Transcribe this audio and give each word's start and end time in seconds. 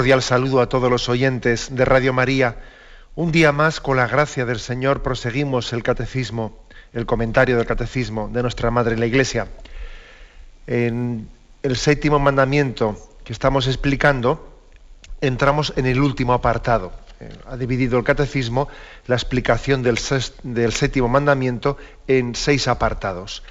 Cordial 0.00 0.22
saludo 0.22 0.62
a 0.62 0.68
todos 0.70 0.90
los 0.90 1.10
oyentes 1.10 1.76
de 1.76 1.84
Radio 1.84 2.14
María. 2.14 2.56
Un 3.16 3.32
día 3.32 3.52
más, 3.52 3.82
con 3.82 3.98
la 3.98 4.06
gracia 4.06 4.46
del 4.46 4.58
Señor, 4.58 5.02
proseguimos 5.02 5.74
el 5.74 5.82
catecismo, 5.82 6.56
el 6.94 7.04
comentario 7.04 7.58
del 7.58 7.66
catecismo 7.66 8.30
de 8.32 8.40
nuestra 8.40 8.70
Madre 8.70 8.96
la 8.96 9.04
Iglesia. 9.04 9.48
En 10.66 11.28
el 11.62 11.76
séptimo 11.76 12.18
mandamiento 12.18 12.96
que 13.24 13.34
estamos 13.34 13.66
explicando, 13.66 14.50
entramos 15.20 15.74
en 15.76 15.84
el 15.84 16.00
último 16.00 16.32
apartado. 16.32 16.92
Eh, 17.20 17.28
ha 17.46 17.58
dividido 17.58 17.98
el 17.98 18.04
catecismo 18.04 18.68
la 19.06 19.16
explicación 19.16 19.82
del 19.82 19.98
séptimo 20.72 21.08
mandamiento 21.08 21.76
en 22.06 22.34
seis 22.34 22.68
apartados. 22.68 23.42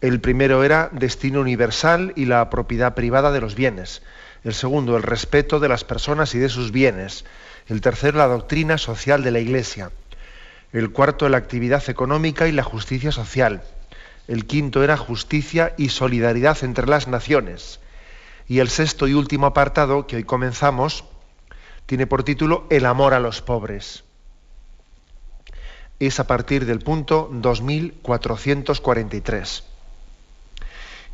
El 0.00 0.20
primero 0.20 0.64
era 0.64 0.88
destino 0.90 1.40
universal 1.40 2.12
y 2.16 2.24
la 2.24 2.50
propiedad 2.50 2.96
privada 2.96 3.30
de 3.30 3.40
los 3.40 3.54
bienes. 3.54 4.02
El 4.44 4.54
segundo, 4.54 4.96
el 4.96 5.02
respeto 5.02 5.60
de 5.60 5.68
las 5.68 5.84
personas 5.84 6.34
y 6.34 6.38
de 6.38 6.48
sus 6.48 6.72
bienes. 6.72 7.24
El 7.68 7.80
tercero, 7.80 8.18
la 8.18 8.26
doctrina 8.26 8.76
social 8.76 9.22
de 9.22 9.30
la 9.30 9.38
Iglesia. 9.38 9.92
El 10.72 10.90
cuarto, 10.90 11.28
la 11.28 11.38
actividad 11.38 11.88
económica 11.88 12.48
y 12.48 12.52
la 12.52 12.64
justicia 12.64 13.12
social. 13.12 13.62
El 14.26 14.46
quinto 14.46 14.82
era 14.82 14.96
justicia 14.96 15.74
y 15.76 15.90
solidaridad 15.90 16.64
entre 16.64 16.86
las 16.86 17.06
naciones. 17.06 17.78
Y 18.48 18.58
el 18.58 18.68
sexto 18.68 19.06
y 19.06 19.14
último 19.14 19.46
apartado, 19.46 20.06
que 20.06 20.16
hoy 20.16 20.24
comenzamos, 20.24 21.04
tiene 21.86 22.06
por 22.06 22.24
título 22.24 22.66
El 22.70 22.86
amor 22.86 23.14
a 23.14 23.20
los 23.20 23.42
pobres. 23.42 24.04
Es 26.00 26.18
a 26.18 26.26
partir 26.26 26.66
del 26.66 26.80
punto 26.80 27.30
2443. 27.32 29.64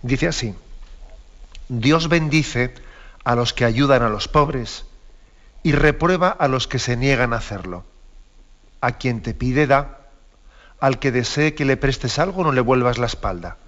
Dice 0.00 0.28
así, 0.28 0.55
Dios 1.69 2.09
bendice 2.09 2.72
a 3.28 3.34
los 3.34 3.53
que 3.53 3.66
ayudan 3.66 4.03
a 4.03 4.09
los 4.09 4.27
pobres 4.27 4.87
y 5.62 5.72
reprueba 5.72 6.31
a 6.31 6.49
los 6.49 6.66
que 6.66 6.78
se 6.78 6.97
niegan 6.97 7.34
a 7.34 7.37
hacerlo. 7.37 7.84
A 8.81 8.93
quien 8.93 9.21
te 9.21 9.34
pide 9.34 9.66
da, 9.66 9.99
al 10.81 10.99
que 10.99 11.12
desee 11.12 11.53
que 11.53 11.67
le 11.67 11.77
prestes 11.77 12.19
algo 12.19 12.43
no 12.43 12.53
le 12.53 12.62
vuelvas 12.62 12.97
la 12.97 13.05
espalda. 13.05 13.59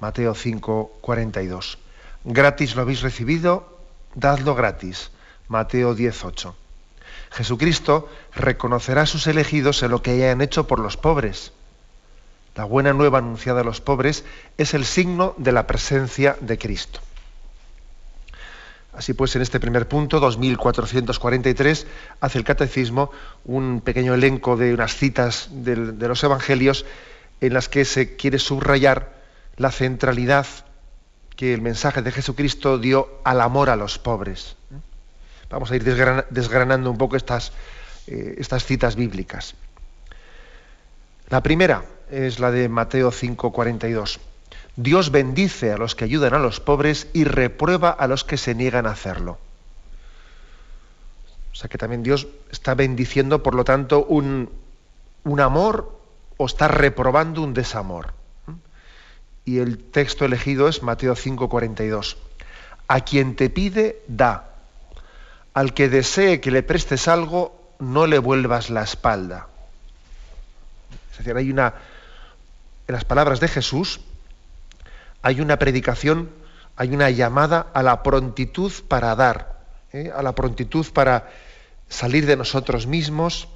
Mateo 0.00 0.34
5, 0.34 1.00
42. 1.02 1.76
Gratis 2.24 2.76
lo 2.76 2.80
habéis 2.80 3.02
recibido, 3.02 3.78
dadlo 4.14 4.54
gratis. 4.54 5.10
Mateo 5.48 5.94
10, 5.94 6.24
8. 6.24 6.56
Jesucristo 7.32 8.08
reconocerá 8.34 9.02
a 9.02 9.06
sus 9.06 9.26
elegidos 9.26 9.82
en 9.82 9.90
lo 9.90 10.00
que 10.00 10.12
hayan 10.12 10.40
hecho 10.40 10.66
por 10.66 10.78
los 10.78 10.96
pobres. 10.96 11.52
La 12.54 12.64
buena 12.64 12.94
nueva 12.94 13.18
anunciada 13.18 13.60
a 13.60 13.64
los 13.64 13.82
pobres 13.82 14.24
es 14.56 14.72
el 14.72 14.86
signo 14.86 15.34
de 15.36 15.52
la 15.52 15.66
presencia 15.66 16.38
de 16.40 16.56
Cristo. 16.56 17.00
Así 18.98 19.14
pues, 19.14 19.36
en 19.36 19.42
este 19.42 19.60
primer 19.60 19.86
punto, 19.86 20.18
2443, 20.18 21.86
hace 22.20 22.36
el 22.36 22.42
catecismo 22.42 23.12
un 23.44 23.80
pequeño 23.80 24.12
elenco 24.12 24.56
de 24.56 24.74
unas 24.74 24.96
citas 24.96 25.50
de, 25.52 25.76
los 25.76 26.24
evangelios 26.24 26.84
en 27.40 27.54
las 27.54 27.68
que 27.68 27.84
se 27.84 28.16
quiere 28.16 28.40
subrayar 28.40 29.14
la 29.56 29.70
centralidad 29.70 30.48
que 31.36 31.54
el 31.54 31.62
mensaje 31.62 32.02
de 32.02 32.10
Jesucristo 32.10 32.76
dio 32.76 33.20
al 33.22 33.40
amor 33.40 33.70
a 33.70 33.76
los 33.76 34.00
pobres. 34.00 34.56
Vamos 35.48 35.70
a 35.70 35.76
ir 35.76 35.84
desgranando 35.84 36.90
un 36.90 36.98
poco 36.98 37.14
estas, 37.14 37.52
eh, 38.08 38.34
estas 38.38 38.64
citas 38.64 38.96
bíblicas. 38.96 39.54
La 41.28 41.40
primera 41.40 41.84
es 42.10 42.40
la 42.40 42.50
de 42.50 42.68
Mateo 42.68 43.12
5:42. 43.12 44.18
Dios 44.78 45.10
bendice 45.10 45.72
a 45.72 45.76
los 45.76 45.96
que 45.96 46.04
ayudan 46.04 46.34
a 46.34 46.38
los 46.38 46.60
pobres 46.60 47.08
y 47.12 47.24
reprueba 47.24 47.90
a 47.90 48.06
los 48.06 48.22
que 48.22 48.36
se 48.36 48.54
niegan 48.54 48.86
a 48.86 48.92
hacerlo. 48.92 49.36
O 51.52 51.56
sea 51.56 51.68
que 51.68 51.78
también 51.78 52.04
Dios 52.04 52.28
está 52.52 52.76
bendiciendo, 52.76 53.42
por 53.42 53.56
lo 53.56 53.64
tanto, 53.64 54.04
un, 54.04 54.48
amor 55.40 55.98
o 56.36 56.46
está 56.46 56.68
reprobando 56.68 57.42
un 57.42 57.54
desamor. 57.54 58.14
Y 59.44 59.58
el 59.58 59.78
texto 59.78 60.24
elegido 60.24 60.68
es 60.68 60.84
Mateo 60.84 61.16
5:42. 61.16 62.16
A 62.86 63.00
quien 63.00 63.34
te 63.34 63.50
pide, 63.50 64.00
da. 64.06 64.54
Al 65.54 65.74
que 65.74 65.88
desee 65.88 66.40
que 66.40 66.52
le 66.52 66.62
prestes 66.62 67.08
algo, 67.08 67.74
no 67.80 68.06
le 68.06 68.20
vuelvas 68.20 68.70
la 68.70 68.84
espalda. 68.84 69.48
Es 71.10 71.18
decir, 71.18 71.36
hay 71.36 71.50
una. 71.50 71.74
En 72.86 72.94
las 72.94 73.04
palabras 73.04 73.40
de 73.40 73.48
Jesús, 73.48 74.00
hay 75.22 75.40
una 75.40 75.58
predicación, 75.58 76.30
hay 76.76 76.94
una 76.94 77.10
llamada 77.10 77.66
a 77.74 77.82
la 77.82 78.02
prontitud 78.02 78.72
para 78.88 79.14
dar, 79.14 79.60
¿eh? 79.92 80.12
a 80.14 80.22
la 80.22 80.34
prontitud 80.34 80.86
para 80.92 81.30
salir 81.88 82.26
de 82.26 82.36
nosotros 82.36 82.86
mismos, 82.86 83.48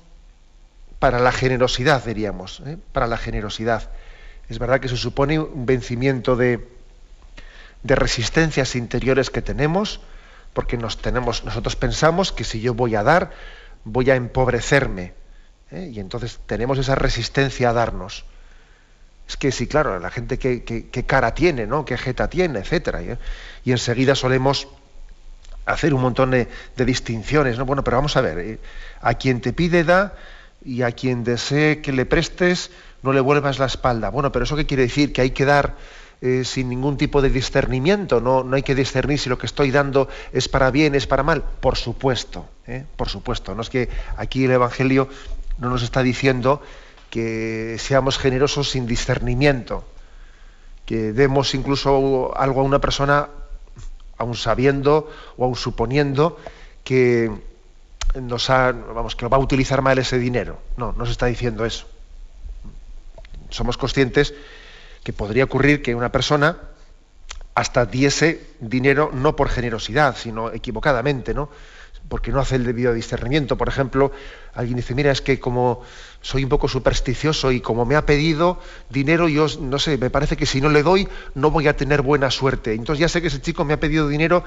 para 0.98 1.18
la 1.18 1.32
generosidad, 1.32 2.04
diríamos, 2.04 2.62
¿eh? 2.66 2.78
para 2.92 3.06
la 3.06 3.16
generosidad. 3.16 3.90
Es 4.48 4.58
verdad 4.58 4.80
que 4.80 4.88
se 4.88 4.96
supone 4.96 5.38
un 5.38 5.66
vencimiento 5.66 6.36
de, 6.36 6.68
de 7.82 7.94
resistencias 7.94 8.76
interiores 8.76 9.30
que 9.30 9.42
tenemos, 9.42 10.00
porque 10.52 10.76
nos 10.76 10.98
tenemos, 10.98 11.44
nosotros 11.44 11.76
pensamos 11.76 12.32
que 12.32 12.44
si 12.44 12.60
yo 12.60 12.74
voy 12.74 12.94
a 12.94 13.02
dar, 13.02 13.30
voy 13.84 14.10
a 14.10 14.16
empobrecerme. 14.16 15.14
¿eh? 15.70 15.90
Y 15.92 16.00
entonces 16.00 16.38
tenemos 16.46 16.78
esa 16.78 16.94
resistencia 16.94 17.70
a 17.70 17.72
darnos. 17.72 18.24
Es 19.32 19.38
que 19.38 19.50
sí, 19.50 19.66
claro, 19.66 19.98
la 19.98 20.10
gente 20.10 20.38
qué, 20.38 21.04
cara 21.06 21.32
tiene, 21.32 21.66
¿no? 21.66 21.86
qué 21.86 21.96
jeta 21.96 22.28
tiene, 22.28 22.58
etcétera. 22.58 23.00
¿eh? 23.00 23.16
Y 23.64 23.72
enseguida 23.72 24.14
solemos 24.14 24.68
hacer 25.64 25.94
un 25.94 26.02
montón 26.02 26.32
de, 26.32 26.48
distinciones. 26.76 27.56
¿no? 27.56 27.64
Bueno, 27.64 27.82
pero 27.82 27.96
vamos 27.96 28.14
a 28.18 28.20
ver, 28.20 28.38
¿eh? 28.38 28.58
a 29.00 29.14
quien 29.14 29.40
te 29.40 29.54
pide 29.54 29.84
da 29.84 30.14
y 30.62 30.82
a 30.82 30.92
quien 30.92 31.24
desee 31.24 31.80
que 31.80 31.92
le 31.92 32.04
prestes, 32.04 32.70
no 33.02 33.14
le 33.14 33.22
vuelvas 33.22 33.58
la 33.58 33.64
espalda. 33.64 34.10
Bueno, 34.10 34.30
pero 34.32 34.44
¿eso 34.44 34.54
qué 34.54 34.66
quiere 34.66 34.82
decir? 34.82 35.14
Que 35.14 35.22
hay 35.22 35.30
que 35.30 35.46
dar 35.46 35.76
eh, 36.20 36.44
sin 36.44 36.68
ningún 36.68 36.98
tipo 36.98 37.22
de 37.22 37.30
discernimiento, 37.30 38.20
no, 38.20 38.44
no 38.44 38.54
hay 38.54 38.62
que 38.62 38.74
discernir 38.74 39.18
si 39.18 39.30
lo 39.30 39.38
que 39.38 39.46
estoy 39.46 39.70
dando 39.70 40.10
es 40.34 40.50
para 40.50 40.70
bien, 40.70 40.94
es 40.94 41.06
para 41.06 41.22
mal. 41.22 41.42
Por 41.42 41.78
supuesto, 41.78 42.46
por 42.96 43.08
supuesto. 43.08 43.54
No 43.54 43.62
es 43.62 43.70
que 43.70 43.88
aquí 44.18 44.44
el 44.44 44.50
Evangelio 44.50 45.08
no 45.56 45.70
nos 45.70 45.82
está 45.82 46.02
diciendo 46.02 46.60
que 47.12 47.76
seamos 47.78 48.16
generosos 48.16 48.70
sin 48.70 48.86
discernimiento, 48.86 49.84
que 50.86 51.12
demos 51.12 51.54
incluso 51.54 52.32
algo 52.34 52.62
a 52.62 52.64
una 52.64 52.80
persona, 52.80 53.28
aun 54.16 54.32
sabiendo 54.34 55.12
o 55.36 55.44
aun 55.44 55.52
suponiendo 55.52 56.40
que 56.88 57.28
nos 58.16 58.48
vamos, 58.48 59.12
que 59.12 59.28
va 59.28 59.36
a 59.36 59.44
utilizar 59.44 59.84
mal 59.84 60.00
ese 60.00 60.16
dinero. 60.16 60.56
No, 60.80 60.96
no 60.96 61.04
se 61.04 61.12
está 61.12 61.26
diciendo 61.26 61.66
eso. 61.66 61.84
Somos 63.50 63.76
conscientes 63.76 64.32
que 65.04 65.12
podría 65.12 65.44
ocurrir 65.44 65.82
que 65.82 65.94
una 65.94 66.10
persona 66.10 66.56
hasta 67.54 67.84
diese 67.84 68.40
dinero 68.58 69.10
no 69.12 69.36
por 69.36 69.50
generosidad, 69.50 70.16
sino 70.16 70.50
equivocadamente, 70.50 71.34
¿no? 71.34 71.50
porque 72.08 72.30
no 72.30 72.40
hace 72.40 72.56
el 72.56 72.64
debido 72.64 72.92
discernimiento. 72.92 73.56
Por 73.56 73.68
ejemplo, 73.68 74.12
alguien 74.54 74.76
dice, 74.76 74.94
mira, 74.94 75.10
es 75.10 75.22
que 75.22 75.40
como 75.40 75.82
soy 76.22 76.44
un 76.44 76.48
poco 76.48 76.68
supersticioso 76.68 77.52
y 77.52 77.60
como 77.60 77.84
me 77.84 77.96
ha 77.96 78.06
pedido 78.06 78.58
dinero, 78.88 79.28
yo 79.28 79.46
no 79.60 79.78
sé, 79.78 79.98
me 79.98 80.08
parece 80.08 80.36
que 80.36 80.46
si 80.46 80.60
no 80.60 80.70
le 80.70 80.82
doy 80.82 81.08
no 81.34 81.50
voy 81.50 81.68
a 81.68 81.76
tener 81.76 82.00
buena 82.00 82.30
suerte. 82.30 82.72
Entonces 82.72 83.00
ya 83.00 83.08
sé 83.08 83.20
que 83.20 83.26
ese 83.26 83.40
chico 83.40 83.64
me 83.64 83.74
ha 83.74 83.80
pedido 83.80 84.08
dinero 84.08 84.44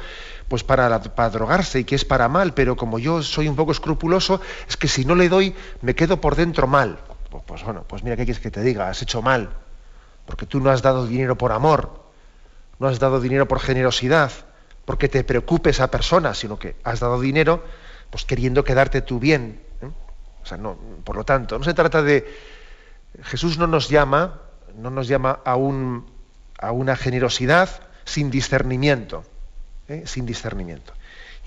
pues 0.47 0.63
para, 0.63 1.01
para 1.01 1.29
drogarse 1.29 1.79
y 1.79 1.83
que 1.83 1.95
es 1.95 2.05
para 2.05 2.29
mal, 2.29 2.53
pero 2.53 2.75
como 2.75 2.97
yo 2.97 3.21
soy 3.21 3.47
un 3.47 3.55
poco 3.55 3.73
escrupuloso, 3.73 4.41
es 4.67 4.77
que 4.77 4.87
si 4.87 5.05
no 5.05 5.15
le 5.15 5.29
doy 5.29 5.53
me 5.81 5.93
quedo 5.93 6.19
por 6.21 6.35
dentro 6.35 6.65
mal. 6.65 6.99
Pues, 7.29 7.43
pues 7.45 7.63
bueno, 7.63 7.83
pues 7.87 8.03
mira, 8.03 8.15
¿qué 8.15 8.23
quieres 8.23 8.41
que 8.41 8.51
te 8.51 8.61
diga? 8.61 8.89
Has 8.89 9.01
hecho 9.01 9.21
mal, 9.21 9.49
porque 10.25 10.45
tú 10.45 10.59
no 10.61 10.69
has 10.69 10.81
dado 10.81 11.05
dinero 11.05 11.37
por 11.37 11.51
amor, 11.51 12.05
no 12.79 12.87
has 12.87 12.99
dado 12.99 13.19
dinero 13.19 13.47
por 13.47 13.59
generosidad 13.59 14.31
porque 14.85 15.09
te 15.09 15.23
preocupe 15.23 15.71
esa 15.71 15.91
persona, 15.91 16.33
sino 16.33 16.57
que 16.57 16.75
has 16.83 16.99
dado 16.99 17.19
dinero 17.19 17.63
pues 18.09 18.23
queriendo 18.23 18.63
quedarte 18.63 19.01
tú 19.01 19.19
bien. 19.19 19.64
O 20.45 20.47
sea, 20.47 20.59
no, 20.59 20.77
por 21.03 21.15
lo 21.15 21.23
tanto, 21.23 21.57
no 21.57 21.65
se 21.65 21.73
trata 21.73 22.03
de. 22.03 22.23
Jesús 23.23 23.57
no 23.57 23.65
nos 23.65 23.89
llama, 23.89 24.41
no 24.77 24.91
nos 24.91 25.07
llama 25.07 25.39
a, 25.43 25.53
a 25.53 26.71
una 26.71 26.95
generosidad 26.95 27.69
sin 28.03 28.29
discernimiento. 28.29 29.23
¿eh? 29.87 30.03
Sin 30.05 30.27
discernimiento. 30.27 30.93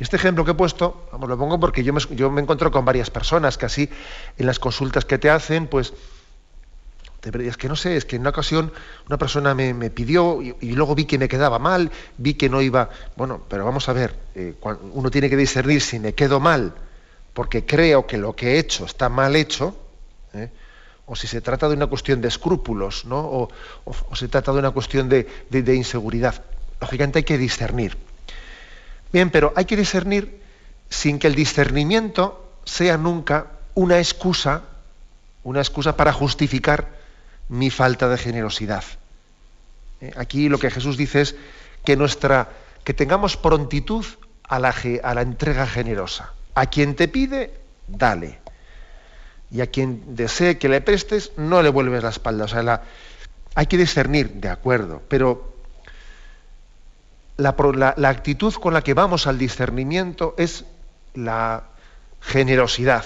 Y 0.00 0.02
este 0.02 0.16
ejemplo 0.16 0.44
que 0.44 0.50
he 0.50 0.54
puesto, 0.54 1.08
vamos, 1.12 1.28
lo 1.28 1.38
pongo 1.38 1.60
porque 1.60 1.84
yo 1.84 1.92
me, 1.92 2.00
yo 2.10 2.36
encuentro 2.36 2.72
con 2.72 2.84
varias 2.84 3.10
personas 3.10 3.56
que 3.56 3.66
así 3.66 3.88
en 4.36 4.46
las 4.46 4.58
consultas 4.58 5.04
que 5.04 5.18
te 5.18 5.30
hacen, 5.30 5.68
pues 5.68 5.92
es 7.22 7.56
que 7.56 7.68
no 7.68 7.76
sé, 7.76 7.96
es 7.96 8.04
que 8.04 8.16
en 8.16 8.22
una 8.22 8.30
ocasión 8.30 8.72
una 9.06 9.18
persona 9.18 9.54
me, 9.54 9.90
pidió 9.90 10.40
y, 10.42 10.72
luego 10.72 10.94
vi 10.94 11.04
que 11.04 11.18
me 11.18 11.28
quedaba 11.28 11.60
mal, 11.60 11.90
vi 12.16 12.34
que 12.34 12.48
no 12.48 12.62
iba. 12.62 12.90
Bueno, 13.16 13.42
pero 13.48 13.64
vamos 13.64 13.88
a 13.88 13.92
ver, 13.92 14.16
eh, 14.34 14.54
uno 14.92 15.10
tiene 15.10 15.30
que 15.30 15.36
discernir 15.36 15.80
si 15.80 16.00
me 16.00 16.14
quedo 16.14 16.40
mal 16.40 16.74
porque 17.38 17.64
creo 17.64 18.04
que 18.04 18.18
lo 18.18 18.34
que 18.34 18.54
he 18.54 18.58
hecho 18.58 18.84
está 18.84 19.08
mal 19.08 19.36
hecho, 19.36 19.76
¿eh? 20.34 20.50
o 21.06 21.14
si 21.14 21.28
se 21.28 21.40
trata 21.40 21.68
de 21.68 21.76
una 21.76 21.86
cuestión 21.86 22.20
de 22.20 22.26
escrúpulos, 22.26 23.04
¿no? 23.04 23.20
o, 23.20 23.48
se 24.16 24.26
trata 24.26 24.50
de 24.50 24.58
una 24.58 24.72
cuestión 24.72 25.08
de, 25.08 25.28
de 25.48 25.74
inseguridad. 25.76 26.42
Lógicamente 26.80 27.20
hay 27.20 27.22
que 27.22 27.38
discernir. 27.38 27.96
Bien, 29.12 29.30
pero 29.30 29.52
hay 29.54 29.66
que 29.66 29.76
discernir 29.76 30.42
sin 30.90 31.20
que 31.20 31.28
el 31.28 31.36
discernimiento 31.36 32.44
sea 32.64 32.96
nunca 32.96 33.46
una 33.76 33.98
excusa, 33.98 34.64
una 35.44 35.60
excusa 35.60 35.96
para 35.96 36.12
justificar 36.12 36.88
mi 37.48 37.70
falta 37.70 38.08
de 38.08 38.18
generosidad. 38.18 38.82
Eh, 40.00 40.12
aquí 40.16 40.48
lo 40.48 40.58
que 40.58 40.72
Jesús 40.72 40.96
dice 40.96 41.20
es 41.20 41.36
que 41.84 41.94
nuestra 41.94 42.48
que 42.82 42.94
tengamos 42.94 43.36
prontitud 43.36 44.04
a 44.42 44.58
la 44.58 45.22
entrega 45.22 45.68
generosa. 45.68 46.32
A 46.58 46.66
quien 46.66 46.96
te 46.96 47.06
pide, 47.06 47.54
dale. 47.86 48.40
Y 49.48 49.60
a 49.60 49.68
quien 49.68 50.16
desee 50.16 50.58
que 50.58 50.68
le 50.68 50.80
prestes, 50.80 51.30
no 51.36 51.62
le 51.62 51.68
vuelves 51.68 52.02
la 52.02 52.08
espalda. 52.08 52.46
O 52.46 52.48
sea, 52.48 52.82
hay 53.54 53.66
que 53.66 53.76
discernir, 53.76 54.32
de 54.32 54.48
acuerdo, 54.48 55.00
pero 55.08 55.54
la, 57.36 57.54
la, 57.96 58.08
actitud 58.08 58.52
con 58.54 58.74
la 58.74 58.82
que 58.82 58.92
vamos 58.92 59.28
al 59.28 59.38
discernimiento 59.38 60.34
es 60.36 60.64
la 61.14 61.62
generosidad. 62.20 63.04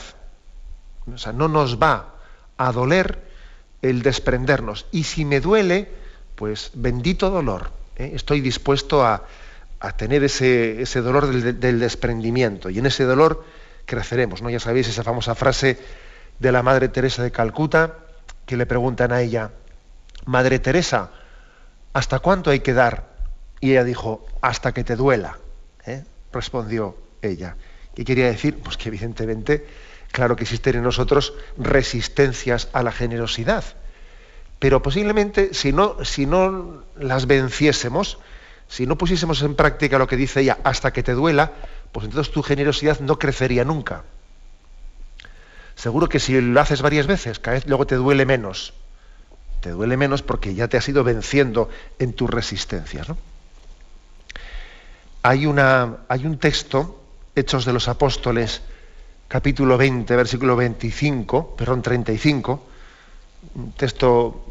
O 1.13 1.19
sea, 1.19 1.35
no 1.35 1.47
nos 1.47 1.79
va 1.79 2.15
a 2.57 2.73
doler 2.73 3.23
el 3.83 4.01
desprendernos. 4.01 4.87
Y 4.93 5.05
si 5.05 5.27
me 5.27 5.41
duele, 5.41 5.91
pues 6.37 6.71
bendito 6.73 7.29
dolor. 7.29 7.71
¿eh? 7.97 8.13
Estoy 8.15 8.41
dispuesto 8.41 9.05
a, 9.05 9.27
tener 9.91 10.23
ese, 10.23 10.81
ese 10.81 11.01
dolor 11.01 11.27
del, 11.27 11.81
desprendimiento. 11.81 12.71
Y 12.71 12.79
en 12.79 12.87
ese 12.87 13.03
dolor 13.03 13.45
creceremos. 13.85 14.41
¿no? 14.41 14.49
Ya 14.49 14.61
sabéis 14.61 14.89
esa 14.89 15.03
famosa 15.03 15.35
frase 15.35 15.79
de 16.39 16.53
la 16.53 16.63
Madre 16.63 16.89
Teresa 16.89 17.25
de 17.25 17.33
Calcuta, 17.33 17.97
que 18.47 18.57
le 18.57 18.67
preguntan 18.67 19.11
a 19.11 19.21
ella, 19.21 19.51
Madre 20.25 20.61
Teresa, 20.61 21.11
¿hasta 21.93 22.21
cuánto 22.21 22.51
hay 22.51 22.61
que 22.61 22.73
dar? 22.73 23.11
Y 23.61 23.73
ella 23.73 23.83
dijo, 23.83 24.25
hasta 24.41 24.73
que 24.73 24.85
te 24.85 24.95
duela. 24.95 25.39
¿eh? 25.85 26.05
Respondió 26.33 26.97
ella. 27.21 27.57
¿Qué 27.95 28.05
quería 28.05 28.27
decir? 28.27 28.61
Pues 28.61 28.77
que 28.77 28.89
evidentemente 28.89 29.67
Claro 30.13 30.37
que 30.37 30.45
existen 30.45 30.77
en 30.77 30.83
nosotros 30.83 31.33
resistencias 31.57 32.69
a 32.75 32.83
la 32.83 32.93
generosidad, 32.93 33.65
pero 34.59 34.83
posiblemente 34.83 35.55
si 35.55 35.73
no, 35.73 36.05
si 36.05 36.27
no 36.27 36.85
las 36.97 37.27
venciésemos, 37.27 38.19
si 38.73 38.87
no 38.87 38.97
pusiésemos 38.97 39.43
en 39.43 39.55
práctica 39.55 39.99
lo 39.99 40.07
que 40.07 40.17
dice 40.17 40.41
ella 40.41 40.57
hasta 40.65 40.95
que 40.95 41.03
te 41.03 41.13
duela, 41.13 41.53
pues 41.93 42.07
entonces 42.07 42.33
tu 42.33 42.43
generosidad 42.43 43.01
no 43.01 43.19
crecería 43.19 43.67
nunca. 43.67 44.05
Seguro 45.75 46.09
que 46.09 46.19
si 46.19 46.41
lo 46.41 46.59
haces 46.59 46.81
varias 46.81 47.07
veces, 47.07 47.39
cada 47.39 47.57
vez 47.57 47.67
luego 47.67 47.87
te 47.87 47.97
duele 47.97 48.25
menos. 48.25 48.73
Te 49.61 49.69
duele 49.69 49.99
menos 49.99 50.23
porque 50.23 50.55
ya 50.55 50.69
te 50.69 50.79
has 50.79 50.89
ido 50.89 51.05
venciendo 51.05 51.69
en 51.99 52.15
tus 52.15 52.31
resistencias. 52.31 53.09
Hay, 55.23 55.45
una, 55.45 55.99
hay 56.09 56.25
un 56.25 56.39
texto, 56.39 56.99
Hechos 57.37 57.67
de 57.67 57.75
los 57.75 57.89
Apóstoles, 57.89 58.63
capítulo 59.29 59.77
20, 59.77 60.17
versículo 60.17 60.57
25, 60.57 61.57
perdón, 61.57 61.83
35, 61.83 62.67
un 63.55 63.73
texto 63.73 64.47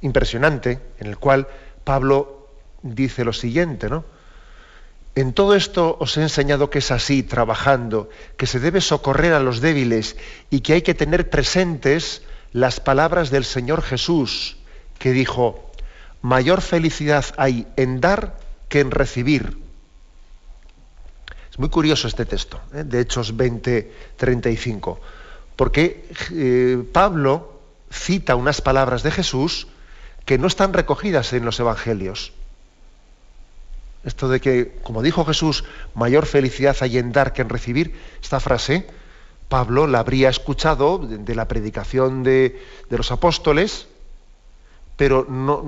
impresionante 0.00 0.80
en 0.98 1.06
el 1.06 1.18
cual 1.18 1.46
Pablo 1.84 2.37
dice 2.82 3.24
lo 3.24 3.32
siguiente, 3.32 3.88
¿no? 3.88 4.04
En 5.14 5.32
todo 5.32 5.56
esto 5.56 5.96
os 5.98 6.16
he 6.16 6.22
enseñado 6.22 6.70
que 6.70 6.78
es 6.78 6.92
así, 6.92 7.24
trabajando, 7.24 8.08
que 8.36 8.46
se 8.46 8.60
debe 8.60 8.80
socorrer 8.80 9.32
a 9.32 9.40
los 9.40 9.60
débiles 9.60 10.16
y 10.48 10.60
que 10.60 10.74
hay 10.74 10.82
que 10.82 10.94
tener 10.94 11.28
presentes 11.28 12.22
las 12.52 12.78
palabras 12.78 13.30
del 13.30 13.44
Señor 13.44 13.82
Jesús, 13.82 14.58
que 14.98 15.10
dijo, 15.10 15.72
mayor 16.22 16.60
felicidad 16.60 17.24
hay 17.36 17.66
en 17.76 18.00
dar 18.00 18.38
que 18.68 18.78
en 18.80 18.92
recibir. 18.92 19.58
Muy 21.58 21.70
curioso 21.70 22.06
este 22.06 22.24
texto, 22.24 22.60
¿eh? 22.72 22.84
de 22.84 23.00
Hechos 23.00 23.36
20, 23.36 23.92
35, 24.16 25.00
porque 25.56 26.08
eh, 26.30 26.84
Pablo 26.92 27.60
cita 27.90 28.36
unas 28.36 28.60
palabras 28.60 29.02
de 29.02 29.10
Jesús 29.10 29.66
que 30.24 30.38
no 30.38 30.46
están 30.46 30.72
recogidas 30.72 31.32
en 31.32 31.44
los 31.44 31.58
evangelios. 31.58 32.32
Esto 34.04 34.28
de 34.28 34.40
que, 34.40 34.78
como 34.82 35.02
dijo 35.02 35.24
Jesús, 35.24 35.64
mayor 35.94 36.26
felicidad 36.26 36.76
hay 36.80 36.98
en 36.98 37.12
dar 37.12 37.32
que 37.32 37.42
en 37.42 37.48
recibir, 37.48 37.94
esta 38.22 38.40
frase, 38.40 38.86
Pablo 39.48 39.86
la 39.86 40.00
habría 40.00 40.28
escuchado 40.28 40.98
de, 40.98 41.34
la 41.34 41.48
predicación 41.48 42.22
de, 42.22 42.62
de, 42.88 42.96
los 42.96 43.10
apóstoles, 43.10 43.88
pero 44.96 45.26
no, 45.28 45.62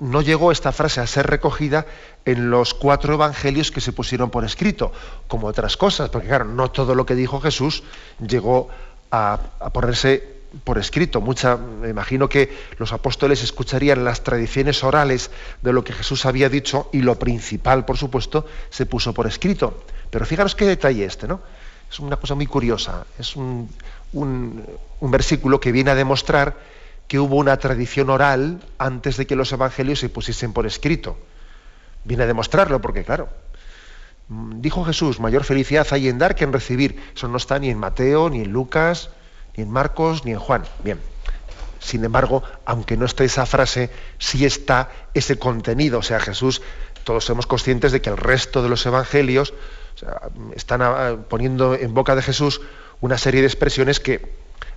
no 0.00 0.20
llegó 0.22 0.52
esta 0.52 0.72
frase 0.72 1.00
a 1.00 1.06
ser 1.06 1.26
recogida 1.26 1.86
en 2.24 2.50
los 2.50 2.74
cuatro 2.74 3.14
evangelios 3.14 3.70
que 3.70 3.80
se 3.80 3.92
pusieron 3.92 4.30
por 4.30 4.44
escrito, 4.44 4.92
como 5.28 5.46
otras 5.46 5.76
cosas, 5.76 6.10
porque 6.10 6.28
claro, 6.28 6.44
no 6.44 6.70
todo 6.70 6.94
lo 6.94 7.06
que 7.06 7.14
dijo 7.14 7.40
Jesús 7.40 7.82
llegó 8.26 8.68
a, 9.10 9.38
ponerse 9.72 10.33
por 10.62 10.78
escrito. 10.78 11.20
Mucha, 11.20 11.56
me 11.56 11.88
imagino 11.88 12.28
que 12.28 12.56
los 12.78 12.92
apóstoles 12.92 13.42
escucharían 13.42 14.04
las 14.04 14.22
tradiciones 14.22 14.84
orales 14.84 15.30
de 15.62 15.72
lo 15.72 15.82
que 15.82 15.92
Jesús 15.92 16.26
había 16.26 16.48
dicho 16.48 16.88
y 16.92 17.00
lo 17.00 17.18
principal, 17.18 17.84
por 17.84 17.96
supuesto, 17.96 18.46
se 18.70 18.86
puso 18.86 19.12
por 19.12 19.26
escrito. 19.26 19.84
Pero 20.10 20.26
fijaros 20.26 20.54
qué 20.54 20.66
detalle 20.66 21.04
este, 21.04 21.26
¿no? 21.26 21.40
Es 21.90 21.98
una 21.98 22.16
cosa 22.16 22.34
muy 22.34 22.46
curiosa. 22.46 23.06
Es 23.18 23.36
un, 23.36 23.68
un 24.12 25.10
versículo 25.10 25.60
que 25.60 25.72
viene 25.72 25.90
a 25.90 25.94
demostrar 25.94 26.56
que 27.08 27.18
hubo 27.18 27.36
una 27.36 27.56
tradición 27.58 28.10
oral 28.10 28.60
antes 28.78 29.16
de 29.16 29.26
que 29.26 29.36
los 29.36 29.52
evangelios 29.52 29.98
se 29.98 30.08
pusiesen 30.08 30.52
por 30.52 30.66
escrito. 30.66 31.18
Viene 32.04 32.24
a 32.24 32.26
demostrarlo 32.26 32.80
porque, 32.80 33.04
claro, 33.04 33.28
dijo 34.28 34.84
Jesús, 34.84 35.20
mayor 35.20 35.44
felicidad 35.44 35.86
hay 35.90 36.08
en 36.08 36.18
dar 36.18 36.34
que 36.34 36.44
en 36.44 36.52
recibir. 36.52 37.00
Eso 37.14 37.28
no 37.28 37.36
está 37.36 37.58
ni 37.58 37.70
en 37.70 37.78
Mateo, 37.78 38.30
ni 38.30 38.40
en 38.40 38.52
Lucas, 38.52 39.10
ni 39.56 39.64
en 39.64 39.70
Marcos, 39.70 40.24
ni 40.24 40.32
en 40.32 40.38
Juan. 40.38 40.64
Bien. 40.82 41.00
Sin 41.80 42.04
embargo, 42.04 42.42
aunque 42.64 42.96
no 42.96 43.04
esté 43.04 43.24
esa 43.24 43.44
frase, 43.46 43.90
sí 44.18 44.46
está 44.46 44.90
ese 45.12 45.38
contenido. 45.38 45.98
O 45.98 46.02
sea, 46.02 46.18
Jesús, 46.18 46.62
todos 47.04 47.24
somos 47.24 47.46
conscientes 47.46 47.92
de 47.92 48.00
que 48.00 48.10
el 48.10 48.16
resto 48.16 48.62
de 48.62 48.68
los 48.68 48.84
evangelios 48.86 49.52
están 50.56 50.82
ah, 50.82 51.16
poniendo 51.28 51.74
en 51.74 51.94
boca 51.94 52.16
de 52.16 52.22
Jesús 52.22 52.60
una 53.00 53.18
serie 53.18 53.42
de 53.42 53.46
expresiones 53.46 54.00
que 54.00 54.32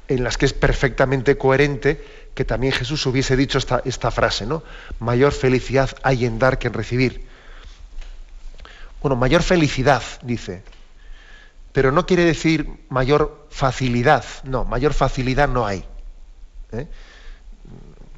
en 0.10 0.24
las 0.24 0.38
que 0.38 0.46
es 0.46 0.53
perfectamente 0.53 1.38
coherente 1.38 2.03
que 2.34 2.46
también 2.46 2.72
Jesús 2.72 3.05
hubiese 3.05 3.36
dicho 3.36 3.57
esta, 3.57 3.81
esta 3.84 4.12
frase, 4.12 4.46
¿no? 4.46 4.63
Mayor 5.00 5.31
felicidad 5.31 5.89
hay 6.03 6.25
en 6.25 6.39
dar 6.39 6.60
que 6.60 6.67
en 6.67 6.74
recibir. 6.74 7.25
Bueno, 9.01 9.15
mayor 9.15 9.43
felicidad, 9.43 10.03
dice, 10.22 10.62
pero 11.77 11.91
no 11.91 12.07
quiere 12.07 12.25
decir 12.25 12.67
mayor 12.89 13.46
facilidad, 13.51 14.25
no, 14.46 14.65
mayor 14.65 14.96
facilidad 14.96 15.48
no 15.48 15.67
hay. 15.67 15.86
¿eh? 16.72 16.88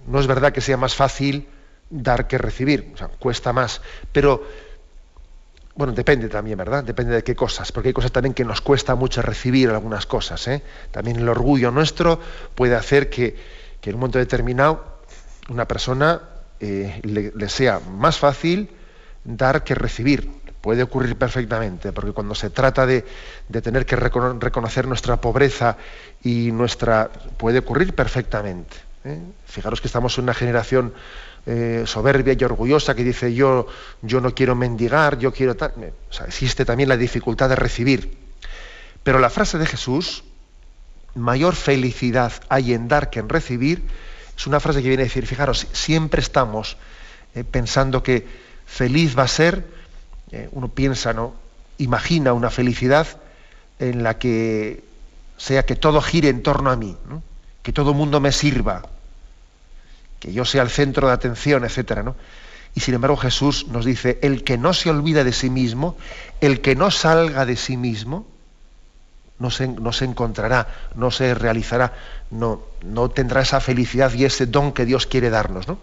No 0.08 0.22
es 0.22 0.28
verdad 0.28 0.54
que 0.54 0.62
sea 0.62 0.78
más 0.78 0.96
fácil 0.96 1.46
dar 1.90 2.26
que 2.26 2.38
recibir, 2.38 2.90
o 2.94 2.98
sea, 2.98 3.10
cuesta 3.10 3.52
más, 3.52 3.82
pero 4.14 4.48
bueno, 5.76 5.92
depende 5.92 6.30
también, 6.30 6.58
¿verdad? 6.58 6.86
Depende 6.86 7.14
de 7.14 7.22
qué 7.22 7.36
cosas, 7.36 7.74
porque 7.74 7.90
hay 7.90 7.94
cosas 7.94 8.14
también 8.14 8.34
que 8.34 8.46
nos 8.46 8.62
cuesta 8.62 8.96
mucho 8.96 9.22
recibir 9.22 9.70
algunas 9.70 10.06
cosas. 10.06 10.48
¿eh? 10.48 10.64
También 10.92 11.18
el 11.18 11.28
orgullo 11.28 11.70
nuestro 11.70 12.18
puede 12.56 12.78
hacer 12.78 13.10
que, 13.10 13.36
en 13.84 13.94
un 13.94 14.00
momento 14.00 14.20
determinado 14.20 15.02
una 15.50 15.68
persona 15.68 16.22
eh, 16.62 17.02
le, 17.04 17.50
sea 17.50 17.82
más 17.82 18.20
fácil 18.20 18.70
dar 19.26 19.66
que 19.66 19.76
recibir. 19.76 20.32
Puede 20.62 20.84
ocurrir 20.84 21.16
perfectamente, 21.16 21.94
porque 21.94 22.12
cuando 22.12 22.36
se 22.36 22.50
trata 22.50 22.86
de, 22.86 23.06
tener 23.62 23.86
que 23.86 23.96
reconocer 23.96 24.88
nuestra 24.88 25.22
pobreza 25.22 25.78
y 26.22 26.52
nuestra... 26.52 27.10
puede 27.38 27.60
ocurrir 27.60 27.96
perfectamente. 27.96 28.76
¿eh? 29.06 29.20
Fijaros 29.46 29.80
que 29.80 29.88
estamos 29.88 30.18
en 30.18 30.26
una 30.26 30.34
generación 30.34 30.94
eh, 31.46 31.84
soberbia 31.86 32.36
y 32.38 32.44
orgullosa 32.44 32.94
que 32.94 33.04
dice 33.04 33.34
yo, 33.34 33.68
yo 34.02 34.20
no 34.20 34.36
quiero 34.36 34.56
mendigar, 34.56 35.18
yo 35.18 35.32
quiero 35.32 35.56
tal. 35.56 35.72
O 36.10 36.14
sea, 36.14 36.26
existe 36.26 36.66
también 36.66 36.90
la 36.90 36.98
dificultad 36.98 37.50
de 37.50 37.56
recibir. 37.56 38.18
Pero 39.04 39.20
la 39.20 39.30
frase 39.30 39.58
de 39.58 39.66
Jesús, 39.66 40.24
mayor 41.16 41.56
felicidad 41.56 42.34
hay 42.50 42.74
en 42.74 42.88
dar 42.88 43.10
que 43.10 43.20
en 43.20 43.30
recibir, 43.30 43.84
es 44.38 44.48
una 44.48 44.60
frase 44.60 44.82
que 44.82 44.90
viene 44.90 45.04
a 45.04 45.06
decir, 45.06 45.26
fijaros, 45.26 45.68
siempre 45.72 46.22
estamos 46.22 46.78
eh, 47.36 47.44
pensando 47.44 48.04
que 48.04 48.28
feliz 48.66 49.18
va 49.18 49.24
a 49.24 49.28
ser, 49.28 49.79
eh, 50.32 50.50
uno 50.52 50.68
piensa, 50.70 51.14
¿no? 51.14 51.34
imagina 51.80 52.34
una 52.34 52.52
felicidad 52.52 53.08
en 53.80 54.04
la 54.04 54.20
que 54.20 54.84
sea 55.38 55.66
que 55.66 55.76
todo 55.76 56.02
gire 56.02 56.30
en 56.30 56.44
torno 56.44 56.70
a 56.70 56.76
mí, 56.76 56.96
que 57.64 57.74
todo 57.74 57.94
mundo 57.94 58.20
me 58.20 58.32
sirva, 58.32 58.84
que 60.20 60.34
yo 60.34 60.46
sea 60.46 60.62
el 60.62 60.70
centro 60.70 61.08
de 61.08 61.14
atención, 61.14 61.64
etcétera, 61.64 62.04
¿no? 62.04 62.16
Y 62.76 62.82
sin 62.82 62.94
embargo 62.94 63.18
Jesús 63.18 63.68
nos 63.70 63.86
dice, 63.86 64.20
el 64.22 64.44
que 64.44 64.58
no 64.58 64.74
se 64.74 64.90
olvida 64.90 65.24
de 65.24 65.34
sí 65.34 65.50
mismo, 65.50 65.98
el 66.42 66.62
que 66.62 66.76
no 66.76 66.92
salga 66.92 67.46
de 67.46 67.56
sí 67.56 67.78
mismo, 67.78 68.28
no 69.40 69.50
se, 69.50 69.68
no 69.70 69.94
se 69.94 70.06
encontrará, 70.06 70.68
no 70.96 71.10
se 71.10 71.34
realizará, 71.34 71.94
no, 72.30 72.62
no 72.84 73.10
tendrá 73.10 73.42
esa 73.42 73.62
felicidad 73.62 74.14
y 74.14 74.26
ese 74.26 74.46
don 74.46 74.74
que 74.74 74.86
Dios 74.86 75.08
quiere 75.08 75.30
darnos. 75.30 75.68
¿no? 75.68 75.80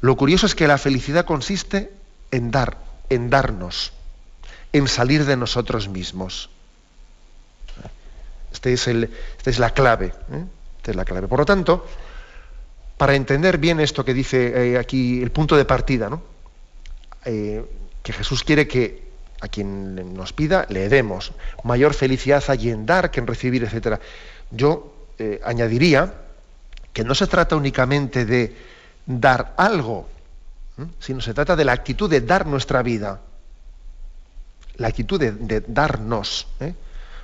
Lo 0.00 0.16
curioso 0.16 0.46
es 0.46 0.54
que 0.54 0.68
la 0.68 0.78
felicidad 0.78 1.24
consiste 1.24 1.92
en 2.30 2.52
dar, 2.52 2.78
en 3.10 3.30
darnos, 3.30 3.92
en 4.72 4.88
salir 4.88 5.24
de 5.24 5.36
nosotros 5.36 5.88
mismos. 5.88 6.50
Este 8.52 8.72
es 8.72 8.86
esta 8.86 9.50
es 9.50 9.58
la 9.58 9.70
clave. 9.70 10.06
¿eh? 10.06 10.44
Esta 10.78 10.90
es 10.92 10.96
la 10.96 11.04
clave. 11.04 11.28
Por 11.28 11.40
lo 11.40 11.44
tanto, 11.44 11.86
para 12.96 13.14
entender 13.14 13.58
bien 13.58 13.80
esto 13.80 14.04
que 14.04 14.14
dice 14.14 14.72
eh, 14.72 14.78
aquí 14.78 15.22
el 15.22 15.30
punto 15.30 15.56
de 15.56 15.64
partida, 15.64 16.08
¿no? 16.08 16.22
Eh, 17.24 17.64
que 18.02 18.12
Jesús 18.12 18.44
quiere 18.44 18.66
que 18.66 19.04
a 19.40 19.48
quien 19.48 20.14
nos 20.14 20.32
pida 20.32 20.64
le 20.70 20.88
demos 20.88 21.32
mayor 21.62 21.92
felicidad 21.92 22.42
hay 22.48 22.70
en 22.70 22.86
dar 22.86 23.10
que 23.10 23.20
en 23.20 23.26
recibir, 23.26 23.64
etc. 23.64 24.00
Yo 24.50 24.94
añadiría 25.44 26.14
que 26.92 27.04
no 27.04 27.14
se 27.14 27.26
trata 27.26 27.56
únicamente 27.56 28.24
de 28.24 28.56
dar 29.04 29.54
algo, 29.56 30.08
sino 30.98 31.20
se 31.20 31.34
trata 31.34 31.56
de 31.56 31.64
la 31.64 31.72
actitud 31.72 32.10
de 32.10 32.20
dar 32.20 32.46
nuestra 32.46 32.82
vida, 32.82 33.20
la 34.76 34.88
actitud 34.88 35.18
de, 35.20 35.60
darnos. 35.66 36.46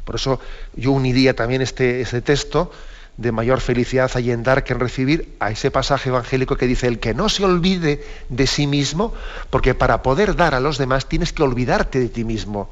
Por 0.04 0.16
eso 0.16 0.40
yo 0.74 0.92
uniría 0.92 1.34
también 1.34 1.62
este, 1.62 2.00
este 2.00 2.22
texto 2.22 2.72
de 3.16 3.30
mayor 3.30 3.60
felicidad 3.60 4.10
hay 4.14 4.30
en 4.30 4.42
dar 4.42 4.64
que 4.64 4.72
en 4.72 4.80
recibir 4.80 5.36
a 5.38 5.50
ese 5.50 5.70
pasaje 5.70 6.08
evangélico 6.08 6.56
que 6.56 6.66
dice 6.66 6.86
el 6.86 6.98
que 6.98 7.14
no 7.14 7.28
se 7.28 7.44
olvide 7.44 8.04
de 8.28 8.46
sí 8.46 8.66
mismo, 8.66 9.12
porque 9.50 9.74
para 9.74 10.02
poder 10.02 10.34
dar 10.34 10.54
a 10.54 10.60
los 10.60 10.78
demás 10.78 11.06
tienes 11.06 11.32
que 11.32 11.42
olvidarte 11.42 12.00
de 12.00 12.08
ti 12.08 12.24
mismo. 12.24 12.70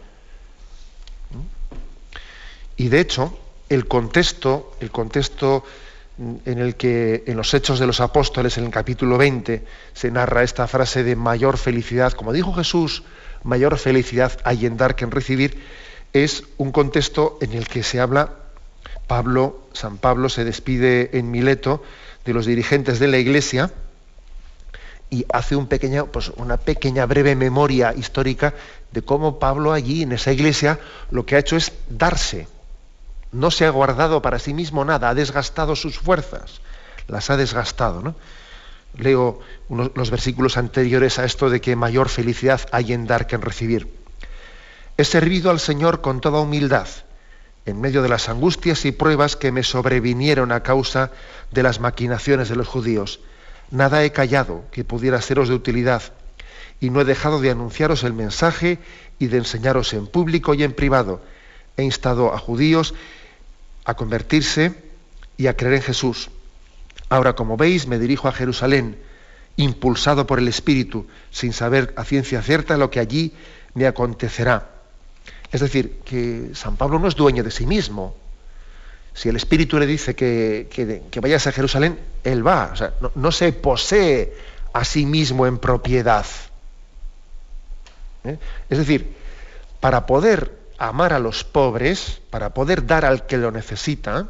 Y 2.76 2.88
de 2.88 3.00
hecho, 3.00 3.38
el 3.68 3.86
contexto, 3.86 4.74
el 4.80 4.90
contexto 4.90 5.64
en 6.44 6.58
el 6.58 6.76
que 6.76 7.24
en 7.26 7.36
los 7.36 7.54
Hechos 7.54 7.78
de 7.78 7.86
los 7.86 8.00
Apóstoles, 8.00 8.58
en 8.58 8.64
el 8.64 8.70
capítulo 8.70 9.16
20, 9.16 9.64
se 9.94 10.10
narra 10.10 10.42
esta 10.42 10.66
frase 10.66 11.02
de 11.02 11.16
mayor 11.16 11.56
felicidad, 11.56 12.12
como 12.12 12.32
dijo 12.32 12.52
Jesús, 12.52 13.02
mayor 13.42 13.78
felicidad 13.78 14.38
hay 14.44 14.66
en 14.66 14.76
dar 14.76 14.96
que 14.96 15.04
en 15.04 15.10
recibir, 15.10 15.58
es 16.12 16.44
un 16.58 16.72
contexto 16.72 17.38
en 17.40 17.52
el 17.52 17.66
que 17.66 17.82
se 17.82 18.00
habla 18.00 18.34
Pablo, 19.06 19.62
San 19.72 19.98
Pablo 19.98 20.28
se 20.28 20.44
despide 20.44 21.18
en 21.18 21.30
Mileto 21.30 21.82
de 22.24 22.32
los 22.32 22.46
dirigentes 22.46 22.98
de 22.98 23.08
la 23.08 23.18
iglesia 23.18 23.72
y 25.10 25.26
hace 25.32 25.56
un 25.56 25.68
pues 26.12 26.28
una 26.36 26.56
pequeña 26.58 27.06
breve 27.06 27.34
memoria 27.34 27.92
histórica 27.96 28.54
de 28.92 29.02
cómo 29.02 29.38
Pablo 29.38 29.72
allí 29.72 30.02
en 30.02 30.12
esa 30.12 30.32
iglesia 30.32 30.78
lo 31.10 31.26
que 31.26 31.34
ha 31.34 31.40
hecho 31.40 31.56
es 31.56 31.72
darse. 31.88 32.46
No 33.32 33.50
se 33.50 33.66
ha 33.66 33.70
guardado 33.70 34.22
para 34.22 34.38
sí 34.38 34.54
mismo 34.54 34.84
nada, 34.84 35.08
ha 35.08 35.14
desgastado 35.14 35.76
sus 35.76 35.98
fuerzas, 35.98 36.60
las 37.06 37.30
ha 37.30 37.36
desgastado. 37.36 38.02
¿no? 38.02 38.14
Leo 38.96 39.40
los 39.68 40.10
versículos 40.10 40.56
anteriores 40.56 41.18
a 41.18 41.24
esto 41.24 41.48
de 41.50 41.60
que 41.60 41.76
mayor 41.76 42.08
felicidad 42.08 42.60
hay 42.72 42.92
en 42.92 43.06
dar 43.06 43.26
que 43.26 43.36
en 43.36 43.42
recibir. 43.42 43.88
He 44.96 45.04
servido 45.04 45.50
al 45.50 45.60
Señor 45.60 46.00
con 46.00 46.20
toda 46.20 46.40
humildad 46.40 46.88
en 47.66 47.80
medio 47.80 48.02
de 48.02 48.08
las 48.08 48.28
angustias 48.28 48.84
y 48.84 48.92
pruebas 48.92 49.36
que 49.36 49.52
me 49.52 49.62
sobrevinieron 49.62 50.52
a 50.52 50.62
causa 50.62 51.10
de 51.50 51.62
las 51.62 51.80
maquinaciones 51.80 52.48
de 52.48 52.56
los 52.56 52.68
judíos. 52.68 53.20
Nada 53.70 54.02
he 54.02 54.12
callado 54.12 54.64
que 54.72 54.84
pudiera 54.84 55.20
seros 55.20 55.48
de 55.48 55.54
utilidad, 55.54 56.02
y 56.80 56.90
no 56.90 57.00
he 57.00 57.04
dejado 57.04 57.40
de 57.40 57.50
anunciaros 57.50 58.02
el 58.04 58.14
mensaje 58.14 58.78
y 59.18 59.26
de 59.26 59.38
enseñaros 59.38 59.92
en 59.92 60.06
público 60.06 60.54
y 60.54 60.62
en 60.64 60.72
privado. 60.72 61.22
He 61.76 61.82
instado 61.82 62.32
a 62.34 62.38
judíos 62.38 62.94
a 63.84 63.94
convertirse 63.94 64.74
y 65.36 65.46
a 65.46 65.56
creer 65.56 65.74
en 65.74 65.82
Jesús. 65.82 66.30
Ahora, 67.08 67.34
como 67.34 67.56
veis, 67.56 67.86
me 67.86 67.98
dirijo 67.98 68.28
a 68.28 68.32
Jerusalén, 68.32 68.98
impulsado 69.56 70.26
por 70.26 70.38
el 70.38 70.48
Espíritu, 70.48 71.06
sin 71.30 71.52
saber 71.52 71.92
a 71.96 72.04
ciencia 72.04 72.42
cierta 72.42 72.76
lo 72.76 72.90
que 72.90 73.00
allí 73.00 73.32
me 73.74 73.86
acontecerá 73.86 74.80
es 75.52 75.60
decir, 75.60 76.00
que 76.04 76.50
San 76.54 76.76
Pablo 76.76 76.98
no 76.98 77.08
es 77.08 77.16
dueño 77.16 77.42
de 77.42 77.50
sí 77.50 77.66
mismo. 77.66 78.14
Si 79.14 79.28
el 79.28 79.36
Espíritu 79.36 79.78
le 79.78 79.86
dice 79.86 80.14
que, 80.14 80.68
que, 80.70 81.20
vayas 81.20 81.46
a 81.46 81.52
Jerusalén, 81.52 81.98
él 82.22 82.46
va. 82.46 82.72
No, 83.16 83.32
se 83.32 83.52
posee 83.52 84.32
a 84.72 84.84
sí 84.84 85.06
mismo 85.06 85.46
en 85.46 85.58
propiedad. 85.58 86.24
¿Eh? 88.22 88.38
Es 88.68 88.78
decir, 88.78 89.16
para 89.80 90.06
poder 90.06 90.56
amar 90.80 91.12
a 91.12 91.18
los 91.18 91.44
pobres, 91.44 92.20
para 92.30 92.54
poder 92.54 92.86
dar 92.86 93.04
al 93.04 93.26
que 93.26 93.36
lo 93.36 93.52
necesita, 93.52 94.28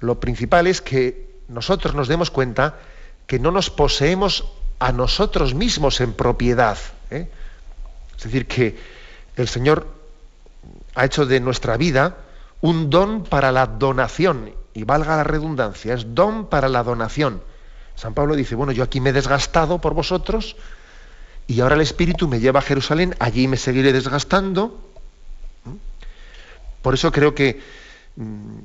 lo 0.00 0.20
principal 0.20 0.66
es 0.66 0.80
que 0.80 1.34
nosotros 1.48 1.94
nos 1.94 2.08
demos 2.08 2.30
cuenta 2.30 2.76
que 3.26 3.38
no 3.38 3.50
nos 3.50 3.70
poseemos 3.70 4.44
a 4.78 4.92
nosotros 4.92 5.54
mismos 5.54 6.00
en 6.00 6.12
propiedad. 6.12 6.78
¿eh? 7.10 7.28
Es 8.16 8.24
decir, 8.24 8.46
que 8.46 8.78
el 9.36 9.48
Señor 9.48 9.86
ha 10.94 11.04
hecho 11.04 11.26
de 11.26 11.40
nuestra 11.40 11.76
vida 11.76 12.16
un 12.60 12.88
don 12.88 13.24
para 13.24 13.50
la 13.50 13.66
donación, 13.66 14.52
y 14.74 14.84
valga 14.84 15.16
la 15.16 15.24
redundancia, 15.24 15.94
es 15.94 16.14
don 16.14 16.46
para 16.46 16.68
la 16.68 16.82
donación. 16.82 17.42
San 17.94 18.14
Pablo 18.14 18.34
dice, 18.34 18.54
bueno, 18.54 18.72
yo 18.72 18.82
aquí 18.82 19.00
me 19.00 19.10
he 19.10 19.12
desgastado 19.12 19.80
por 19.80 19.94
vosotros, 19.94 20.56
y 21.46 21.60
ahora 21.60 21.74
el 21.74 21.80
Espíritu 21.80 22.28
me 22.28 22.40
lleva 22.40 22.60
a 22.60 22.62
Jerusalén, 22.62 23.14
allí 23.18 23.48
me 23.48 23.56
seguiré 23.56 23.92
desgastando. 23.92 24.80
Por 26.82 26.94
eso 26.94 27.12
creo 27.12 27.34
que 27.34 27.60
mm, 28.16 28.58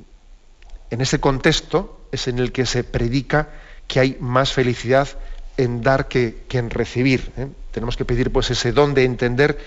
en 0.90 1.00
ese 1.00 1.20
contexto 1.20 2.00
es 2.12 2.28
en 2.28 2.38
el 2.38 2.52
que 2.52 2.66
se 2.66 2.84
predica 2.84 3.48
que 3.86 4.00
hay 4.00 4.16
más 4.20 4.52
felicidad 4.52 5.08
en 5.56 5.82
dar 5.82 6.08
que, 6.08 6.44
en 6.50 6.70
recibir. 6.70 7.32
¿eh? 7.36 7.48
Tenemos 7.72 7.96
que 7.96 8.04
pedir 8.04 8.32
pues 8.32 8.50
ese 8.50 8.72
don 8.72 8.94
de 8.94 9.04
entender 9.04 9.58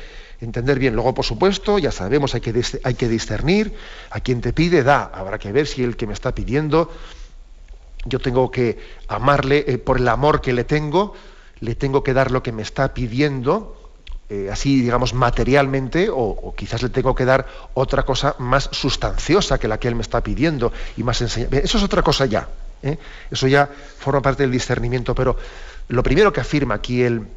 entender 0.41 0.77
bien. 0.77 0.93
Luego, 0.93 1.13
por 1.13 1.23
supuesto, 1.23 1.79
ya 1.79 1.91
sabemos, 1.91 2.35
hay 2.35 2.41
que, 2.41 2.61
hay 2.83 2.93
que 2.95 3.07
discernir. 3.07 3.73
A 4.09 4.19
quien 4.19 4.41
te 4.41 4.51
pide, 4.51 4.83
da. 4.83 5.03
Habrá 5.13 5.39
que 5.39 5.51
ver 5.51 5.67
si 5.67 5.83
el 5.83 5.95
que 5.95 6.05
me 6.05 6.13
está 6.13 6.35
pidiendo, 6.35 6.91
yo 8.05 8.19
tengo 8.19 8.51
que 8.51 8.77
amarle 9.07 9.63
eh, 9.67 9.77
por 9.77 9.97
el 9.97 10.07
amor 10.07 10.41
que 10.41 10.51
le 10.51 10.65
tengo, 10.65 11.13
le 11.63 11.75
tengo 11.75 12.03
que 12.03 12.13
dar 12.13 12.31
lo 12.31 12.43
que 12.43 12.51
me 12.51 12.61
está 12.61 12.93
pidiendo, 12.93 13.77
eh, 14.29 14.49
así, 14.51 14.81
digamos, 14.81 15.13
materialmente, 15.13 16.09
o, 16.11 16.53
quizás 16.57 16.83
le 16.83 16.89
tengo 16.89 17.15
que 17.15 17.23
dar 17.23 17.47
otra 17.73 18.03
cosa 18.03 18.35
más 18.37 18.67
sustanciosa 18.73 19.57
que 19.57 19.69
la 19.69 19.79
que 19.79 19.87
él 19.87 19.95
me 19.95 20.01
está 20.01 20.21
pidiendo 20.21 20.73
y 20.97 21.03
más 21.03 21.21
enseñable. 21.21 21.61
Eso 21.63 21.77
es 21.77 21.83
otra 21.83 22.01
cosa 22.01 22.25
ya. 22.25 22.49
¿eh? 22.81 22.97
Eso 23.31 23.47
ya 23.47 23.69
forma 23.97 24.21
parte 24.21 24.43
del 24.43 24.51
discernimiento. 24.51 25.15
Pero 25.15 25.37
lo 25.87 26.03
primero 26.03 26.33
que 26.33 26.41
afirma 26.41 26.75
aquí 26.75 27.01
el, 27.01 27.27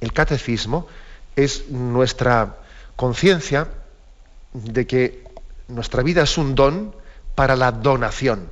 el 0.00 0.12
catecismo 0.14 0.86
es 1.36 1.68
nuestra 1.68 2.56
conciencia 2.96 3.68
de 4.54 4.86
que 4.86 5.24
nuestra 5.68 6.02
vida 6.02 6.22
es 6.22 6.38
un 6.38 6.54
don 6.54 6.94
para 7.34 7.56
la 7.56 7.72
donación 7.72 8.48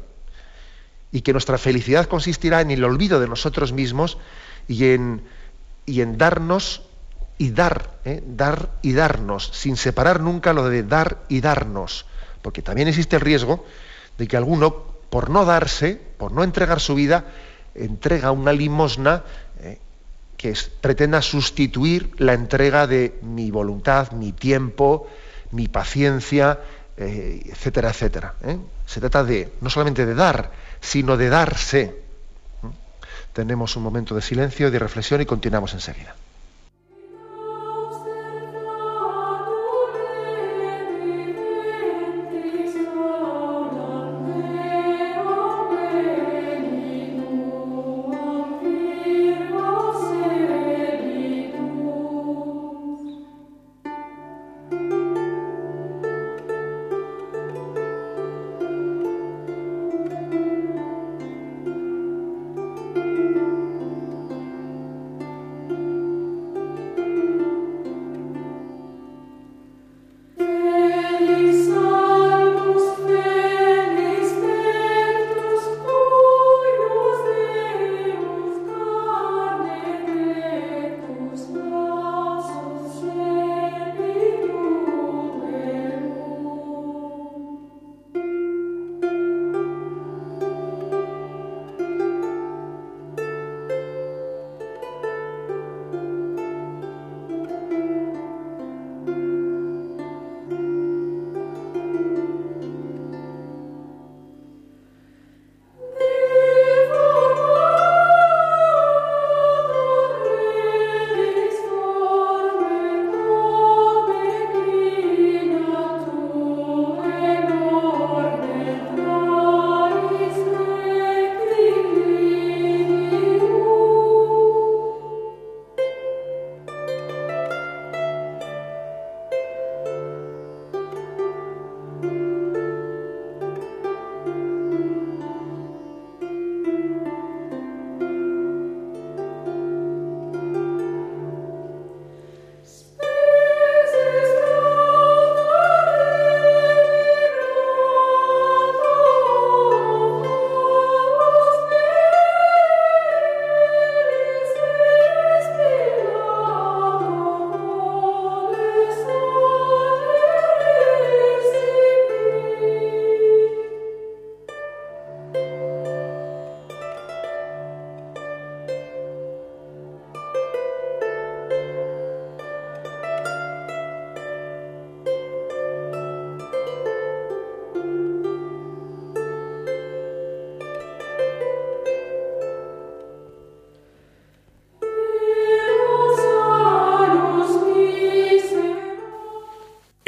y 1.12 1.22
que 1.22 1.32
nuestra 1.32 1.56
felicidad 1.56 2.06
consistirá 2.06 2.60
en 2.60 2.70
el 2.70 2.84
olvido 2.84 3.20
de 3.20 3.26
nosotros 3.26 3.72
mismos 3.72 4.18
y 4.68 4.90
en, 4.90 5.22
y 5.84 6.00
en 6.00 6.18
darnos 6.18 6.82
y 7.38 7.50
dar, 7.50 7.90
¿eh? 8.04 8.22
dar 8.26 8.70
y 8.82 8.92
darnos, 8.92 9.50
sin 9.52 9.76
separar 9.76 10.20
nunca 10.20 10.52
lo 10.52 10.68
de 10.68 10.82
dar 10.82 11.18
y 11.28 11.40
darnos, 11.40 12.06
porque 12.42 12.62
también 12.62 12.88
existe 12.88 13.16
el 13.16 13.22
riesgo 13.22 13.64
de 14.18 14.26
que 14.26 14.36
alguno, 14.36 14.84
por 15.10 15.30
no 15.30 15.44
darse, 15.44 16.00
por 16.16 16.32
no 16.32 16.42
entregar 16.44 16.80
su 16.80 16.94
vida, 16.94 17.26
entrega 17.74 18.30
una 18.30 18.52
limosna 18.52 19.22
que 20.36 20.54
pretenda 20.80 21.22
sustituir 21.22 22.12
la 22.18 22.34
entrega 22.34 22.86
de 22.86 23.18
mi 23.22 23.50
voluntad, 23.50 24.12
mi 24.12 24.32
tiempo, 24.32 25.08
mi 25.52 25.68
paciencia, 25.68 26.60
eh, 26.96 27.42
etcétera, 27.46 27.90
etcétera. 27.90 28.34
¿eh? 28.44 28.58
Se 28.84 29.00
trata 29.00 29.24
de 29.24 29.52
no 29.60 29.70
solamente 29.70 30.04
de 30.04 30.14
dar, 30.14 30.50
sino 30.80 31.16
de 31.16 31.28
darse. 31.28 32.05
Tenemos 33.36 33.76
un 33.76 33.82
momento 33.82 34.14
de 34.14 34.22
silencio 34.22 34.68
y 34.68 34.70
de 34.70 34.78
reflexión 34.78 35.20
y 35.20 35.26
continuamos 35.26 35.74
enseguida. 35.74 36.16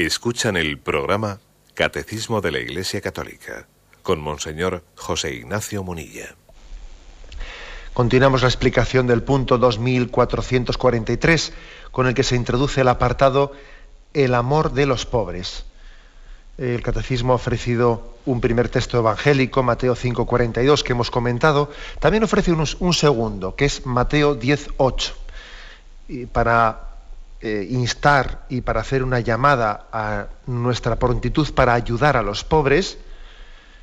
Escuchan 0.09 0.57
el 0.57 0.79
programa 0.79 1.39
Catecismo 1.75 2.41
de 2.41 2.51
la 2.51 2.61
Iglesia 2.61 3.03
Católica 3.03 3.69
con 4.03 4.21
Monseñor 4.21 4.83
José 4.97 5.35
Ignacio 5.35 5.83
Munilla. 5.83 6.35
Continuamos 7.93 8.41
la 8.41 8.49
explicación 8.49 9.07
del 9.07 9.23
punto 9.23 9.59
2443 9.59 11.53
con 11.91 12.07
el 12.07 12.15
que 12.15 12.23
se 12.23 12.37
introduce 12.37 12.81
el 12.81 12.89
apartado 12.89 13.53
El 14.15 14.35
amor 14.35 14.73
de 14.73 14.87
los 14.87 15.05
pobres. 15.05 15.67
El 16.57 16.83
catecismo 16.83 17.35
ha 17.35 17.37
ofrecido 17.37 18.15
un 18.25 18.41
primer 18.41 18.71
texto 18.71 18.97
evangélico, 18.97 19.63
Mateo 19.63 19.95
5:42, 19.95 20.85
que 20.85 20.93
hemos 20.93 21.11
comentado. 21.11 21.71
También 22.01 22.25
ofrece 22.25 22.51
un, 22.51 22.67
un 22.81 22.95
segundo, 22.95 23.57
que 23.57 23.67
es 23.67 23.85
Mateo 23.85 24.41
10:8. 24.41 25.13
Y 26.09 26.25
para 26.25 26.88
eh, 27.41 27.69
instar 27.71 28.47
y 28.49 28.63
para 28.63 28.81
hacer 28.81 29.05
una 29.05 29.21
llamada 29.21 29.87
a 29.93 30.27
nuestra 30.47 30.97
prontitud 30.97 31.49
para 31.55 31.75
ayudar 31.75 32.17
a 32.17 32.23
los 32.23 32.43
pobres, 32.43 32.99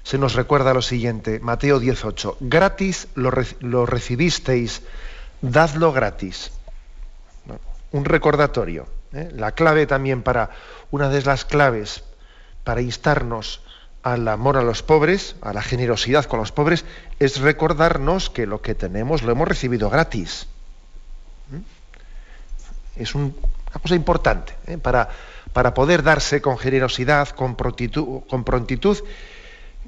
se 0.03 0.17
nos 0.17 0.33
recuerda 0.33 0.73
lo 0.73 0.81
siguiente, 0.81 1.39
Mateo 1.39 1.79
18, 1.79 2.35
gratis 2.41 3.07
lo, 3.15 3.85
recibisteis, 3.85 4.81
dadlo 5.41 5.93
gratis. 5.93 6.51
Un 7.93 8.03
recordatorio. 8.03 8.87
¿eh? 9.13 9.31
La 9.33 9.53
clave 9.53 9.87
también 9.87 10.21
para, 10.21 10.49
una 10.91 11.07
de 11.07 11.21
las 11.21 11.45
claves 11.45 12.03
para 12.65 12.81
instarnos 12.81 13.61
al 14.03 14.27
amor 14.27 14.57
a 14.57 14.63
los 14.63 14.83
pobres, 14.83 15.37
a 15.41 15.53
la 15.53 15.61
generosidad 15.61 16.25
con 16.25 16.39
los 16.39 16.51
pobres, 16.51 16.83
es 17.19 17.39
recordarnos 17.39 18.29
que 18.29 18.47
lo 18.47 18.61
que 18.61 18.75
tenemos 18.75 19.23
lo 19.23 19.31
hemos 19.31 19.47
recibido 19.47 19.89
gratis 19.89 20.47
es 22.95 23.15
una 23.15 23.31
cosa 23.81 23.95
importante 23.95 24.53
¿eh? 24.67 24.77
para, 24.77 25.10
para, 25.53 25.73
poder 25.73 26.03
darse 26.03 26.41
con 26.41 26.58
generosidad, 26.58 27.29
con 27.29 27.55
prontitud, 27.55 28.97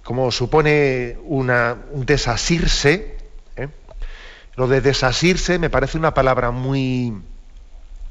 como 0.04 0.32
supone 0.32 1.18
una, 1.24 1.78
un 1.92 2.06
desasirse. 2.06 3.18
¿eh? 3.56 3.70
Lo 4.56 4.68
de 4.68 4.82
desasirse 4.82 5.60
me 5.60 5.70
parece 5.70 5.98
una 5.98 6.14
palabra 6.14 6.52
muy 6.52 7.22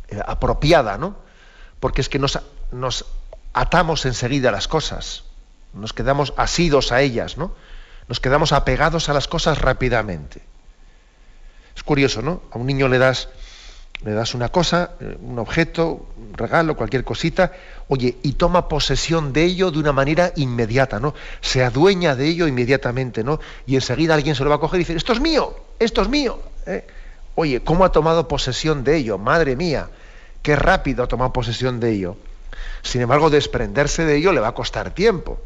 eh, 0.09 0.21
apropiada, 0.27 0.99
¿no? 0.99 1.17
Porque 1.81 2.01
es 2.01 2.09
que 2.09 2.19
nos, 2.19 2.39
nos 2.73 3.07
atamos 3.53 4.07
enseguida 4.07 4.49
a 4.51 4.53
las 4.53 4.69
cosas, 4.69 5.25
nos 5.73 5.93
quedamos 5.93 6.33
asidos 6.37 6.93
a 6.93 7.01
ellas, 7.01 7.37
¿no? 7.37 7.55
Nos 8.09 8.21
quedamos 8.21 8.53
apegados 8.53 9.09
a 9.09 9.15
las 9.15 9.29
cosas 9.29 9.59
rápidamente. 9.59 10.43
Es 11.75 11.83
curioso, 11.83 12.23
¿no? 12.23 12.43
A 12.51 12.59
un 12.59 12.67
niño 12.67 12.89
le 12.89 12.99
das 12.99 13.29
le 14.05 14.13
das 14.13 14.35
una 14.35 14.51
cosa, 14.51 14.93
eh, 15.01 15.17
un 15.21 15.39
objeto, 15.39 16.07
un 16.17 16.35
regalo, 16.35 16.77
cualquier 16.77 17.05
cosita, 17.05 17.53
oye, 17.89 18.17
y 18.23 18.33
toma 18.33 18.69
posesión 18.69 19.33
de 19.33 19.45
ello 19.45 19.71
de 19.71 19.79
una 19.79 19.93
manera 19.93 20.33
inmediata, 20.37 21.01
¿no? 21.01 21.15
Se 21.41 21.65
adueña 21.65 22.15
de 22.15 22.27
ello 22.29 22.47
inmediatamente, 22.47 23.25
¿no? 23.25 23.41
Y 23.67 23.75
enseguida 23.75 24.15
alguien 24.15 24.35
se 24.35 24.45
lo 24.45 24.51
va 24.51 24.57
a 24.57 24.61
coger 24.61 24.81
y 24.81 24.85
dice, 24.85 24.97
esto 24.97 25.13
es 25.13 25.21
mío, 25.21 25.57
esto 25.79 26.03
es 26.03 26.09
mío. 26.09 26.39
¿eh? 26.67 26.87
Oye, 27.35 27.61
¿cómo 27.61 27.85
ha 27.85 27.93
tomado 27.93 28.29
posesión 28.29 28.85
de 28.85 28.97
ello? 28.97 29.19
Madre 29.19 29.57
mía, 29.57 29.89
qué 30.43 30.57
rápido 30.57 31.03
ha 31.03 31.07
tomado 31.09 31.33
posesión 31.33 31.81
de 31.81 31.93
ello. 31.93 32.17
Sin 32.83 33.01
embargo, 33.01 33.31
desprenderse 33.31 34.05
de 34.05 34.17
ello 34.17 34.33
le 34.33 34.41
va 34.41 34.49
a 34.49 34.55
costar 34.55 34.91
tiempo. 34.91 35.41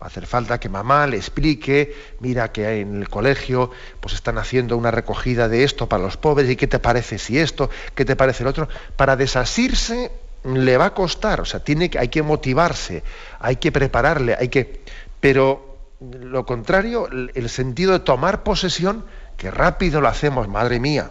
Va 0.00 0.06
a 0.06 0.08
hacer 0.08 0.26
falta 0.26 0.58
que 0.58 0.70
mamá 0.70 1.06
le 1.06 1.18
explique, 1.18 1.94
mira 2.20 2.52
que 2.52 2.80
en 2.80 2.96
el 3.02 3.10
colegio 3.10 3.70
pues 4.00 4.14
están 4.14 4.38
haciendo 4.38 4.78
una 4.78 4.90
recogida 4.90 5.46
de 5.48 5.62
esto 5.62 5.90
para 5.90 6.02
los 6.02 6.16
pobres 6.16 6.48
y 6.48 6.56
qué 6.56 6.66
te 6.66 6.78
parece 6.78 7.18
si 7.18 7.38
esto, 7.38 7.68
qué 7.94 8.06
te 8.06 8.16
parece 8.16 8.42
el 8.42 8.48
otro. 8.48 8.68
Para 8.96 9.16
desasirse 9.16 10.10
le 10.44 10.78
va 10.78 10.86
a 10.86 10.94
costar, 10.94 11.42
o 11.42 11.44
sea, 11.44 11.60
tiene 11.60 11.90
hay 11.98 12.08
que 12.08 12.22
motivarse, 12.22 13.02
hay 13.40 13.56
que 13.56 13.72
prepararle, 13.72 14.36
hay 14.38 14.48
que... 14.48 14.80
Pero 15.20 15.76
lo 16.00 16.46
contrario, 16.46 17.06
el 17.10 17.48
sentido 17.50 17.92
de 17.92 18.00
tomar 18.00 18.42
posesión, 18.42 19.04
que 19.36 19.50
rápido 19.50 20.00
lo 20.00 20.08
hacemos, 20.08 20.48
madre 20.48 20.80
mía. 20.80 21.10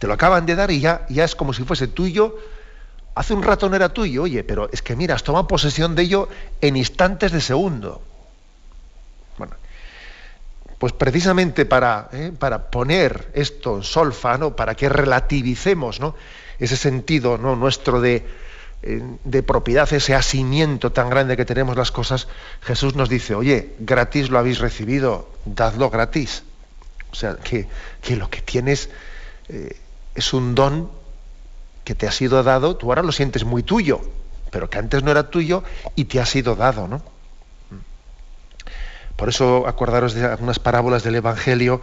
Te 0.00 0.08
lo 0.08 0.12
acaban 0.14 0.44
de 0.44 0.56
dar 0.56 0.72
y 0.72 0.80
ya, 0.80 1.06
ya 1.08 1.24
es 1.24 1.36
como 1.36 1.52
si 1.52 1.62
fuese 1.62 1.86
tuyo 1.86 2.36
hace 3.16 3.32
un 3.32 3.42
rato 3.42 3.68
no 3.68 3.76
era 3.76 3.88
tuyo, 3.88 4.24
oye, 4.24 4.44
pero 4.44 4.68
es 4.70 4.82
que 4.82 4.94
mira, 4.94 5.14
has 5.14 5.24
tomado 5.24 5.48
posesión 5.48 5.94
de 5.94 6.02
ello 6.02 6.28
en 6.60 6.76
instantes 6.76 7.32
de 7.32 7.40
segundo. 7.40 8.02
Bueno, 9.38 9.54
pues 10.78 10.92
precisamente 10.92 11.64
para, 11.64 12.10
¿eh? 12.12 12.30
para 12.38 12.70
poner 12.70 13.30
esto 13.32 13.78
en 13.78 13.84
solfa, 13.84 14.36
¿no? 14.36 14.54
para 14.54 14.74
que 14.74 14.90
relativicemos 14.90 15.98
¿no? 15.98 16.14
ese 16.58 16.76
sentido 16.76 17.38
¿no? 17.38 17.56
nuestro 17.56 18.02
de, 18.02 18.26
eh, 18.82 19.02
de 19.24 19.42
propiedad, 19.42 19.90
ese 19.90 20.14
asimiento 20.14 20.92
tan 20.92 21.08
grande 21.08 21.38
que 21.38 21.46
tenemos 21.46 21.74
las 21.74 21.90
cosas, 21.90 22.28
Jesús 22.60 22.96
nos 22.96 23.08
dice, 23.08 23.34
oye, 23.34 23.72
gratis 23.78 24.28
lo 24.28 24.38
habéis 24.38 24.58
recibido, 24.58 25.30
dadlo 25.46 25.88
gratis. 25.88 26.42
O 27.12 27.14
sea, 27.14 27.36
que, 27.36 27.66
lo 28.14 28.28
que 28.28 28.42
tienes 28.42 28.90
eh, 29.48 29.74
es 30.14 30.34
un 30.34 30.54
don 30.54 30.90
que 31.86 31.94
te 31.94 32.08
ha 32.08 32.10
sido 32.10 32.42
dado, 32.42 32.76
tú 32.76 32.88
ahora 32.88 33.04
lo 33.04 33.12
sientes 33.12 33.44
muy 33.44 33.62
tuyo, 33.62 34.00
pero 34.50 34.68
que 34.68 34.76
antes 34.76 35.04
no 35.04 35.12
era 35.12 35.30
tuyo 35.30 35.62
y 35.94 36.06
te 36.06 36.18
ha 36.18 36.26
sido 36.26 36.56
dado, 36.56 36.88
¿no? 36.88 37.00
Por 39.14 39.28
eso 39.28 39.68
acordaros 39.68 40.12
de 40.12 40.24
algunas 40.24 40.58
parábolas 40.58 41.04
del 41.04 41.14
Evangelio 41.14 41.80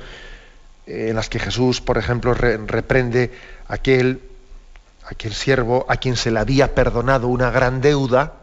eh, 0.87 1.07
en 1.09 1.15
las 1.15 1.29
que 1.29 1.39
Jesús, 1.39 1.79
por 1.79 1.97
ejemplo, 1.97 2.33
reprende 2.33 3.31
aquel, 3.69 4.21
aquel 5.05 5.33
siervo 5.33 5.85
a 5.87 5.95
quien 5.95 6.17
se 6.17 6.31
le 6.31 6.39
había 6.39 6.75
perdonado 6.75 7.29
una 7.29 7.49
gran 7.49 7.79
deuda 7.79 8.33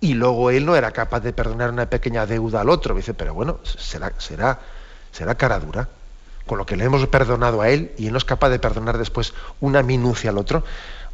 y 0.00 0.14
luego 0.14 0.50
él 0.50 0.66
no 0.66 0.74
era 0.74 0.90
capaz 0.90 1.20
de 1.20 1.32
perdonar 1.32 1.70
una 1.70 1.88
pequeña 1.88 2.26
deuda 2.26 2.62
al 2.62 2.68
otro. 2.68 2.96
Dice, 2.96 3.14
pero 3.14 3.32
bueno, 3.32 3.60
será, 3.62 4.12
será, 4.18 4.58
será 5.12 5.36
cara 5.36 5.60
dura 5.60 5.88
con 6.46 6.58
lo 6.58 6.66
que 6.66 6.76
le 6.76 6.84
hemos 6.84 7.06
perdonado 7.06 7.60
a 7.60 7.68
él 7.68 7.92
y 7.96 8.06
él 8.06 8.12
no 8.12 8.18
es 8.18 8.24
capaz 8.24 8.48
de 8.50 8.58
perdonar 8.58 8.98
después 8.98 9.34
una 9.60 9.82
minucia 9.82 10.30
al 10.30 10.38
otro. 10.38 10.64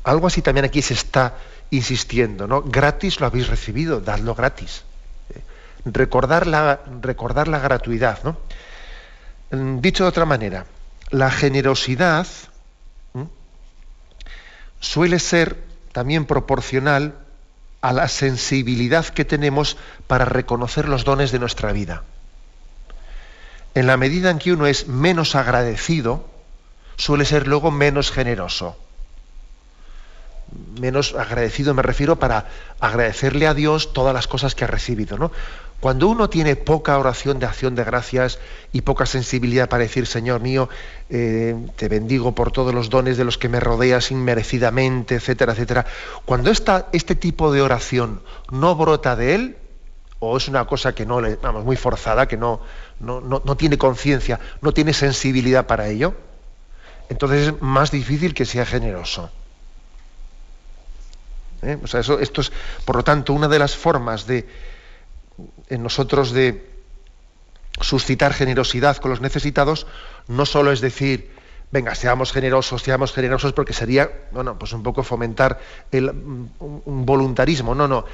Algo 0.04 0.26
así 0.26 0.42
también 0.42 0.64
aquí 0.64 0.82
se 0.82 0.94
está 0.94 1.34
insistiendo, 1.70 2.46
¿no? 2.46 2.62
Gratis 2.62 3.20
lo 3.20 3.26
habéis 3.26 3.48
recibido, 3.48 4.00
dadlo 4.00 4.34
gratis. 4.34 4.84
Eh, 5.30 5.40
recordar, 5.84 6.46
la, 6.46 6.80
recordar 7.00 7.48
la 7.48 7.58
gratuidad, 7.58 8.18
¿no? 8.24 8.36
Mm, 9.50 9.80
dicho 9.80 10.04
de 10.04 10.08
otra 10.08 10.24
manera, 10.24 10.66
la 11.10 11.30
generosidad 11.30 12.26
suele 14.80 15.20
ser 15.20 15.62
también 15.92 16.24
proporcional 16.24 17.14
a 17.82 17.92
la 17.92 18.08
sensibilidad 18.08 19.06
que 19.06 19.24
tenemos 19.24 19.76
para 20.08 20.24
reconocer 20.24 20.88
los 20.88 21.04
dones 21.04 21.30
de 21.30 21.38
nuestra 21.38 21.70
vida 21.70 22.02
en 23.74 23.86
la 23.86 23.96
medida 23.96 24.30
en 24.30 24.38
que 24.38 24.52
uno 24.52 24.66
es 24.66 24.88
menos 24.88 25.34
agradecido, 25.34 26.28
suele 26.96 27.24
ser 27.24 27.46
luego 27.46 27.70
menos 27.70 28.10
generoso. 28.10 28.76
Menos 30.80 31.14
agradecido 31.14 31.74
me 31.74 31.82
refiero 31.82 32.16
para 32.16 32.46
agradecerle 32.80 33.46
a 33.46 33.54
Dios 33.54 33.92
todas 33.92 34.14
las 34.14 34.26
cosas 34.26 34.54
que 34.54 34.64
ha 34.64 34.66
recibido. 34.66 35.18
¿no? 35.18 35.30
Cuando 35.82 36.08
uno 36.08 36.30
tiene 36.30 36.54
poca 36.54 36.96
oración 36.96 37.40
de 37.40 37.46
acción 37.46 37.74
de 37.74 37.82
gracias 37.82 38.38
y 38.72 38.82
poca 38.82 39.04
sensibilidad 39.04 39.68
para 39.68 39.82
decir, 39.82 40.06
Señor 40.06 40.40
mío, 40.40 40.68
eh, 41.10 41.56
te 41.74 41.88
bendigo 41.88 42.36
por 42.36 42.52
todos 42.52 42.72
los 42.72 42.88
dones 42.88 43.16
de 43.16 43.24
los 43.24 43.36
que 43.36 43.48
me 43.48 43.58
rodeas 43.58 44.12
inmerecidamente, 44.12 45.16
etcétera, 45.16 45.54
etcétera. 45.54 45.84
Cuando 46.24 46.52
este 46.52 47.16
tipo 47.16 47.52
de 47.52 47.62
oración 47.62 48.22
no 48.52 48.76
brota 48.76 49.16
de 49.16 49.34
él, 49.34 49.56
o 50.20 50.36
es 50.36 50.46
una 50.46 50.66
cosa 50.66 50.94
que 50.94 51.04
no 51.04 51.20
le, 51.20 51.34
vamos, 51.34 51.64
muy 51.64 51.74
forzada, 51.74 52.28
que 52.28 52.36
no, 52.36 52.60
no, 53.00 53.56
tiene 53.56 53.76
conciencia, 53.76 54.38
no 54.60 54.72
tiene 54.72 54.92
sensibilidad 54.92 55.66
para 55.66 55.88
ello, 55.88 56.14
entonces 57.08 57.48
es 57.48 57.60
más 57.60 57.90
difícil 57.90 58.34
que 58.34 58.44
sea 58.44 58.64
generoso. 58.64 59.30
¿Eh? 61.62 61.78
O 61.82 61.86
sea, 61.86 62.00
esto 62.00 62.40
es, 62.40 62.52
por 62.84 62.96
lo 62.96 63.04
tanto, 63.04 63.32
una 63.32 63.48
de 63.48 63.58
las 63.58 63.76
formas 63.76 64.26
de 64.26 64.48
en 65.68 65.82
nosotros 65.82 66.32
de 66.32 66.70
suscitar 67.80 68.34
generosidad 68.34 68.98
con 68.98 69.10
los 69.10 69.20
necesitados, 69.20 69.86
no 70.28 70.44
solo 70.44 70.72
es 70.72 70.80
decir, 70.80 71.30
venga, 71.70 71.94
seamos 71.94 72.32
generosos, 72.32 72.82
seamos 72.82 73.12
generosos, 73.12 73.52
porque 73.52 73.72
sería, 73.72 74.10
bueno, 74.32 74.58
pues 74.58 74.72
un 74.72 74.82
poco 74.82 75.02
fomentar 75.02 75.58
el, 75.90 76.10
un 76.10 77.06
voluntarismo. 77.06 77.74
No, 77.74 77.88
no 77.88 78.04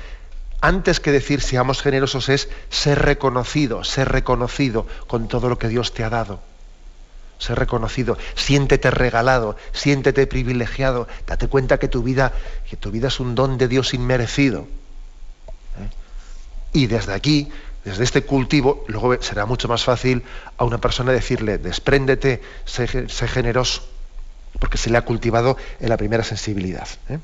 antes 0.61 1.01
que 1.01 1.13
decir 1.13 1.41
seamos 1.41 1.83
generosos 1.83 2.29
es 2.29 2.49
ser 2.69 3.01
reconocido, 3.01 3.85
ser 3.85 4.09
reconocido 4.09 4.87
con 5.07 5.29
todo 5.29 5.49
lo 5.49 5.59
que 5.59 5.69
Dios 5.69 5.93
te 5.95 6.03
ha 6.05 6.11
dado. 6.11 6.41
Ser 7.39 7.59
reconocido, 7.59 8.19
siéntete 8.35 8.91
regalado, 8.91 9.57
siéntete 9.73 10.27
privilegiado, 10.27 11.07
date 11.27 11.49
cuenta 11.49 11.79
que 11.79 11.89
tu 11.89 12.03
vida, 12.03 12.33
que 12.69 12.77
tu 12.77 12.91
vida 12.91 13.09
es 13.09 13.21
un 13.21 13.35
don 13.35 13.59
de 13.59 13.69
Dios 13.69 13.95
inmerecido. 13.95 14.63
¿eh? 15.79 15.89
Y 16.73 16.87
desde 16.87 17.15
aquí, 17.15 17.49
desde 17.85 18.05
este 18.05 18.23
cultivo, 18.23 18.85
luego 18.89 19.23
será 19.23 19.47
mucho 19.47 19.69
más 19.69 19.85
fácil 19.85 20.25
a 20.57 20.65
una 20.65 20.79
persona 20.79 21.13
decirle, 21.13 21.59
despréndete, 21.59 22.43
sé, 22.65 22.89
generoso, 23.29 23.83
porque 24.59 24.79
se 24.79 24.91
le 24.91 24.99
ha 24.99 25.03
cultivado 25.03 25.57
en 25.79 25.89
la 25.89 25.97
primera 25.97 26.25
sensibilidad. 26.25 26.89
¿eh? 27.09 27.19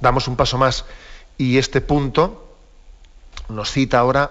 damos 0.00 0.28
un 0.28 0.36
paso 0.36 0.58
más 0.58 0.84
y 1.38 1.58
este 1.58 1.80
punto 1.80 2.56
nos 3.48 3.70
cita 3.70 3.98
ahora 3.98 4.30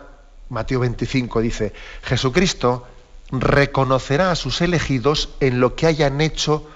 Mateo 0.49 0.79
25, 0.79 1.41
dice, 1.41 1.73
Jesucristo 2.01 2.87
reconocerá 3.31 4.31
a 4.31 4.35
sus 4.35 4.61
elegidos 4.61 5.29
en 5.39 5.59
lo 5.59 5.75
que 5.75 5.87
hayan 5.87 6.21
hecho 6.21 6.67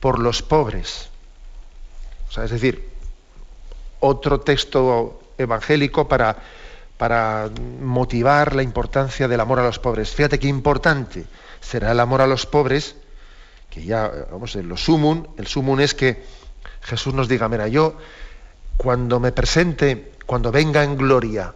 por 0.00 0.18
los 0.18 0.42
pobres. 0.42 1.10
O 2.28 2.32
sea, 2.32 2.44
es 2.44 2.50
decir, 2.50 2.88
otro 4.00 4.40
texto 4.40 5.20
evangélico 5.38 6.08
para, 6.08 6.36
para 6.96 7.50
motivar 7.80 8.54
la 8.54 8.62
importancia 8.62 9.28
del 9.28 9.40
amor 9.40 9.60
a 9.60 9.64
los 9.64 9.78
pobres. 9.78 10.10
Fíjate 10.10 10.38
qué 10.38 10.48
importante 10.48 11.26
será 11.60 11.92
el 11.92 12.00
amor 12.00 12.20
a 12.20 12.26
los 12.26 12.46
pobres, 12.46 12.96
que 13.70 13.84
ya, 13.84 14.10
vamos, 14.30 14.54
lo 14.54 14.76
sumum, 14.76 15.26
el 15.36 15.46
sumum 15.46 15.80
es 15.80 15.94
que 15.94 16.24
Jesús 16.82 17.14
nos 17.14 17.28
diga, 17.28 17.48
mira, 17.48 17.68
yo 17.68 17.96
cuando 18.76 19.20
me 19.20 19.32
presente, 19.32 20.12
cuando 20.26 20.52
venga 20.52 20.84
en 20.84 20.96
gloria 20.96 21.54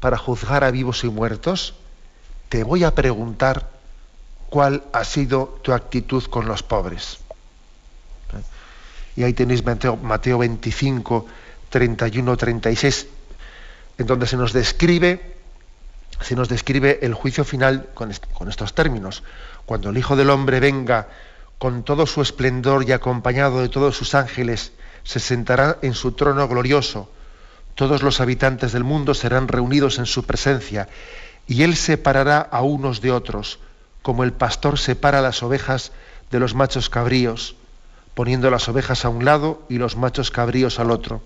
para 0.00 0.18
juzgar 0.18 0.64
a 0.64 0.70
vivos 0.70 1.04
y 1.04 1.08
muertos, 1.08 1.74
te 2.52 2.64
voy 2.64 2.84
a 2.84 2.94
preguntar 2.94 3.66
cuál 4.50 4.82
ha 4.92 5.04
sido 5.04 5.58
tu 5.62 5.72
actitud 5.72 6.22
con 6.24 6.44
los 6.44 6.62
pobres. 6.62 7.16
Y 9.16 9.22
ahí 9.22 9.32
tenéis 9.32 9.64
Mateo, 9.64 9.96
Mateo 9.96 10.36
25, 10.36 11.26
31, 11.70 12.36
36, 12.36 13.06
en 13.96 14.06
donde 14.06 14.26
se 14.26 14.36
nos 14.36 14.52
describe, 14.52 15.34
se 16.20 16.36
nos 16.36 16.50
describe 16.50 16.98
el 17.00 17.14
juicio 17.14 17.42
final 17.42 17.88
con 17.94 18.10
estos 18.50 18.74
términos. 18.74 19.22
Cuando 19.64 19.88
el 19.88 19.96
Hijo 19.96 20.14
del 20.14 20.28
Hombre 20.28 20.60
venga 20.60 21.08
con 21.56 21.84
todo 21.84 22.04
su 22.04 22.20
esplendor 22.20 22.86
y 22.86 22.92
acompañado 22.92 23.62
de 23.62 23.70
todos 23.70 23.96
sus 23.96 24.14
ángeles, 24.14 24.72
se 25.04 25.20
sentará 25.20 25.78
en 25.80 25.94
su 25.94 26.12
trono 26.12 26.46
glorioso. 26.48 27.10
Todos 27.74 28.02
los 28.02 28.20
habitantes 28.20 28.72
del 28.72 28.84
mundo 28.84 29.14
serán 29.14 29.48
reunidos 29.48 29.98
en 29.98 30.04
su 30.04 30.24
presencia, 30.24 30.90
y 31.46 31.62
él 31.62 31.76
separará 31.76 32.40
a 32.40 32.62
unos 32.62 33.00
de 33.00 33.12
otros, 33.12 33.58
como 34.02 34.24
el 34.24 34.32
pastor 34.32 34.78
separa 34.78 35.20
las 35.20 35.42
ovejas 35.42 35.92
de 36.30 36.40
los 36.40 36.54
machos 36.54 36.88
cabríos, 36.88 37.56
poniendo 38.14 38.50
las 38.50 38.68
ovejas 38.68 39.04
a 39.04 39.08
un 39.08 39.24
lado 39.24 39.62
y 39.68 39.78
los 39.78 39.96
machos 39.96 40.30
cabríos 40.30 40.78
al 40.78 40.90
otro. 40.90 41.22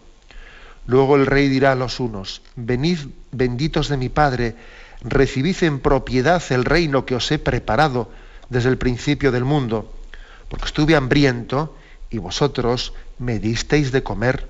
Luego 0.86 1.16
el 1.16 1.26
rey 1.26 1.48
dirá 1.48 1.72
a 1.72 1.76
los 1.76 1.98
unos, 1.98 2.42
venid 2.54 2.98
benditos 3.32 3.88
de 3.88 3.96
mi 3.96 4.08
Padre, 4.08 4.56
recibid 5.02 5.56
en 5.62 5.80
propiedad 5.80 6.42
el 6.50 6.64
reino 6.64 7.04
que 7.06 7.16
os 7.16 7.30
he 7.32 7.38
preparado 7.38 8.10
desde 8.48 8.68
el 8.68 8.78
principio 8.78 9.32
del 9.32 9.44
mundo, 9.44 9.92
porque 10.48 10.66
estuve 10.66 10.94
hambriento 10.94 11.76
y 12.10 12.18
vosotros 12.18 12.92
me 13.18 13.38
disteis 13.38 13.90
de 13.90 14.02
comer, 14.02 14.48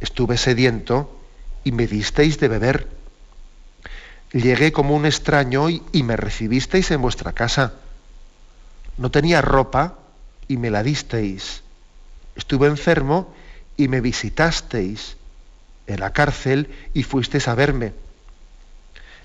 estuve 0.00 0.36
sediento 0.36 1.20
y 1.62 1.72
me 1.72 1.86
disteis 1.86 2.40
de 2.40 2.48
beber, 2.48 2.95
llegué 4.40 4.72
como 4.72 4.94
un 4.94 5.06
extraño 5.06 5.70
y, 5.70 5.82
y 5.92 6.02
me 6.02 6.16
recibisteis 6.16 6.90
en 6.90 7.02
vuestra 7.02 7.32
casa, 7.32 7.74
no 8.98 9.10
tenía 9.10 9.42
ropa 9.42 9.94
y 10.48 10.56
me 10.56 10.70
la 10.70 10.82
disteis, 10.82 11.62
estuve 12.34 12.66
enfermo 12.66 13.34
y 13.76 13.88
me 13.88 14.00
visitasteis 14.00 15.16
en 15.86 16.00
la 16.00 16.12
cárcel 16.12 16.70
y 16.94 17.02
fuisteis 17.02 17.48
a 17.48 17.54
verme. 17.54 17.92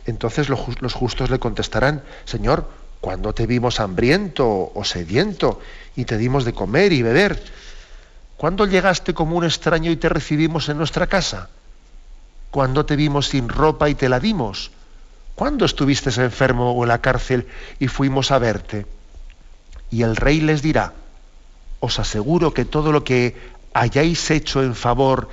Entonces 0.05 0.49
los 0.49 0.93
justos 0.93 1.29
le 1.29 1.39
contestarán, 1.39 2.03
Señor, 2.25 2.67
¿cuándo 2.99 3.33
te 3.33 3.45
vimos 3.45 3.79
hambriento 3.79 4.71
o 4.73 4.83
sediento 4.83 5.59
y 5.95 6.05
te 6.05 6.17
dimos 6.17 6.43
de 6.45 6.53
comer 6.53 6.91
y 6.91 7.01
beber? 7.01 7.41
¿Cuándo 8.37 8.65
llegaste 8.65 9.13
como 9.13 9.37
un 9.37 9.43
extraño 9.43 9.91
y 9.91 9.97
te 9.97 10.09
recibimos 10.09 10.69
en 10.69 10.77
nuestra 10.77 11.07
casa? 11.07 11.49
¿Cuándo 12.49 12.85
te 12.85 12.95
vimos 12.95 13.27
sin 13.27 13.47
ropa 13.47 13.89
y 13.89 13.95
te 13.95 14.09
la 14.09 14.19
dimos? 14.19 14.71
¿Cuándo 15.35 15.65
estuviste 15.65 16.09
enfermo 16.21 16.71
o 16.71 16.83
en 16.83 16.89
la 16.89 17.01
cárcel 17.01 17.47
y 17.79 17.87
fuimos 17.87 18.31
a 18.31 18.39
verte? 18.39 18.85
Y 19.89 20.03
el 20.03 20.15
rey 20.15 20.39
les 20.41 20.61
dirá, 20.61 20.93
os 21.79 21.99
aseguro 21.99 22.53
que 22.53 22.65
todo 22.65 22.91
lo 22.91 23.03
que 23.03 23.35
hayáis 23.73 24.29
hecho 24.31 24.63
en 24.63 24.75
favor 24.75 25.29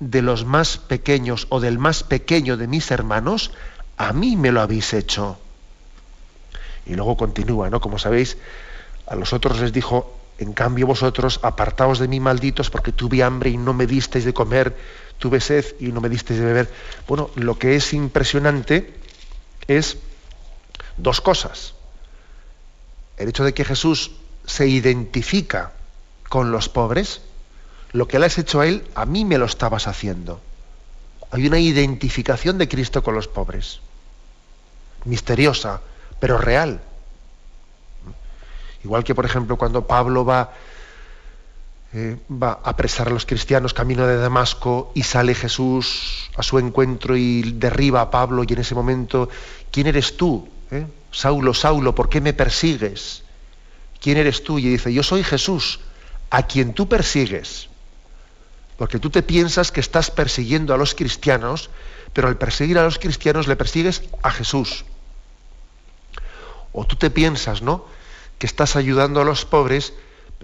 de 0.00 0.22
los 0.22 0.44
más 0.44 0.78
pequeños 0.78 1.46
o 1.50 1.60
del 1.60 1.78
más 1.78 2.02
pequeño 2.02 2.56
de 2.56 2.66
mis 2.66 2.90
hermanos, 2.90 3.50
a 3.96 4.12
mí 4.12 4.36
me 4.36 4.52
lo 4.52 4.60
habéis 4.60 4.92
hecho. 4.92 5.38
Y 6.86 6.94
luego 6.94 7.16
continúa, 7.16 7.70
¿no? 7.70 7.80
Como 7.80 7.98
sabéis, 7.98 8.36
a 9.06 9.16
los 9.16 9.32
otros 9.32 9.60
les 9.60 9.72
dijo, 9.72 10.16
en 10.38 10.52
cambio 10.52 10.86
vosotros, 10.86 11.40
apartaos 11.42 11.98
de 11.98 12.08
mí 12.08 12.20
malditos, 12.20 12.70
porque 12.70 12.92
tuve 12.92 13.22
hambre 13.22 13.50
y 13.50 13.56
no 13.56 13.72
me 13.72 13.86
disteis 13.86 14.24
de 14.24 14.34
comer, 14.34 14.76
tuve 15.18 15.40
sed 15.40 15.64
y 15.80 15.86
no 15.86 16.00
me 16.00 16.08
disteis 16.08 16.38
de 16.40 16.46
beber. 16.46 16.72
Bueno, 17.08 17.30
lo 17.36 17.58
que 17.58 17.76
es 17.76 17.92
impresionante 17.94 19.03
es 19.68 19.98
dos 20.96 21.20
cosas. 21.20 21.74
El 23.16 23.28
hecho 23.28 23.44
de 23.44 23.54
que 23.54 23.64
Jesús 23.64 24.12
se 24.46 24.66
identifica 24.66 25.72
con 26.28 26.50
los 26.50 26.68
pobres, 26.68 27.20
lo 27.92 28.08
que 28.08 28.18
le 28.18 28.26
has 28.26 28.38
hecho 28.38 28.60
a 28.60 28.66
él, 28.66 28.86
a 28.94 29.06
mí 29.06 29.24
me 29.24 29.38
lo 29.38 29.46
estabas 29.46 29.86
haciendo. 29.86 30.40
Hay 31.30 31.46
una 31.46 31.58
identificación 31.58 32.58
de 32.58 32.68
Cristo 32.68 33.02
con 33.02 33.14
los 33.14 33.28
pobres, 33.28 33.80
misteriosa, 35.04 35.80
pero 36.20 36.38
real. 36.38 36.80
Igual 38.84 39.04
que, 39.04 39.14
por 39.14 39.24
ejemplo, 39.24 39.56
cuando 39.56 39.86
Pablo 39.86 40.24
va, 40.24 40.52
eh, 41.96 42.16
va 42.28 42.58
a 42.64 42.70
apresar 42.70 43.06
a 43.06 43.10
los 43.10 43.24
cristianos 43.24 43.72
camino 43.72 44.04
de 44.04 44.16
Damasco 44.16 44.90
y 44.96 45.04
sale 45.04 45.32
Jesús 45.32 46.28
a 46.36 46.42
su 46.42 46.58
encuentro 46.58 47.16
y 47.16 47.52
derriba 47.52 48.00
a 48.00 48.10
Pablo 48.10 48.42
y 48.42 48.52
en 48.52 48.58
ese 48.58 48.74
momento, 48.74 49.28
¿quién 49.70 49.86
eres 49.86 50.16
tú? 50.16 50.48
Eh? 50.72 50.84
Saulo, 51.12 51.54
Saulo, 51.54 51.94
¿por 51.94 52.08
qué 52.08 52.20
me 52.20 52.32
persigues? 52.32 53.22
¿Quién 54.00 54.16
eres 54.16 54.42
tú? 54.42 54.58
Y 54.58 54.70
dice, 54.70 54.92
yo 54.92 55.04
soy 55.04 55.22
Jesús, 55.22 55.78
a 56.30 56.42
quien 56.48 56.74
tú 56.74 56.88
persigues. 56.88 57.68
Porque 58.76 58.98
tú 58.98 59.08
te 59.08 59.22
piensas 59.22 59.70
que 59.70 59.78
estás 59.78 60.10
persiguiendo 60.10 60.74
a 60.74 60.76
los 60.76 60.96
cristianos, 60.96 61.70
pero 62.12 62.26
al 62.26 62.36
perseguir 62.38 62.76
a 62.76 62.82
los 62.82 62.98
cristianos 62.98 63.46
le 63.46 63.54
persigues 63.54 64.02
a 64.20 64.32
Jesús. 64.32 64.84
O 66.72 66.84
tú 66.84 66.96
te 66.96 67.10
piensas, 67.10 67.62
¿no? 67.62 67.86
Que 68.40 68.46
estás 68.46 68.74
ayudando 68.74 69.20
a 69.20 69.24
los 69.24 69.44
pobres, 69.44 69.92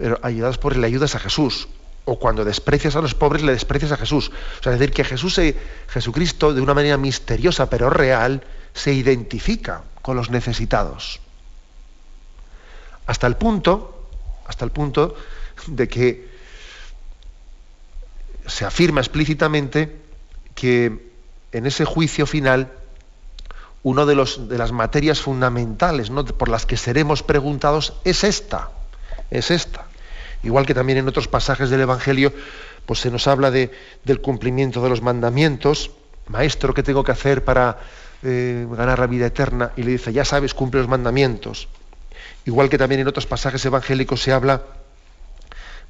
pero 0.01 0.19
ayudas 0.23 0.57
por 0.57 0.75
le 0.75 0.87
ayudas 0.87 1.13
a 1.13 1.19
Jesús. 1.19 1.67
O 2.05 2.17
cuando 2.17 2.43
desprecias 2.43 2.95
a 2.95 3.01
los 3.01 3.13
pobres, 3.13 3.43
le 3.43 3.51
desprecias 3.51 3.91
a 3.91 3.97
Jesús. 3.97 4.31
O 4.59 4.63
sea, 4.63 4.73
es 4.73 4.79
decir, 4.79 4.91
que 4.91 5.03
Jesús, 5.03 5.39
Jesucristo, 5.89 6.55
de 6.55 6.61
una 6.61 6.73
manera 6.73 6.97
misteriosa 6.97 7.69
pero 7.69 7.91
real, 7.91 8.43
se 8.73 8.93
identifica 8.93 9.83
con 10.01 10.15
los 10.17 10.31
necesitados. 10.31 11.19
Hasta 13.05 13.27
el 13.27 13.35
punto, 13.35 14.07
hasta 14.47 14.65
el 14.65 14.71
punto 14.71 15.15
de 15.67 15.87
que 15.87 16.31
se 18.47 18.65
afirma 18.65 19.01
explícitamente 19.01 20.01
que 20.55 21.11
en 21.51 21.65
ese 21.67 21.85
juicio 21.85 22.25
final 22.25 22.71
una 23.83 24.05
de, 24.05 24.15
de 24.15 24.57
las 24.57 24.71
materias 24.71 25.21
fundamentales 25.21 26.09
por 26.09 26.49
las 26.49 26.65
que 26.65 26.77
seremos 26.77 27.21
preguntados 27.21 27.93
es 28.03 28.23
esta, 28.23 28.71
es 29.29 29.51
esta. 29.51 29.90
Igual 30.43 30.65
que 30.65 30.73
también 30.73 30.97
en 30.97 31.07
otros 31.07 31.27
pasajes 31.27 31.69
del 31.69 31.81
Evangelio, 31.81 32.33
pues 32.85 32.99
se 32.99 33.11
nos 33.11 33.27
habla 33.27 33.51
de, 33.51 33.71
del 34.03 34.21
cumplimiento 34.21 34.81
de 34.81 34.89
los 34.89 35.01
mandamientos. 35.01 35.91
Maestro, 36.27 36.73
¿qué 36.73 36.83
tengo 36.83 37.03
que 37.03 37.11
hacer 37.11 37.43
para 37.43 37.79
eh, 38.23 38.67
ganar 38.71 38.99
la 38.99 39.07
vida 39.07 39.27
eterna? 39.27 39.71
Y 39.75 39.83
le 39.83 39.91
dice, 39.91 40.13
ya 40.13 40.25
sabes, 40.25 40.53
cumple 40.53 40.79
los 40.79 40.89
mandamientos. 40.89 41.67
Igual 42.45 42.69
que 42.69 42.77
también 42.77 43.01
en 43.01 43.07
otros 43.07 43.27
pasajes 43.27 43.63
evangélicos 43.65 44.21
se 44.21 44.31
habla 44.31 44.63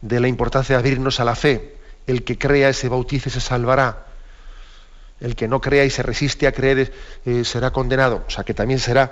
de 0.01 0.19
la 0.19 0.27
importancia 0.27 0.75
de 0.75 0.79
abrirnos 0.79 1.19
a 1.19 1.25
la 1.25 1.35
fe 1.35 1.81
el 2.07 2.23
que 2.23 2.37
crea 2.37 2.69
y 2.69 2.73
se 2.73 2.89
bautice 2.89 3.29
se 3.29 3.41
salvará. 3.41 4.05
El 5.19 5.35
que 5.35 5.47
no 5.47 5.61
crea 5.61 5.85
y 5.85 5.89
se 5.89 6.01
resiste 6.01 6.47
a 6.47 6.51
creer 6.51 6.91
eh, 7.25 7.43
será 7.45 7.71
condenado. 7.71 8.23
O 8.27 8.29
sea 8.29 8.43
que 8.43 8.53
también 8.53 8.79
será 8.79 9.11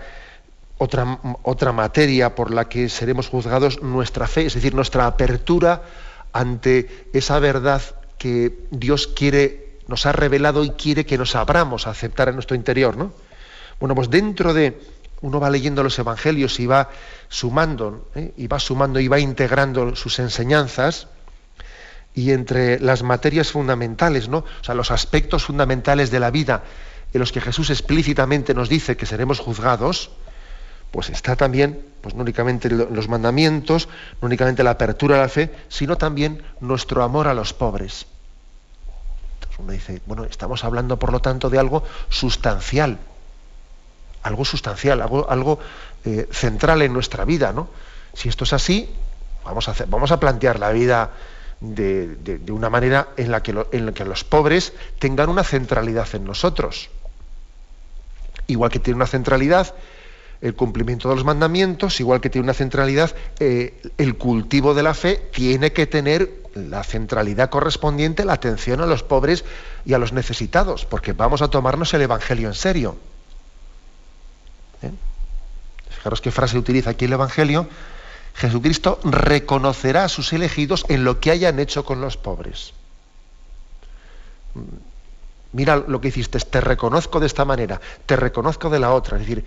otra, 0.80 1.20
otra 1.44 1.72
materia 1.72 2.34
por 2.34 2.52
la 2.52 2.68
que 2.68 2.90
seremos 2.90 3.28
juzgados 3.28 3.84
nuestra 3.84 4.26
fe, 4.28 4.48
es 4.48 4.56
decir, 4.56 4.74
nuestra 4.74 5.06
apertura 5.06 5.84
ante 6.34 7.08
esa 7.14 7.38
verdad 7.40 7.82
que 8.18 8.66
Dios 8.72 9.08
quiere, 9.08 9.78
nos 9.88 10.06
ha 10.06 10.12
revelado 10.12 10.64
y 10.64 10.72
quiere 10.72 11.06
que 11.06 11.18
nos 11.18 11.36
abramos 11.36 11.86
a 11.86 11.92
aceptar 11.92 12.30
en 12.30 12.36
nuestro 12.36 12.56
interior. 12.56 12.98
¿no? 12.98 13.14
Bueno, 13.80 13.94
pues 13.94 14.10
dentro 14.10 14.54
de, 14.54 14.80
uno 15.22 15.40
va 15.40 15.50
leyendo 15.50 15.84
los 15.84 16.00
evangelios 16.00 16.60
y 16.60 16.66
va 16.66 16.90
sumando, 17.28 18.10
¿eh? 18.16 18.34
y 18.38 18.48
va 18.48 18.60
sumando 18.60 19.00
y 19.00 19.08
va 19.08 19.20
integrando 19.20 19.96
sus 19.96 20.18
enseñanzas, 20.20 21.08
y 22.16 22.32
entre 22.32 22.80
las 22.80 23.04
materias 23.04 23.52
fundamentales, 23.52 24.30
¿no? 24.30 24.40
O 24.40 24.64
sea, 24.64 24.74
los 24.74 24.92
aspectos 24.92 25.46
fundamentales 25.46 26.10
de 26.10 26.20
la 26.20 26.32
vida 26.32 26.64
en 27.14 27.20
los 27.20 27.32
que 27.32 27.40
Jesús 27.40 27.70
explícitamente 27.70 28.54
nos 28.54 28.68
dice 28.68 28.98
que 28.98 29.06
seremos 29.06 29.40
juzgados, 29.40 30.12
pues 30.92 31.10
está 31.10 31.36
también, 31.36 31.84
pues 32.02 32.16
no 32.16 32.22
únicamente 32.22 32.70
los 32.70 33.08
mandamientos, 33.08 33.88
no 34.22 34.26
únicamente 34.26 34.64
la 34.64 34.72
apertura 34.72 35.18
a 35.18 35.22
la 35.22 35.30
fe, 35.30 35.52
sino 35.68 35.98
también 35.98 36.44
nuestro 36.62 37.04
amor 37.04 37.28
a 37.28 37.34
los 37.34 37.54
pobres. 37.54 38.08
uno 39.60 39.72
dice, 39.72 40.02
bueno, 40.06 40.24
estamos 40.24 40.64
hablando 40.64 40.98
por 40.98 41.12
lo 41.12 41.20
tanto 41.20 41.50
de 41.50 41.60
algo 41.60 41.84
sustancial, 42.10 42.98
algo 44.24 44.46
sustancial, 44.46 45.02
algo, 45.02 45.30
algo 45.30 45.60
eh, 46.06 46.28
central 46.32 46.82
en 46.82 46.94
nuestra 46.94 47.26
vida, 47.26 47.52
¿no? 47.54 47.70
Si 48.14 48.30
esto 48.30 48.46
es 48.46 48.54
así, 48.54 48.90
vamos 49.46 49.70
a, 49.70 49.76
vamos 49.88 50.12
a 50.12 50.20
plantear 50.20 50.60
la 50.60 50.72
vida 50.72 51.12
de, 51.60 52.42
una 52.50 52.70
manera 52.70 53.10
en 53.18 53.32
la, 53.32 53.44
que 53.44 53.54
en 53.72 53.86
la 53.86 53.92
que 53.92 54.06
los 54.06 54.24
pobres 54.24 54.74
tengan 54.98 55.30
una 55.30 55.44
centralidad 55.44 56.08
en 56.14 56.24
nosotros. 56.24 56.90
Igual 58.48 58.72
que 58.72 58.80
tiene 58.80 58.96
una 58.96 59.08
centralidad 59.08 59.76
el 60.42 60.56
cumplimiento 60.56 61.10
de 61.10 61.16
los 61.16 61.26
mandamientos, 61.26 62.00
igual 62.00 62.22
que 62.22 62.30
tiene 62.30 62.46
una 62.46 62.54
centralidad, 62.54 63.14
eh, 63.40 63.82
el 63.98 64.18
cultivo 64.18 64.74
de 64.74 64.84
la 64.84 64.94
fe 64.94 65.16
tiene 65.32 65.74
que 65.74 65.86
tener 65.86 66.40
la 66.56 66.84
centralidad 66.84 67.50
correspondiente, 67.50 68.26
la 68.26 68.34
atención 68.34 68.82
a 68.82 68.86
los 68.86 69.04
pobres 69.04 69.44
y 69.86 69.94
a 69.94 69.98
los 69.98 70.14
necesitados, 70.14 70.86
porque 70.86 71.14
vamos 71.14 71.42
a 71.42 71.50
tomarnos 71.50 71.94
el 71.94 72.02
Evangelio 72.02 72.48
en 72.48 72.54
serio. 72.54 72.96
¿Eh? 74.82 74.92
Fijaros 75.90 76.22
qué 76.22 76.32
frase 76.32 76.58
utiliza 76.58 76.92
aquí 76.92 77.06
el 77.06 77.14
Evangelio. 77.14 77.68
Jesucristo 78.36 79.00
reconocerá 79.04 80.06
a 80.06 80.10
sus 80.10 80.32
elegidos 80.32 80.86
en 80.88 81.04
lo 81.04 81.20
que 81.20 81.32
hayan 81.32 81.60
hecho 81.60 81.84
con 81.84 82.00
los 82.00 82.16
pobres. 82.16 82.74
Mira 85.52 85.78
lo 85.78 86.00
que 86.00 86.10
hiciste, 86.10 86.40
te 86.40 86.62
reconozco 86.62 87.20
de 87.20 87.26
esta 87.26 87.44
manera, 87.44 87.82
te 88.06 88.16
reconozco 88.16 88.70
de 88.70 88.80
la 88.80 88.94
otra. 88.94 89.18
Es 89.18 89.28
decir, 89.28 89.46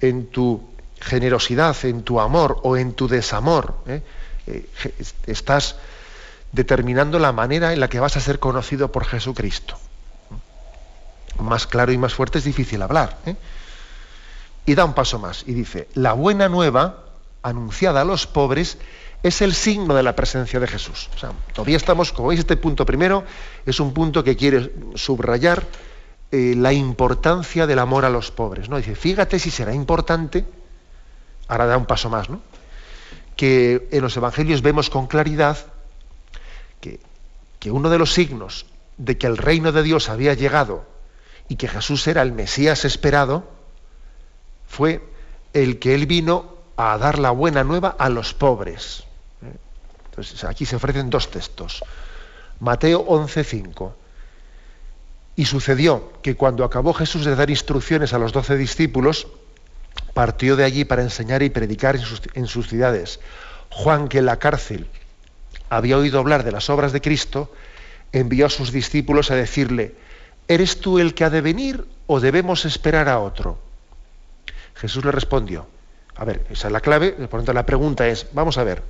en 0.00 0.26
tu 0.26 0.62
generosidad, 1.00 1.76
en 1.84 2.02
tu 2.02 2.20
amor 2.20 2.60
o 2.62 2.76
en 2.76 2.94
tu 2.94 3.08
desamor. 3.08 3.74
¿eh? 3.86 4.02
Eh, 4.46 4.66
estás 5.26 5.76
determinando 6.52 7.18
la 7.18 7.32
manera 7.32 7.72
en 7.72 7.80
la 7.80 7.88
que 7.88 8.00
vas 8.00 8.16
a 8.16 8.20
ser 8.20 8.38
conocido 8.38 8.92
por 8.92 9.04
Jesucristo. 9.04 9.76
Más 11.38 11.66
claro 11.66 11.92
y 11.92 11.98
más 11.98 12.14
fuerte 12.14 12.38
es 12.38 12.44
difícil 12.44 12.80
hablar. 12.82 13.18
¿eh? 13.26 13.36
Y 14.66 14.74
da 14.74 14.84
un 14.84 14.94
paso 14.94 15.18
más 15.18 15.44
y 15.46 15.52
dice, 15.52 15.88
la 15.94 16.12
buena 16.12 16.48
nueva 16.48 17.04
anunciada 17.42 18.00
a 18.00 18.04
los 18.04 18.26
pobres 18.26 18.78
es 19.22 19.42
el 19.42 19.54
signo 19.54 19.94
de 19.94 20.02
la 20.02 20.14
presencia 20.14 20.60
de 20.60 20.66
Jesús. 20.66 21.08
todavía 21.54 21.76
estamos, 21.76 22.12
como 22.12 22.28
veis, 22.28 22.40
este 22.40 22.56
punto 22.56 22.84
primero 22.84 23.24
es 23.64 23.80
un 23.80 23.92
punto 23.92 24.22
que 24.22 24.36
quiere 24.36 24.70
subrayar 24.94 25.64
eh, 26.30 26.54
la 26.56 26.72
importancia 26.72 27.66
del 27.66 27.78
amor 27.78 28.04
a 28.04 28.10
los 28.10 28.30
pobres. 28.30 28.68
¿no? 28.68 28.76
Dice, 28.76 28.94
fíjate 28.94 29.38
si 29.38 29.50
será 29.50 29.74
importante, 29.74 30.44
ahora 31.48 31.66
da 31.66 31.76
un 31.76 31.86
paso 31.86 32.10
más, 32.10 32.28
¿no? 32.28 32.40
que 33.36 33.88
en 33.90 34.02
los 34.02 34.16
evangelios 34.16 34.62
vemos 34.62 34.90
con 34.90 35.06
claridad 35.06 35.58
que, 36.80 37.00
que 37.58 37.70
uno 37.70 37.90
de 37.90 37.98
los 37.98 38.12
signos 38.12 38.66
de 38.96 39.18
que 39.18 39.26
el 39.26 39.36
reino 39.36 39.72
de 39.72 39.82
Dios 39.82 40.08
había 40.08 40.34
llegado 40.34 40.86
y 41.48 41.56
que 41.56 41.68
Jesús 41.68 42.06
era 42.06 42.22
el 42.22 42.32
Mesías 42.32 42.84
esperado, 42.84 43.44
fue 44.66 45.02
el 45.52 45.78
que 45.78 45.94
él 45.94 46.06
vino 46.06 46.54
a 46.76 46.96
dar 46.98 47.18
la 47.18 47.30
buena 47.30 47.64
nueva 47.64 47.94
a 47.98 48.08
los 48.08 48.34
pobres. 48.34 49.04
¿eh? 49.42 49.56
Entonces 50.06 50.44
aquí 50.44 50.66
se 50.66 50.76
ofrecen 50.76 51.10
dos 51.10 51.30
textos. 51.30 51.82
Mateo 52.60 53.04
11:5. 53.06 53.92
Y 55.36 55.46
sucedió 55.46 56.12
que 56.22 56.36
cuando 56.36 56.64
acabó 56.64 56.92
Jesús 56.92 57.24
de 57.24 57.34
dar 57.34 57.50
instrucciones 57.50 58.12
a 58.12 58.18
los 58.18 58.32
doce 58.32 58.56
discípulos, 58.56 59.26
partió 60.12 60.54
de 60.56 60.64
allí 60.64 60.84
para 60.84 61.02
enseñar 61.02 61.42
y 61.42 61.50
predicar 61.50 61.96
en 62.34 62.46
sus, 62.46 62.68
ciudades. 62.68 63.20
Juan, 63.70 64.08
que 64.08 64.18
en 64.18 64.26
la 64.26 64.38
cárcel 64.38 64.86
había 65.68 65.98
oído 65.98 66.20
hablar 66.20 66.44
de 66.44 66.52
las 66.52 66.70
obras 66.70 66.92
de 66.92 67.00
Cristo, 67.00 67.52
envió 68.12 68.46
a 68.46 68.50
sus 68.50 68.70
discípulos 68.70 69.30
a 69.30 69.34
decirle, 69.34 69.96
¿eres 70.46 70.80
tú 70.80 71.00
el 71.00 71.14
que 71.14 71.24
ha 71.24 71.30
de 71.30 71.40
venir 71.40 71.84
o 72.06 72.20
debemos 72.20 72.64
esperar 72.64 73.08
a 73.08 73.18
otro? 73.18 73.58
Jesús 74.76 75.04
le 75.04 75.10
respondió, 75.10 75.66
a 76.14 76.24
ver, 76.24 76.46
esa 76.50 76.68
es 76.68 76.72
la 76.72 76.80
clave, 76.80 77.12
por 77.12 77.22
lo 77.22 77.28
tanto 77.38 77.52
la 77.52 77.66
pregunta 77.66 78.06
es, 78.06 78.28
vamos 78.32 78.56
a 78.56 78.64
ver, 78.64 78.82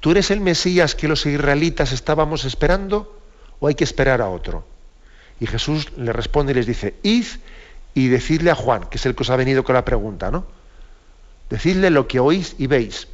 ¿tú 0.00 0.10
eres 0.10 0.30
el 0.30 0.40
Mesías 0.40 0.94
que 0.94 1.08
los 1.08 1.24
israelitas 1.24 1.92
estábamos 1.92 2.44
esperando 2.44 3.18
o 3.60 3.68
hay 3.68 3.74
que 3.74 3.84
esperar 3.84 4.20
a 4.20 4.28
otro? 4.28 4.64
Y 5.40 5.46
Jesús 5.46 5.88
le 5.96 6.12
responde 6.12 6.52
y 6.52 6.54
les 6.54 6.66
dice, 6.66 6.94
id 7.02 7.26
y 7.94 8.08
decidle 8.08 8.50
a 8.50 8.54
Juan, 8.54 8.84
que 8.84 8.98
es 8.98 9.06
el 9.06 9.14
que 9.14 9.22
os 9.22 9.30
ha 9.30 9.36
venido 9.36 9.64
con 9.64 9.74
la 9.74 9.84
pregunta, 9.84 10.30
¿no? 10.30 10.46
Decidle 11.48 11.90
lo 11.90 12.06
que 12.06 12.20
oís 12.20 12.54
y 12.58 12.66
veis. 12.66 13.08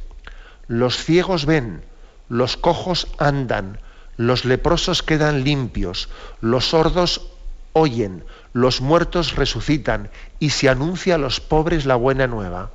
Los 0.67 1.03
ciegos 1.03 1.45
ven, 1.45 1.83
los 2.29 2.57
cojos 2.57 3.07
andan, 3.17 3.79
los 4.17 4.45
leprosos 4.45 5.01
quedan 5.01 5.43
limpios, 5.43 6.09
los 6.41 6.69
sordos 6.69 7.31
oyen, 7.73 8.23
los 8.53 8.81
muertos 8.81 9.35
resucitan 9.35 10.09
y 10.39 10.49
se 10.49 10.69
anuncia 10.69 11.15
a 11.15 11.19
los 11.19 11.39
pobres 11.39 11.85
la 11.85 11.95
buena 11.95 12.27
nueva. 12.27 12.71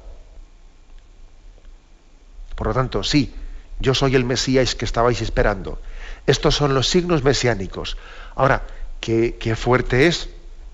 Por 2.56 2.68
lo 2.68 2.74
tanto, 2.74 3.02
sí, 3.02 3.34
yo 3.80 3.94
soy 3.94 4.14
el 4.14 4.24
Mesías 4.24 4.74
que 4.74 4.84
estabais 4.84 5.20
esperando. 5.20 5.80
Estos 6.26 6.54
son 6.54 6.74
los 6.74 6.88
signos 6.88 7.24
mesiánicos. 7.24 7.96
Ahora, 8.36 8.62
qué, 9.02 9.56
fuerte 9.56 10.06
es, 10.06 10.30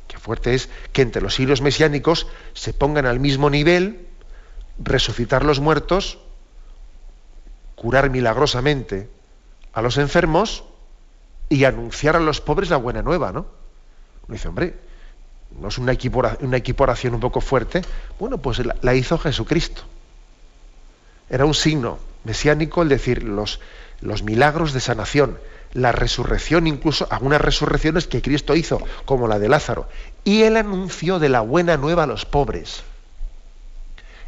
qué 0.07 0.19
fuerte 0.19 0.55
es 0.55 0.69
que 0.93 1.03
entre 1.03 1.23
los 1.23 1.35
siglos 1.35 1.63
mesiánicos 1.63 2.27
se 2.53 2.75
pongan 2.75 3.07
al 3.07 3.19
mismo 3.19 3.49
nivel 3.49 4.07
resucitar 4.79 5.45
los 5.45 5.61
muertos, 5.61 6.19
curar 7.75 8.11
milagrosamente 8.11 9.09
a 9.73 9.81
los 9.83 9.97
enfermos 9.97 10.65
y 11.49 11.65
anunciar 11.65 12.17
a 12.17 12.21
los 12.21 12.41
pobres 12.41 12.69
la 12.69 12.77
buena 12.77 13.03
nueva, 13.03 13.33
¿no? 13.33 13.47
Uno 14.27 14.35
dice, 14.35 14.49
hombre, 14.49 14.75
¿no 15.59 15.69
es 15.69 15.79
una 15.79 15.93
equiporación, 15.93 17.15
un 17.15 17.21
poco 17.21 17.41
fuerte? 17.41 17.81
Bueno, 18.21 18.39
pues 18.39 18.59
la, 18.59 18.77
la, 18.83 18.95
hizo 18.95 19.17
Jesucristo. 19.17 19.83
Era 21.31 21.47
un 21.47 21.55
signo 21.55 21.99
mesiánico 22.25 22.83
el 22.83 22.91
decir 22.91 23.23
los, 23.23 23.61
los 24.03 24.23
milagros 24.23 24.75
de 24.75 24.81
sanación, 24.81 25.39
la 25.73 25.93
resurrección, 25.93 26.67
incluso 26.67 27.07
algunas 27.11 27.41
resurrecciones 27.41 28.07
que 28.07 28.23
Cristo 28.23 28.57
hizo, 28.57 28.81
como 29.05 29.29
la 29.29 29.39
de 29.39 29.49
Lázaro, 29.49 29.89
y 30.25 30.43
el 30.43 30.57
anuncio 30.57 31.19
de 31.19 31.29
la 31.29 31.41
buena 31.41 31.77
nueva 31.77 32.05
a 32.05 32.07
los 32.07 32.25
pobres. 32.25 32.83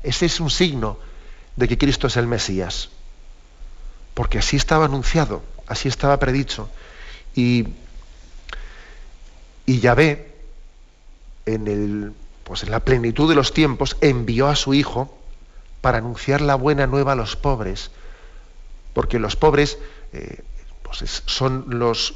Ese 0.03 0.26
es 0.26 0.40
un 0.40 0.50
signo 0.50 0.98
de 1.57 1.68
que 1.68 1.79
Cristo 1.79 2.07
es 2.07 2.16
el 2.16 2.26
Mesías, 2.26 2.90
porque 4.14 4.38
así 4.38 4.57
estaba 4.57 4.87
anunciado, 4.87 5.42
así 5.66 5.88
estaba 5.88 6.18
predicho. 6.18 6.68
Y, 7.35 7.68
y 9.66 9.81
Yahvé, 9.81 10.35
en, 11.46 11.66
el, 11.66 12.12
pues 12.44 12.62
en 12.62 12.70
la 12.70 12.81
plenitud 12.81 13.29
de 13.29 13.35
los 13.35 13.53
tiempos, 13.53 13.96
envió 14.00 14.48
a 14.48 14.57
su 14.57 14.74
Hijo 14.74 15.16
para 15.81 15.98
anunciar 15.98 16.40
la 16.40 16.55
buena 16.55 16.87
nueva 16.87 17.12
a 17.12 17.16
los 17.16 17.37
pobres, 17.37 17.90
porque 18.92 19.18
los 19.18 19.37
pobres 19.37 19.79
eh, 20.12 20.42
son 20.92 21.66
los, 21.68 22.14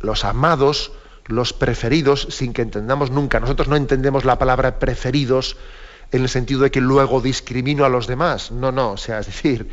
los 0.00 0.24
amados, 0.24 0.92
los 1.26 1.52
preferidos, 1.52 2.26
sin 2.30 2.52
que 2.52 2.62
entendamos 2.62 3.10
nunca. 3.10 3.40
Nosotros 3.40 3.68
no 3.68 3.76
entendemos 3.76 4.24
la 4.24 4.38
palabra 4.38 4.78
preferidos 4.78 5.56
en 6.12 6.22
el 6.22 6.28
sentido 6.28 6.62
de 6.62 6.70
que 6.70 6.80
luego 6.80 7.20
discrimino 7.20 7.84
a 7.84 7.88
los 7.88 8.06
demás. 8.06 8.50
No, 8.50 8.72
no, 8.72 8.92
o 8.92 8.96
sea, 8.96 9.20
es 9.20 9.26
decir, 9.26 9.70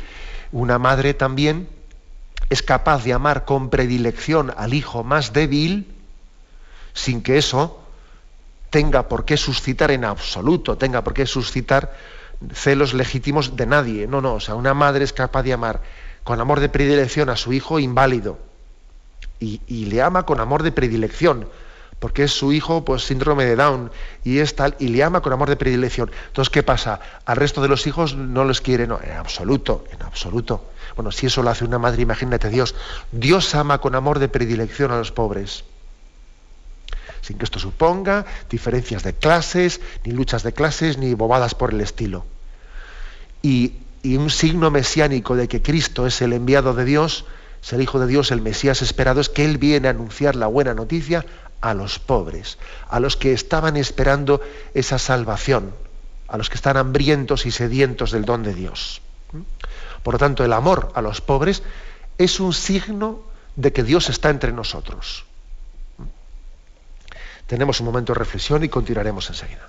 una 0.52 0.78
madre 0.78 1.14
también 1.14 1.68
es 2.50 2.62
capaz 2.62 3.04
de 3.04 3.12
amar 3.12 3.44
con 3.44 3.70
predilección 3.70 4.52
al 4.56 4.72
hijo 4.72 5.04
más 5.04 5.32
débil 5.32 5.94
sin 6.94 7.22
que 7.22 7.38
eso 7.38 7.80
tenga 8.70 9.08
por 9.08 9.24
qué 9.24 9.36
suscitar 9.36 9.90
en 9.90 10.04
absoluto, 10.04 10.76
tenga 10.76 11.02
por 11.02 11.14
qué 11.14 11.26
suscitar 11.26 11.94
celos 12.52 12.94
legítimos 12.94 13.56
de 13.56 13.66
nadie. 13.66 14.06
No, 14.06 14.20
no, 14.20 14.34
o 14.34 14.40
sea, 14.40 14.54
una 14.54 14.74
madre 14.74 15.04
es 15.04 15.12
capaz 15.12 15.42
de 15.42 15.52
amar 15.52 15.80
con 16.24 16.40
amor 16.40 16.60
de 16.60 16.68
predilección 16.68 17.30
a 17.30 17.36
su 17.36 17.52
hijo 17.52 17.78
inválido. 17.78 18.38
Y, 19.40 19.86
le 19.86 20.02
ama 20.02 20.24
con 20.24 20.40
amor 20.40 20.64
de 20.64 20.72
predilección, 20.72 21.48
porque 22.00 22.24
es 22.24 22.32
su 22.32 22.52
hijo, 22.52 22.84
pues 22.84 23.04
síndrome 23.04 23.44
de 23.44 23.54
Down, 23.54 23.92
y 24.24 24.38
es 24.38 24.56
tal, 24.56 24.74
y 24.80 24.88
le 24.88 25.02
ama 25.02 25.20
con 25.20 25.32
amor 25.32 25.48
de 25.48 25.56
predilección. 25.56 26.10
Entonces, 26.26 26.50
¿qué 26.50 26.64
pasa? 26.64 27.00
Al 27.24 27.36
resto 27.36 27.62
de 27.62 27.68
los 27.68 27.86
hijos 27.86 28.16
no 28.16 28.44
los 28.44 28.60
quiere, 28.60 28.86
no, 28.86 29.00
en 29.02 29.12
absoluto, 29.12 29.84
en 29.92 30.02
absoluto. 30.02 30.64
Bueno, 30.96 31.12
si 31.12 31.26
eso 31.26 31.42
lo 31.42 31.50
hace 31.50 31.64
una 31.64 31.78
madre, 31.78 32.02
imagínate 32.02 32.48
Dios. 32.48 32.74
Dios 33.12 33.54
ama 33.54 33.78
con 33.78 33.94
amor 33.94 34.18
de 34.18 34.28
predilección 34.28 34.90
a 34.90 34.98
los 34.98 35.12
pobres. 35.12 35.64
Sin 37.20 37.38
que 37.38 37.44
esto 37.44 37.58
suponga 37.58 38.26
diferencias 38.50 39.02
de 39.02 39.14
clases, 39.14 39.80
ni 40.04 40.12
luchas 40.12 40.42
de 40.42 40.52
clases, 40.52 40.98
ni 40.98 41.14
bobadas 41.14 41.54
por 41.54 41.72
el 41.72 41.80
estilo. 41.80 42.24
Y 43.42 43.74
y 44.08 44.16
un 44.16 44.30
signo 44.30 44.70
mesiánico 44.70 45.36
de 45.36 45.48
que 45.48 45.60
Cristo 45.60 46.06
es 46.06 46.22
el 46.22 46.32
enviado 46.32 46.72
de 46.72 46.86
Dios, 46.86 47.26
es 47.62 47.74
el 47.74 47.82
Hijo 47.82 47.98
de 47.98 48.06
Dios, 48.06 48.30
el 48.30 48.40
Mesías 48.40 48.80
esperado, 48.80 49.20
es 49.20 49.28
que 49.28 49.44
Él 49.44 49.58
viene 49.58 49.86
a 49.86 49.90
anunciar 49.90 50.34
la 50.34 50.46
buena 50.46 50.72
noticia 50.72 51.26
a 51.60 51.74
los 51.74 51.98
pobres, 51.98 52.56
a 52.88 53.00
los 53.00 53.18
que 53.18 53.34
estaban 53.34 53.76
esperando 53.76 54.40
esa 54.72 54.98
salvación, 54.98 55.74
a 56.26 56.38
los 56.38 56.48
que 56.48 56.54
están 56.54 56.78
hambrientos 56.78 57.44
y 57.44 57.50
sedientos 57.50 58.10
del 58.10 58.24
don 58.24 58.42
de 58.42 58.54
Dios. 58.54 59.02
Por 60.02 60.14
lo 60.14 60.18
tanto, 60.18 60.42
el 60.42 60.54
amor 60.54 60.90
a 60.94 61.02
los 61.02 61.20
pobres 61.20 61.62
es 62.16 62.40
un 62.40 62.54
signo 62.54 63.20
de 63.56 63.74
que 63.74 63.82
Dios 63.82 64.08
está 64.08 64.30
entre 64.30 64.52
nosotros. 64.52 65.26
Tenemos 67.46 67.80
un 67.80 67.86
momento 67.86 68.14
de 68.14 68.20
reflexión 68.20 68.64
y 68.64 68.70
continuaremos 68.70 69.28
enseguida. 69.28 69.68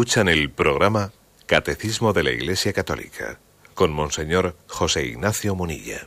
Escuchan 0.00 0.30
el 0.30 0.48
programa 0.48 1.12
Catecismo 1.44 2.14
de 2.14 2.22
la 2.22 2.30
Iglesia 2.30 2.72
Católica 2.72 3.38
con 3.74 3.92
Monseñor 3.92 4.56
José 4.66 5.04
Ignacio 5.04 5.54
Munilla. 5.54 6.06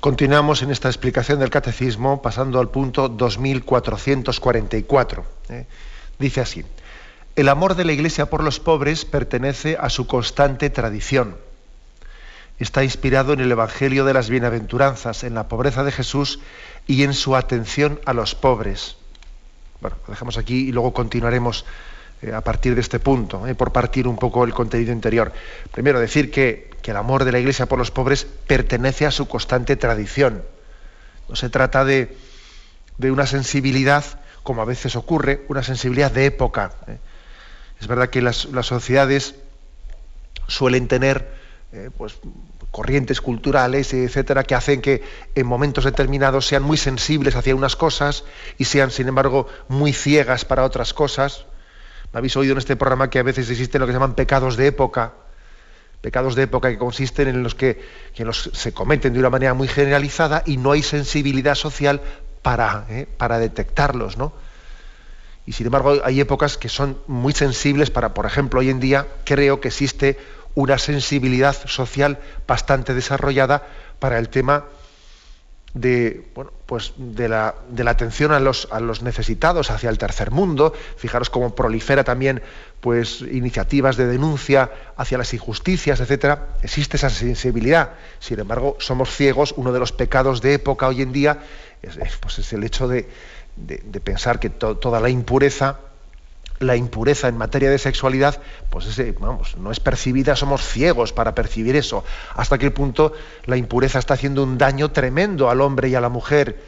Continuamos 0.00 0.60
en 0.60 0.70
esta 0.70 0.88
explicación 0.88 1.38
del 1.38 1.48
Catecismo 1.48 2.20
pasando 2.20 2.60
al 2.60 2.68
punto 2.68 3.08
2444. 3.08 5.24
¿eh? 5.48 5.64
Dice 6.18 6.42
así, 6.42 6.62
el 7.36 7.48
amor 7.48 7.74
de 7.74 7.86
la 7.86 7.94
Iglesia 7.94 8.28
por 8.28 8.44
los 8.44 8.60
pobres 8.60 9.06
pertenece 9.06 9.78
a 9.80 9.88
su 9.88 10.06
constante 10.06 10.68
tradición. 10.68 11.38
Está 12.58 12.84
inspirado 12.84 13.32
en 13.32 13.40
el 13.40 13.50
Evangelio 13.50 14.04
de 14.04 14.12
las 14.12 14.28
Bienaventuranzas, 14.28 15.24
en 15.24 15.32
la 15.32 15.48
pobreza 15.48 15.84
de 15.84 15.92
Jesús 15.92 16.38
y 16.86 17.04
en 17.04 17.14
su 17.14 17.34
atención 17.34 17.98
a 18.04 18.12
los 18.12 18.34
pobres. 18.34 18.98
Bueno, 19.80 19.96
lo 20.06 20.12
dejamos 20.12 20.36
aquí 20.36 20.68
y 20.68 20.72
luego 20.72 20.92
continuaremos 20.92 21.64
eh, 22.22 22.32
a 22.32 22.40
partir 22.40 22.76
de 22.76 22.80
este 22.80 23.00
punto, 23.00 23.48
eh, 23.48 23.56
por 23.56 23.72
partir 23.72 24.06
un 24.06 24.16
poco 24.16 24.44
el 24.44 24.54
contenido 24.54 24.92
interior. 24.92 25.32
Primero, 25.72 25.98
decir 25.98 26.30
que, 26.30 26.70
el 26.84 26.96
amor 26.96 27.24
de 27.24 27.32
la 27.32 27.38
Iglesia 27.38 27.66
por 27.66 27.78
los 27.78 27.90
pobres 27.90 28.26
pertenece 28.46 29.06
a 29.06 29.10
su 29.10 29.26
constante 29.26 29.76
tradición. 29.76 30.42
No 31.28 31.36
se 31.36 31.48
trata 31.48 31.84
de, 31.84 32.16
una 32.98 33.26
sensibilidad, 33.26 34.04
como 34.42 34.62
a 34.62 34.64
veces 34.64 34.94
ocurre, 34.96 35.44
una 35.48 35.62
sensibilidad 35.62 36.10
de 36.10 36.26
época. 36.26 36.72
Eh. 36.86 36.98
Es 37.80 37.86
verdad 37.86 38.10
que 38.10 38.20
las, 38.20 38.48
sociedades 38.62 39.36
suelen 40.48 40.86
tener 40.88 41.28
pues, 41.96 42.18
corrientes 42.70 43.20
culturales, 43.20 43.94
etcétera, 43.94 44.42
que 44.42 44.54
hacen 44.56 44.80
que 44.80 45.02
en 45.34 45.46
momentos 45.46 45.84
determinados 45.84 46.46
sean 46.46 46.64
muy 46.64 46.76
sensibles 46.76 47.36
hacia 47.36 47.54
unas 47.56 47.76
cosas 47.76 48.24
y 48.58 48.64
sean, 48.64 48.90
sin 48.90 49.08
embargo, 49.08 49.48
muy 49.68 49.92
ciegas 49.92 50.44
para 50.44 50.64
otras 50.64 50.94
cosas 50.94 51.46
habéis 52.12 52.36
oído 52.36 52.52
en 52.52 52.58
este 52.58 52.76
programa 52.76 53.10
que 53.10 53.18
a 53.18 53.22
veces 53.22 53.48
existen 53.50 53.80
lo 53.80 53.86
que 53.86 53.92
se 53.92 53.98
llaman 53.98 54.14
pecados 54.14 54.56
de 54.56 54.66
época, 54.66 55.14
pecados 56.00 56.34
de 56.34 56.42
época 56.42 56.70
que 56.70 56.78
consisten 56.78 57.28
en 57.28 57.42
los 57.42 57.54
que, 57.54 57.80
se 58.52 58.72
cometen 58.72 59.12
de 59.12 59.18
una 59.18 59.30
manera 59.30 59.54
muy 59.54 59.68
generalizada 59.68 60.42
y 60.46 60.56
no 60.56 60.72
hay 60.72 60.82
sensibilidad 60.82 61.54
social 61.54 62.00
para, 62.42 62.86
¿eh? 62.90 63.06
para 63.16 63.38
detectarlos, 63.38 64.18
¿no? 64.18 64.32
Y 65.46 65.52
sin 65.52 65.66
embargo 65.66 66.00
hay 66.04 66.20
épocas 66.20 66.56
que 66.56 66.68
son 66.68 66.98
muy 67.06 67.32
sensibles 67.32 67.90
para, 67.90 68.14
por 68.14 68.26
ejemplo, 68.26 68.60
hoy 68.60 68.70
en 68.70 68.78
día 68.78 69.06
creo 69.24 69.60
que 69.60 69.68
existe 69.68 70.18
una 70.54 70.78
sensibilidad 70.78 71.56
social 71.66 72.18
bastante 72.46 72.94
desarrollada 72.94 73.66
para 73.98 74.18
el 74.18 74.28
tema 74.28 74.66
de, 75.74 76.30
bueno, 76.34 76.52
pues 76.66 76.92
de, 76.96 77.28
la, 77.28 77.54
de 77.68 77.84
la 77.84 77.92
atención 77.92 78.32
a 78.32 78.40
los, 78.40 78.68
a 78.70 78.80
los 78.80 79.02
necesitados 79.02 79.70
hacia 79.70 79.90
el 79.90 79.98
tercer 79.98 80.30
mundo. 80.30 80.74
Fijaros 80.96 81.30
cómo 81.30 81.54
prolifera 81.54 82.04
también 82.04 82.42
pues, 82.80 83.22
iniciativas 83.22 83.96
de 83.96 84.06
denuncia 84.06 84.70
hacia 84.96 85.18
las 85.18 85.32
injusticias, 85.32 86.00
etcétera. 86.00 86.48
Existe 86.62 86.96
esa 86.96 87.10
sensibilidad. 87.10 87.92
Sin 88.18 88.38
embargo, 88.38 88.76
somos 88.80 89.10
ciegos. 89.14 89.54
Uno 89.56 89.72
de 89.72 89.78
los 89.78 89.92
pecados 89.92 90.42
de 90.42 90.54
época 90.54 90.88
hoy 90.88 91.02
en 91.02 91.12
día 91.12 91.42
es, 91.82 91.96
pues 92.18 92.38
es 92.38 92.52
el 92.52 92.64
hecho 92.64 92.86
de, 92.86 93.08
de, 93.56 94.00
pensar 94.00 94.40
que 94.40 94.50
toda 94.50 95.00
la 95.00 95.08
impureza 95.08 95.78
la 96.62 96.76
impureza 96.76 97.28
en 97.28 97.36
materia 97.36 97.70
de 97.70 97.78
sexualidad, 97.78 98.40
pues 98.70 98.86
vamos, 99.18 99.56
no 99.56 99.70
es 99.70 99.80
percibida, 99.80 100.36
somos 100.36 100.62
ciegos 100.62 101.12
para 101.12 101.34
percibir 101.34 101.76
eso. 101.76 102.04
Hasta 102.34 102.58
qué 102.58 102.70
punto 102.70 103.12
la 103.46 103.56
impureza 103.56 103.98
está 103.98 104.14
haciendo 104.14 104.42
un 104.42 104.58
daño 104.58 104.90
tremendo 104.90 105.50
al 105.50 105.60
hombre 105.60 105.88
y 105.88 105.94
a 105.94 106.00
la 106.00 106.08
mujer 106.08 106.58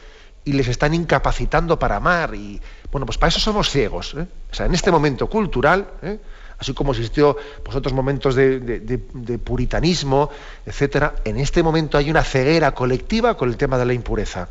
y 0.43 0.53
les 0.53 0.67
están 0.67 0.93
incapacitando 0.93 1.79
para 1.79 1.97
amar. 1.97 2.35
Y 2.35 2.61
bueno, 2.91 3.05
pues 3.05 3.17
para 3.17 3.29
eso 3.29 3.39
somos 3.39 3.69
ciegos. 3.69 4.15
¿eh? 4.17 4.27
O 4.51 4.53
sea, 4.53 4.67
en 4.67 4.73
este 4.73 4.91
momento 4.91 5.27
cultural, 5.27 5.87
¿eh? 6.01 6.19
así 6.59 6.73
como 6.73 6.91
existió 6.91 7.35
pues, 7.63 7.75
otros 7.75 7.93
momentos 7.93 8.35
de, 8.35 8.59
de 8.59 9.37
puritanismo, 9.39 10.29
etcétera, 10.65 11.15
en 11.25 11.37
este 11.37 11.63
momento 11.63 11.97
hay 11.97 12.09
una 12.09 12.23
ceguera 12.23 12.73
colectiva 12.73 13.35
con 13.35 13.49
el 13.49 13.57
tema 13.57 13.77
de 13.77 13.85
la 13.85 13.93
impureza. 13.93 14.49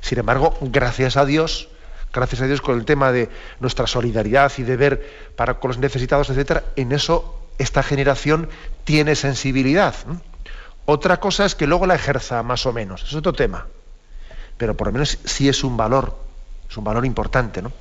Sin 0.00 0.18
embargo, 0.18 0.56
gracias 0.60 1.16
a 1.16 1.24
Dios, 1.24 1.68
gracias 2.12 2.42
a 2.42 2.46
Dios, 2.46 2.60
con 2.60 2.78
el 2.78 2.84
tema 2.84 3.12
de 3.12 3.28
nuestra 3.60 3.86
solidaridad 3.86 4.52
y 4.58 4.62
de 4.62 4.76
ver 4.76 5.32
para 5.36 5.54
con 5.54 5.68
los 5.68 5.78
necesitados, 5.78 6.30
etcétera, 6.30 6.64
en 6.76 6.92
eso 6.92 7.38
esta 7.58 7.82
generación 7.82 8.48
tiene 8.84 9.14
sensibilidad. 9.14 9.94
Otra 10.84 11.18
cosa 11.18 11.44
es 11.44 11.54
que 11.54 11.66
luego 11.66 11.86
la 11.86 11.96
ejerza 11.96 12.42
más 12.42 12.64
o 12.66 12.72
menos, 12.72 13.02
es 13.02 13.14
otro 13.14 13.32
tema. 13.32 13.66
Pero 14.56 14.76
por 14.76 14.88
lo 14.88 14.92
menos 14.92 15.18
sí 15.24 15.48
es 15.48 15.62
un 15.64 15.76
valor, 15.76 16.16
es 16.68 16.76
un 16.76 16.84
valor 16.84 17.04
importante, 17.04 17.62
¿no? 17.62 17.72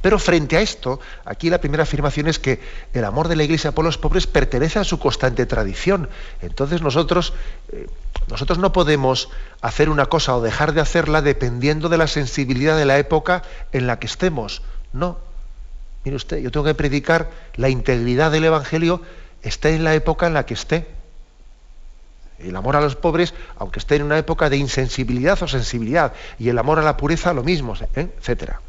Pero 0.00 0.18
frente 0.18 0.56
a 0.56 0.60
esto, 0.60 1.00
aquí 1.24 1.50
la 1.50 1.60
primera 1.60 1.84
afirmación 1.84 2.28
es 2.28 2.38
que 2.38 2.60
el 2.92 3.04
amor 3.04 3.28
de 3.28 3.36
la 3.36 3.44
Iglesia 3.44 3.72
por 3.72 3.84
los 3.84 3.98
pobres 3.98 4.26
pertenece 4.26 4.78
a 4.78 4.84
su 4.84 4.98
constante 4.98 5.46
tradición. 5.46 6.08
Entonces 6.42 6.82
nosotros, 6.82 7.32
eh, 7.72 7.86
nosotros 8.28 8.58
no 8.58 8.72
podemos 8.72 9.30
hacer 9.60 9.88
una 9.88 10.06
cosa 10.06 10.36
o 10.36 10.42
dejar 10.42 10.74
de 10.74 10.80
hacerla 10.80 11.22
dependiendo 11.22 11.88
de 11.88 11.98
la 11.98 12.06
sensibilidad 12.06 12.76
de 12.76 12.84
la 12.84 12.98
época 12.98 13.42
en 13.72 13.86
la 13.86 13.98
que 13.98 14.06
estemos. 14.06 14.62
No. 14.92 15.18
Mire 16.04 16.16
usted, 16.16 16.38
yo 16.38 16.50
tengo 16.50 16.66
que 16.66 16.74
predicar 16.74 17.30
la 17.54 17.70
integridad 17.70 18.30
del 18.30 18.44
Evangelio, 18.44 19.00
esté 19.42 19.74
en 19.74 19.84
la 19.84 19.94
época 19.94 20.26
en 20.26 20.34
la 20.34 20.44
que 20.44 20.54
esté. 20.54 20.86
El 22.38 22.56
amor 22.56 22.76
a 22.76 22.80
los 22.80 22.96
pobres, 22.96 23.32
aunque 23.56 23.78
esté 23.78 23.96
en 23.96 24.02
una 24.02 24.18
época 24.18 24.50
de 24.50 24.56
insensibilidad 24.56 25.40
o 25.42 25.48
sensibilidad, 25.48 26.12
y 26.38 26.48
el 26.48 26.58
amor 26.58 26.78
a 26.78 26.82
la 26.82 26.96
pureza, 26.96 27.32
lo 27.32 27.42
mismo, 27.42 27.74
¿eh? 27.94 28.08
etcétera. 28.18 28.60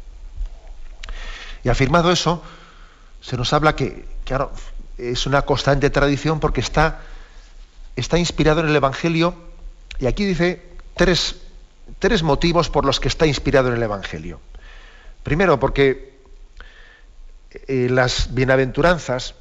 Y 1.66 1.68
afirmado 1.68 2.12
eso, 2.12 2.40
se 3.20 3.36
nos 3.36 3.52
habla 3.52 3.74
que, 3.74 4.04
es 4.98 5.26
una 5.26 5.42
constante 5.42 5.90
tradición 5.90 6.38
porque 6.38 6.60
está, 6.60 7.00
está 7.96 8.18
inspirado 8.18 8.60
en 8.60 8.68
el 8.68 8.76
Evangelio, 8.76 9.34
y 9.98 10.06
aquí 10.06 10.24
dice 10.24 10.62
tres, 10.94 11.34
tres 11.98 12.22
motivos 12.22 12.70
por 12.70 12.84
los 12.84 13.00
que 13.00 13.08
está 13.08 13.26
inspirado 13.26 13.66
en 13.66 13.74
el 13.74 13.82
Evangelio. 13.82 14.38
Primero, 15.24 15.58
porque 15.58 16.14
eh, 17.66 17.88
las 17.90 18.32
bienaventuranzas 18.32 19.34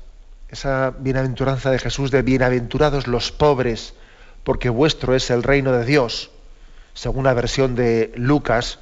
esa 0.49 0.95
bienaventuranza 0.97 1.69
de 1.69 1.78
Jesús 1.78 2.09
de 2.09 2.23
bienaventurados 2.23 3.05
los 3.05 3.32
pobres, 3.32 3.93
porque 4.43 4.69
vuestro 4.69 5.13
es 5.13 5.30
el 5.30 5.43
reino 5.43 5.71
de 5.73 5.86
Dios, 5.86 6.32
según 6.95 7.26
la 7.26 7.36
versión 7.36 7.76
de 7.76 8.11
Lucas 8.15 8.80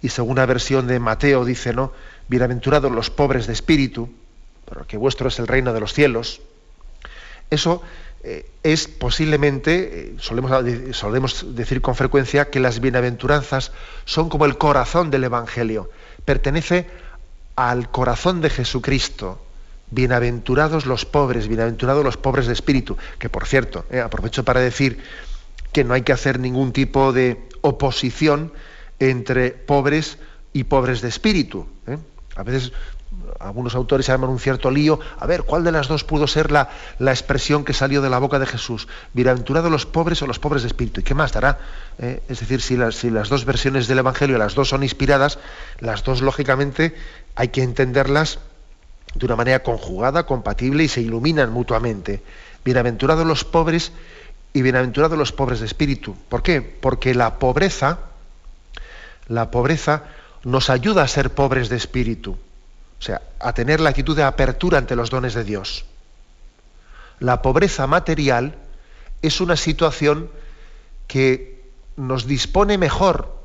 y 0.00 0.08
según 0.08 0.36
la 0.36 0.46
versión 0.46 0.86
de 0.86 1.00
Mateo 1.00 1.44
dice, 1.44 1.74
¿no? 1.74 1.92
Bienaventurados 2.28 2.90
los 2.90 3.10
pobres 3.10 3.46
de 3.46 3.52
espíritu, 3.52 4.08
porque 4.64 4.96
vuestro 4.96 5.28
es 5.28 5.38
el 5.38 5.46
reino 5.46 5.72
de 5.72 5.80
los 5.80 5.92
cielos. 5.92 6.40
Eso 7.50 7.82
eh, 8.24 8.48
es 8.62 8.88
posiblemente, 8.88 10.12
eh, 10.14 10.14
solemos, 10.18 10.52
solemos 10.92 11.56
decir 11.56 11.80
con 11.80 11.94
frecuencia, 11.94 12.50
que 12.50 12.60
las 12.60 12.80
bienaventuranzas 12.80 13.72
son 14.04 14.28
como 14.28 14.44
el 14.44 14.56
corazón 14.58 15.10
del 15.10 15.24
Evangelio, 15.24 15.90
pertenece 16.24 16.86
al 17.56 17.90
corazón 17.90 18.40
de 18.40 18.50
Jesucristo. 18.50 19.44
Bienaventurados 19.90 20.86
los 20.86 21.04
pobres, 21.04 21.48
bienaventurados 21.48 22.02
los 22.02 22.16
pobres 22.16 22.46
de 22.46 22.54
espíritu, 22.54 22.96
que 23.18 23.28
por 23.28 23.46
cierto, 23.46 23.84
eh, 23.90 24.00
aprovecho 24.00 24.44
para 24.44 24.60
decir 24.60 25.02
que 25.72 25.84
no 25.84 25.92
hay 25.92 26.02
que 26.02 26.12
hacer 26.12 26.38
ningún 26.38 26.72
tipo 26.72 27.12
de 27.12 27.38
oposición 27.60 28.52
entre 28.98 29.50
pobres 29.50 30.18
y 30.52 30.64
pobres 30.64 31.00
de 31.02 31.08
espíritu. 31.08 31.66
A 32.42 32.44
veces 32.44 32.72
algunos 33.38 33.76
autores 33.76 34.08
llaman 34.08 34.28
un 34.28 34.40
cierto 34.40 34.68
lío. 34.68 34.98
A 35.20 35.26
ver, 35.28 35.44
¿cuál 35.44 35.62
de 35.62 35.70
las 35.70 35.86
dos 35.86 36.02
pudo 36.02 36.26
ser 36.26 36.50
la, 36.50 36.70
la 36.98 37.12
expresión 37.12 37.64
que 37.64 37.72
salió 37.72 38.02
de 38.02 38.10
la 38.10 38.18
boca 38.18 38.40
de 38.40 38.46
Jesús? 38.46 38.88
Bienaventurados 39.12 39.70
los 39.70 39.86
pobres 39.86 40.20
o 40.22 40.26
los 40.26 40.40
pobres 40.40 40.62
de 40.62 40.66
espíritu. 40.66 41.00
¿Y 41.00 41.04
qué 41.04 41.14
más 41.14 41.30
dará? 41.30 41.60
Eh, 41.98 42.20
es 42.28 42.40
decir, 42.40 42.60
si 42.60 42.76
las, 42.76 42.96
si 42.96 43.10
las 43.10 43.28
dos 43.28 43.44
versiones 43.44 43.86
del 43.86 44.00
Evangelio, 44.00 44.38
las 44.38 44.56
dos 44.56 44.70
son 44.70 44.82
inspiradas, 44.82 45.38
las 45.78 46.02
dos, 46.02 46.20
lógicamente, 46.20 46.96
hay 47.36 47.48
que 47.48 47.62
entenderlas 47.62 48.40
de 49.14 49.24
una 49.24 49.36
manera 49.36 49.62
conjugada, 49.62 50.26
compatible 50.26 50.82
y 50.82 50.88
se 50.88 51.00
iluminan 51.00 51.52
mutuamente. 51.52 52.24
Bienaventurados 52.64 53.24
los 53.24 53.44
pobres 53.44 53.92
y 54.52 54.62
bienaventurados 54.62 55.16
los 55.16 55.30
pobres 55.30 55.60
de 55.60 55.66
espíritu. 55.66 56.16
¿Por 56.28 56.42
qué? 56.42 56.60
Porque 56.60 57.14
la 57.14 57.38
pobreza, 57.38 58.00
la 59.28 59.52
pobreza 59.52 60.02
nos 60.44 60.70
ayuda 60.70 61.02
a 61.02 61.08
ser 61.08 61.34
pobres 61.34 61.68
de 61.68 61.76
espíritu. 61.76 62.32
O 62.32 63.02
sea, 63.02 63.22
a 63.40 63.52
tener 63.52 63.80
la 63.80 63.90
actitud 63.90 64.16
de 64.16 64.22
apertura 64.22 64.78
ante 64.78 64.96
los 64.96 65.10
dones 65.10 65.34
de 65.34 65.44
Dios. 65.44 65.84
La 67.18 67.42
pobreza 67.42 67.86
material 67.86 68.56
es 69.22 69.40
una 69.40 69.56
situación 69.56 70.30
que 71.06 71.62
nos 71.96 72.26
dispone 72.26 72.78
mejor. 72.78 73.36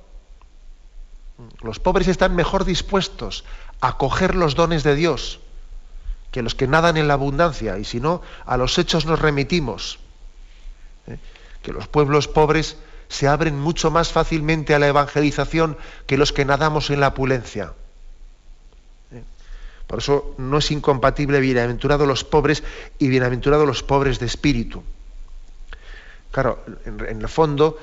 Los 1.62 1.80
pobres 1.80 2.08
están 2.08 2.36
mejor 2.36 2.66
dispuestos 2.66 3.44
a 3.82 3.98
coger 3.98 4.36
los 4.36 4.56
dones 4.56 4.84
de 4.84 4.96
Dios 4.96 5.40
que 6.32 6.42
los 6.42 6.56
que 6.56 6.68
nadan 6.68 6.98
en 6.98 7.08
la 7.08 7.14
abundancia, 7.14 7.78
y 7.78 7.86
si 7.86 8.00
no, 8.00 8.22
a 8.46 8.58
los 8.58 8.78
hechos 8.78 9.06
nos 9.06 9.20
remitimos. 9.20 10.00
¿Eh? 11.08 11.18
Que 11.62 11.72
los 11.72 11.88
pueblos 11.88 12.28
pobres 12.28 12.78
se 13.10 13.28
abren 13.28 13.60
mucho 13.60 13.92
más 13.92 14.12
fácilmente 14.12 14.74
a 14.74 14.80
la 14.80 14.88
evangelización 14.88 15.78
que 16.06 16.18
los 16.18 16.34
que 16.34 16.46
nadamos 16.46 16.90
en 16.90 17.00
la 17.00 17.10
opulencia. 17.10 17.74
Por 19.88 20.00
eso 20.00 20.36
no 20.38 20.58
es 20.58 20.70
incompatible 20.72 21.40
bienaventurados 21.40 22.08
los 22.08 22.26
pobres 22.26 22.64
y 23.00 23.08
bienaventurados 23.08 23.66
los 23.66 23.84
pobres 23.84 24.20
de 24.20 24.26
espíritu. 24.26 24.84
Claro, 26.32 26.64
en, 26.86 27.22
el 27.22 27.30
fondo, 27.30 27.78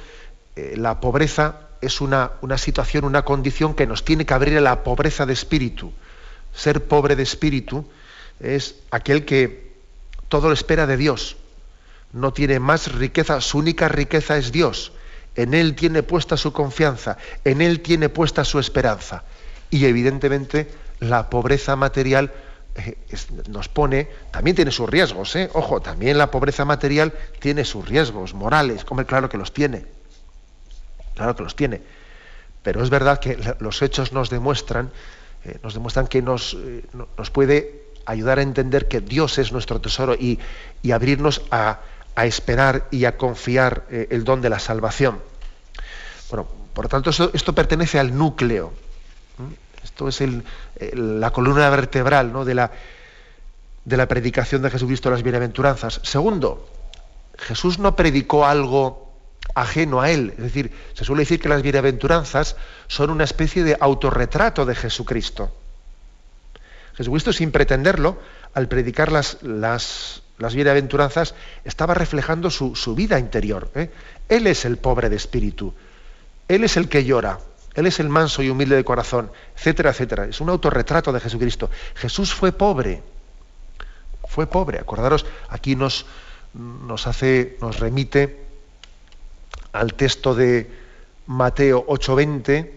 eh, 0.55 0.75
la 0.77 1.01
pobreza 1.01 1.69
es 1.81 2.03
una, 2.03 2.33
una, 2.43 2.59
situación, 2.59 3.05
una 3.05 3.25
condición 3.25 3.75
que 3.75 3.87
nos 3.87 4.05
tiene 4.05 4.27
que 4.27 4.35
abrir 4.35 4.59
a 4.59 4.61
la 4.61 4.85
pobreza 4.85 5.25
de 5.25 5.33
espíritu. 5.33 5.93
Ser 6.55 6.85
pobre 6.85 7.17
de 7.17 7.23
espíritu 7.23 7.89
es 8.39 8.77
aquel 8.91 9.25
que 9.25 9.73
todo 10.29 10.49
lo 10.49 10.55
espera 10.55 10.87
de 10.87 10.99
Dios. 10.99 11.37
No 12.13 12.33
tiene 12.33 12.61
más 12.61 12.93
riqueza, 12.93 13.41
su 13.41 13.59
única 13.59 13.89
riqueza 13.89 14.37
es 14.37 14.53
Dios. 14.53 14.93
En 15.37 15.55
Él 15.55 15.75
tiene 15.75 16.03
puesta 16.03 16.37
su 16.37 16.53
confianza, 16.53 17.17
en 17.45 17.61
Él 17.61 17.81
tiene 17.81 18.09
puesta 18.09 18.45
su 18.45 18.59
esperanza. 18.59 19.25
Y 19.71 19.87
evidentemente 19.87 20.69
la 21.01 21.29
pobreza 21.29 21.77
material 21.77 22.33
eh, 22.77 22.97
nos 23.49 23.69
pone, 23.69 24.09
también 24.33 24.57
tiene 24.57 24.73
sus 24.73 24.91
riesgos, 24.91 25.37
¿eh? 25.37 25.49
ojo, 25.53 25.81
también 25.81 26.19
la 26.19 26.31
pobreza 26.31 26.65
material 26.65 27.13
tiene 27.39 27.65
sus 27.65 27.89
riesgos 27.89 28.35
morales, 28.35 28.85
como 28.85 29.05
claro 29.07 29.29
que 29.29 29.39
los 29.39 29.53
tiene, 29.53 29.87
claro 31.15 31.37
que 31.37 31.45
los 31.45 31.55
tiene, 31.55 31.83
pero 32.65 32.83
es 32.83 32.91
verdad 32.91 33.21
que 33.21 33.39
los 33.61 33.81
hechos 33.81 34.13
nos 34.13 34.29
demuestran, 34.29 34.91
eh, 35.45 35.59
nos 35.63 35.75
demuestran 35.75 36.09
que 36.09 36.21
nos, 36.21 36.57
nos, 37.17 37.31
puede 37.31 37.85
ayudar 38.07 38.41
a 38.41 38.43
entender 38.43 38.89
que 38.89 39.01
Dios 39.01 39.39
es 39.39 39.53
nuestro 39.53 39.81
tesoro 39.81 40.15
y, 40.15 40.41
abrirnos 40.93 41.43
a, 41.53 41.79
esperar 42.17 42.87
y 42.91 43.05
a 43.05 43.17
confiar 43.17 43.85
el 43.91 44.25
don 44.25 44.41
de 44.41 44.51
la 44.51 44.59
salvación. 44.59 45.21
Bueno, 46.31 46.47
por 46.73 46.85
lo 46.87 46.89
tanto, 46.89 47.11
esto 47.11 47.55
pertenece 47.55 47.99
al 47.99 48.17
núcleo 48.17 48.73
esto 49.85 50.09
es 50.09 50.21
la 50.95 51.31
columna 51.31 51.71
vertebral 51.71 52.33
¿no? 52.33 52.45
de, 52.45 52.55
la, 52.55 52.73
de 53.85 53.97
la 53.97 54.09
predicación 54.09 54.63
de 54.63 54.71
Jesucristo 54.71 55.09
de 55.09 55.17
las 55.17 55.23
bienaventuranzas. 55.23 56.01
Segundo, 56.03 56.69
Jesús 57.39 57.79
no 57.79 57.95
predicó 57.95 58.47
algo 58.47 59.13
ajeno 59.55 60.01
a 60.01 60.11
él. 60.11 60.33
Es 60.37 60.43
decir, 60.43 60.73
se 60.95 61.05
suele 61.05 61.23
decir 61.23 61.39
que 61.39 61.49
las 61.49 61.63
bienaventuranzas 61.63 62.57
son 62.89 63.11
una 63.11 63.25
especie 63.25 63.63
de 63.63 63.77
autorretrato 63.79 64.65
de 64.65 64.75
Jesucristo. 64.75 65.55
Jesucristo, 66.97 67.33
sin 67.33 67.53
pretenderlo, 67.53 68.19
al 68.55 68.67
predicar 68.67 69.13
las, 69.13 69.43
las, 69.43 70.23
las 70.39 70.55
bienaventuranzas, 70.55 71.35
estaba 71.65 71.95
reflejando 71.95 72.51
su, 72.51 72.95
vida 72.95 73.19
interior. 73.19 73.71
¿eh? 73.75 73.91
Él 74.29 74.47
es 74.47 74.65
el 74.65 74.77
pobre 74.79 75.09
de 75.09 75.17
espíritu. 75.17 75.75
Él 76.49 76.65
es 76.65 76.77
el 76.77 76.89
que 76.89 77.05
llora. 77.05 77.39
Él 77.75 77.87
es 77.87 77.99
el 78.01 78.09
manso 78.09 78.43
y 78.43 78.51
humilde 78.51 78.77
de 78.77 78.85
corazón, 78.85 79.31
etcétera, 79.57 79.91
etcétera. 79.91 80.27
Es 80.27 80.41
un 80.41 80.49
autorretrato 80.49 81.13
de 81.13 81.21
Jesucristo. 81.21 81.71
Jesús 81.97 82.33
fue 82.33 82.53
pobre. 82.53 83.03
Fue 84.29 84.47
pobre. 84.47 84.79
Acordaros, 84.79 85.27
aquí 85.49 85.75
nos, 85.75 86.07
nos 86.55 87.07
hace, 87.07 87.57
nos 87.61 87.81
remite 87.81 88.45
al 89.73 89.95
texto 89.95 90.35
de 90.37 90.71
Mateo 91.27 91.85
8:20, 91.87 92.71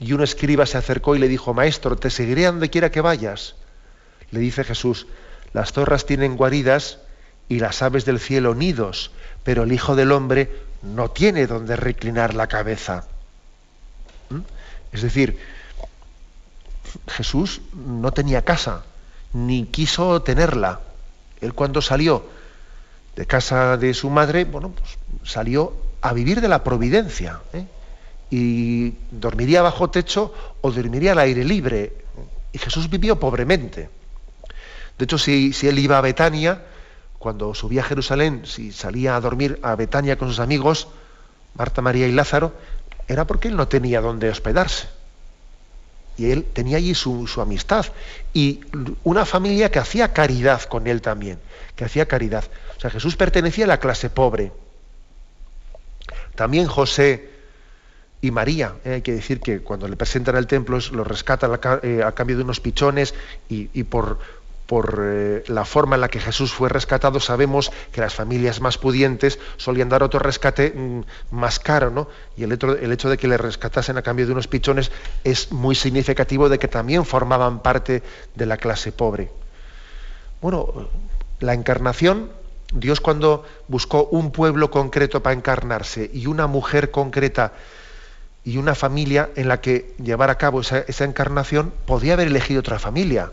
y 0.00 0.12
un 0.12 0.22
escriba 0.22 0.64
se 0.64 0.78
acercó 0.78 1.14
y 1.14 1.18
le 1.18 1.28
dijo, 1.28 1.52
Maestro, 1.52 1.96
te 1.96 2.10
seguiré 2.10 2.46
a 2.46 2.52
donde 2.52 2.70
quiera 2.70 2.90
que 2.90 3.00
vayas. 3.00 3.56
Le 4.30 4.40
dice 4.40 4.64
Jesús, 4.64 5.06
las 5.52 5.72
zorras 5.72 6.06
tienen 6.06 6.36
guaridas 6.36 6.98
y 7.48 7.60
las 7.60 7.82
aves 7.82 8.04
del 8.04 8.20
cielo 8.20 8.54
nidos, 8.54 9.10
pero 9.42 9.62
el 9.62 9.72
Hijo 9.72 9.96
del 9.96 10.12
Hombre 10.12 10.50
no 10.82 11.10
tiene 11.10 11.46
donde 11.46 11.76
reclinar 11.76 12.34
la 12.34 12.46
cabeza. 12.46 13.04
¿Mm? 14.30 14.40
Es 14.92 15.02
decir, 15.02 15.38
Jesús 17.08 17.60
no 17.74 18.12
tenía 18.12 18.42
casa, 18.42 18.84
ni 19.32 19.66
quiso 19.66 20.22
tenerla. 20.22 20.80
Él 21.40 21.54
cuando 21.54 21.82
salió 21.82 22.24
de 23.16 23.26
casa 23.26 23.76
de 23.76 23.94
su 23.94 24.10
madre, 24.10 24.44
bueno, 24.44 24.70
pues 24.70 24.98
salió 25.24 25.72
a 26.00 26.12
vivir 26.12 26.40
de 26.40 26.48
la 26.48 26.62
providencia. 26.62 27.40
¿eh? 27.52 27.66
Y 28.30 28.94
dormiría 29.10 29.62
bajo 29.62 29.90
techo 29.90 30.32
o 30.60 30.70
dormiría 30.70 31.12
al 31.12 31.18
aire 31.20 31.44
libre. 31.44 31.92
Y 32.52 32.58
Jesús 32.58 32.88
vivió 32.88 33.18
pobremente. 33.18 33.90
De 34.98 35.04
hecho, 35.04 35.16
si, 35.16 35.52
él 35.62 35.78
iba 35.78 35.96
a 35.96 36.00
Betania, 36.00 36.62
cuando 37.18 37.54
subía 37.54 37.82
a 37.82 37.84
Jerusalén, 37.84 38.42
si 38.44 38.72
salía 38.72 39.14
a 39.14 39.20
dormir 39.20 39.60
a 39.62 39.76
Betania 39.76 40.18
con 40.18 40.28
sus 40.28 40.40
amigos, 40.40 40.88
Marta, 41.54 41.82
María 41.82 42.08
y 42.08 42.12
Lázaro, 42.12 42.52
era 43.06 43.26
porque 43.26 43.48
él 43.48 43.56
no 43.56 43.68
tenía 43.68 44.00
dónde 44.00 44.28
hospedarse. 44.28 44.88
Y 46.16 46.32
él 46.32 46.44
tenía 46.52 46.78
allí 46.78 46.96
su, 46.96 47.28
amistad 47.40 47.86
y 48.34 48.60
una 49.04 49.24
familia 49.24 49.70
que 49.70 49.78
hacía 49.78 50.12
caridad 50.12 50.62
con 50.62 50.88
él 50.88 51.00
también, 51.00 51.38
que 51.76 51.84
hacía 51.84 52.06
caridad. 52.06 52.44
O 52.76 52.80
sea, 52.80 52.90
Jesús 52.90 53.14
pertenecía 53.14 53.66
a 53.66 53.68
la 53.68 53.78
clase 53.78 54.10
pobre. 54.10 54.52
También 56.34 56.66
José 56.66 57.30
y 58.20 58.32
María, 58.32 58.74
eh, 58.84 58.94
hay 58.94 59.02
que 59.02 59.12
decir 59.12 59.40
que 59.40 59.60
cuando 59.60 59.86
le 59.86 59.96
presentan 59.96 60.34
al 60.34 60.48
templo 60.48 60.78
lo 60.90 61.04
rescatan 61.04 61.52
a, 61.52 61.80
eh, 61.84 62.04
cambio 62.16 62.36
de 62.36 62.42
unos 62.42 62.58
pichones 62.58 63.14
y 63.48 63.84
por, 63.84 64.18
por 64.68 65.00
eh, 65.02 65.44
la 65.46 65.64
forma 65.64 65.94
en 65.94 66.02
la 66.02 66.10
que 66.10 66.20
Jesús 66.20 66.52
fue 66.52 66.68
rescatado, 66.68 67.20
sabemos 67.20 67.72
que 67.90 68.02
las 68.02 68.14
familias 68.14 68.60
más 68.60 68.76
pudientes 68.76 69.38
solían 69.56 69.88
dar 69.88 70.02
otro 70.02 70.20
rescate 70.20 70.74
mm, 70.76 71.04
más 71.30 71.58
caro, 71.58 71.90
¿no? 71.90 72.06
Y 72.36 72.44
el 72.44 72.52
hecho, 72.52 73.08
de 73.08 73.16
que 73.16 73.28
le 73.28 73.38
rescatasen 73.38 73.96
a 73.96 74.02
cambio 74.02 74.26
de 74.26 74.32
unos 74.32 74.46
pichones 74.46 74.92
es 75.24 75.52
muy 75.52 75.74
significativo 75.74 76.50
de 76.50 76.58
que 76.58 76.68
también 76.68 77.06
formaban 77.06 77.60
parte 77.60 78.02
de 78.34 78.44
la 78.44 78.58
clase 78.58 78.92
pobre. 78.92 79.30
Bueno, 80.42 80.90
la 81.40 81.54
encarnación, 81.54 82.30
Dios 82.70 83.00
cuando 83.00 83.46
buscó 83.68 84.04
un 84.04 84.32
pueblo 84.32 84.70
concreto 84.70 85.22
para 85.22 85.34
encarnarse 85.34 86.10
y 86.12 86.26
una 86.26 86.46
mujer 86.46 86.90
concreta 86.90 87.54
y 88.44 88.58
una 88.58 88.74
familia 88.74 89.30
en 89.34 89.48
la 89.48 89.62
que 89.62 89.94
llevar 89.96 90.28
a 90.28 90.36
cabo 90.36 90.60
esa 90.60 91.04
encarnación, 91.04 91.72
podía 91.86 92.12
haber 92.12 92.26
elegido 92.26 92.60
otra 92.60 92.78
familia 92.78 93.32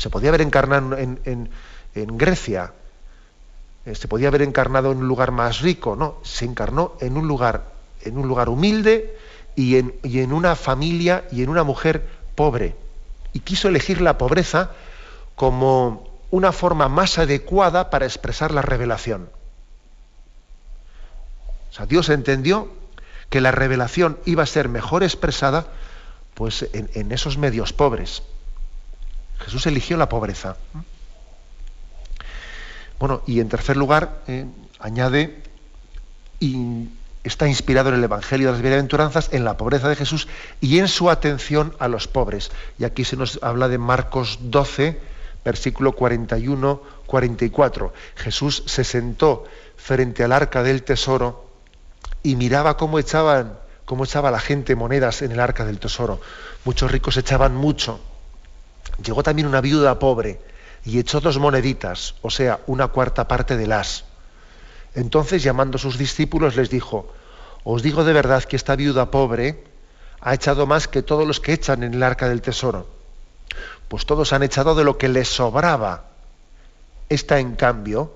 se 0.00 0.08
podía 0.08 0.30
haber 0.30 0.40
encarnado 0.40 0.96
en, 0.96 1.50
Grecia. 1.94 2.72
Eh, 3.84 3.94
se 3.94 4.08
podía 4.08 4.28
haber 4.28 4.40
encarnado 4.40 4.92
en 4.92 4.98
un 4.98 5.08
lugar 5.08 5.30
más 5.30 5.60
rico, 5.60 5.94
no, 5.94 6.16
se 6.22 6.46
encarnó 6.46 6.94
en 7.00 7.18
un 7.18 7.28
lugar, 7.28 7.64
en 8.02 8.16
un 8.16 8.26
lugar 8.26 8.48
humilde 8.48 9.14
y 9.56 9.76
en, 9.76 9.94
y 10.02 10.20
en 10.20 10.32
una 10.32 10.56
familia 10.56 11.24
y 11.30 11.42
en 11.42 11.50
una 11.50 11.64
mujer 11.64 12.08
pobre. 12.34 12.74
Y 13.34 13.40
quiso 13.40 13.68
elegir 13.68 14.00
la 14.00 14.16
pobreza 14.16 14.70
como 15.34 16.08
una 16.30 16.52
forma 16.52 16.88
más 16.88 17.18
adecuada 17.18 17.90
para 17.90 18.06
expresar 18.06 18.52
la 18.52 18.62
revelación. 18.62 19.28
O 21.70 21.72
sea, 21.74 21.84
Dios 21.84 22.08
entendió 22.08 22.70
que 23.28 23.42
la 23.42 23.52
revelación 23.52 24.18
iba 24.24 24.44
a 24.44 24.46
ser 24.46 24.70
mejor 24.70 25.02
expresada 25.02 25.66
pues, 26.32 26.66
en, 26.72 27.12
esos 27.12 27.36
medios 27.36 27.74
pobres. 27.74 28.22
Jesús 29.44 29.66
eligió 29.66 29.96
la 29.96 30.08
pobreza. 30.08 30.56
Bueno, 32.98 33.22
y 33.26 33.40
en 33.40 33.48
tercer 33.48 33.76
lugar, 33.76 34.20
eh, 34.26 34.46
añade, 34.78 35.42
y 36.38 36.88
está 37.24 37.48
inspirado 37.48 37.90
en 37.90 37.96
el 37.96 38.04
Evangelio 38.04 38.48
de 38.48 38.52
las 38.52 38.62
Bienaventuranzas, 38.62 39.28
en 39.32 39.44
la 39.44 39.56
pobreza 39.56 39.88
de 39.88 39.96
Jesús 39.96 40.28
y 40.60 40.78
en 40.78 40.88
su 40.88 41.10
atención 41.10 41.74
a 41.78 41.88
los 41.88 42.08
pobres. 42.08 42.50
Y 42.78 42.84
aquí 42.84 43.04
se 43.04 43.16
nos 43.16 43.38
habla 43.42 43.68
de 43.68 43.78
Marcos 43.78 44.38
12, 44.42 45.00
versículo 45.44 45.94
41-44. 45.96 47.92
Jesús 48.16 48.62
se 48.66 48.84
sentó 48.84 49.44
frente 49.76 50.24
al 50.24 50.32
arca 50.32 50.62
del 50.62 50.82
tesoro 50.82 51.46
y 52.22 52.36
miraba 52.36 52.76
cómo 52.76 52.98
echaban, 52.98 53.58
cómo 53.84 54.04
echaba 54.04 54.30
la 54.30 54.40
gente 54.40 54.76
monedas 54.76 55.22
en 55.22 55.32
el 55.32 55.40
arca 55.40 55.64
del 55.64 55.78
tesoro. 55.78 56.20
Muchos 56.64 56.90
ricos 56.90 57.16
echaban 57.16 57.54
mucho. 57.54 58.00
Llegó 59.04 59.22
también 59.22 59.48
una 59.48 59.60
viuda 59.60 59.98
pobre 59.98 60.40
y 60.84 60.98
echó 60.98 61.20
dos 61.20 61.38
moneditas, 61.38 62.14
o 62.22 62.30
sea, 62.30 62.60
una 62.66 62.88
cuarta 62.88 63.28
parte 63.28 63.56
de 63.56 63.66
las. 63.66 64.04
Entonces, 64.94 65.42
llamando 65.42 65.76
a 65.76 65.80
sus 65.80 65.98
discípulos, 65.98 66.56
les 66.56 66.70
dijo, 66.70 67.12
os 67.64 67.82
digo 67.82 68.04
de 68.04 68.12
verdad 68.12 68.44
que 68.44 68.56
esta 68.56 68.76
viuda 68.76 69.10
pobre 69.10 69.64
ha 70.20 70.34
echado 70.34 70.66
más 70.66 70.88
que 70.88 71.02
todos 71.02 71.26
los 71.26 71.40
que 71.40 71.52
echan 71.52 71.82
en 71.82 71.94
el 71.94 72.02
arca 72.02 72.28
del 72.28 72.42
tesoro. 72.42 72.86
Pues 73.88 74.06
todos 74.06 74.32
han 74.32 74.42
echado 74.42 74.74
de 74.74 74.84
lo 74.84 74.98
que 74.98 75.08
les 75.08 75.28
sobraba. 75.28 76.04
Esta, 77.08 77.38
en 77.38 77.56
cambio, 77.56 78.14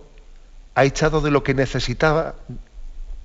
ha 0.75 0.85
echado 0.85 1.21
de 1.21 1.31
lo 1.31 1.43
que 1.43 1.55
necesitaba 1.55 2.35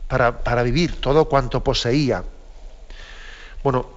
para, 0.08 0.64
vivir, 0.64 1.00
todo 1.00 1.26
cuanto 1.26 1.64
poseía. 1.64 2.24
Bueno, 3.64 3.88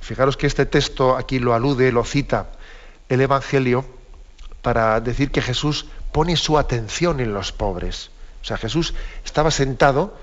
fijaros 0.00 0.36
que 0.36 0.46
este 0.46 0.66
texto 0.66 1.16
aquí 1.16 1.38
lo 1.38 1.54
alude, 1.54 1.90
lo 1.90 2.04
cita 2.04 2.50
el 3.10 3.20
Evangelio 3.20 3.84
para 4.62 5.00
decir 5.00 5.30
que 5.30 5.42
Jesús 5.42 5.86
pone 6.12 6.36
su 6.36 6.56
atención 6.56 7.20
en 7.20 7.34
los 7.34 7.52
pobres. 7.52 8.10
O 8.40 8.44
sea, 8.44 8.56
Jesús 8.56 8.94
estaba 9.24 9.50
sentado, 9.50 10.16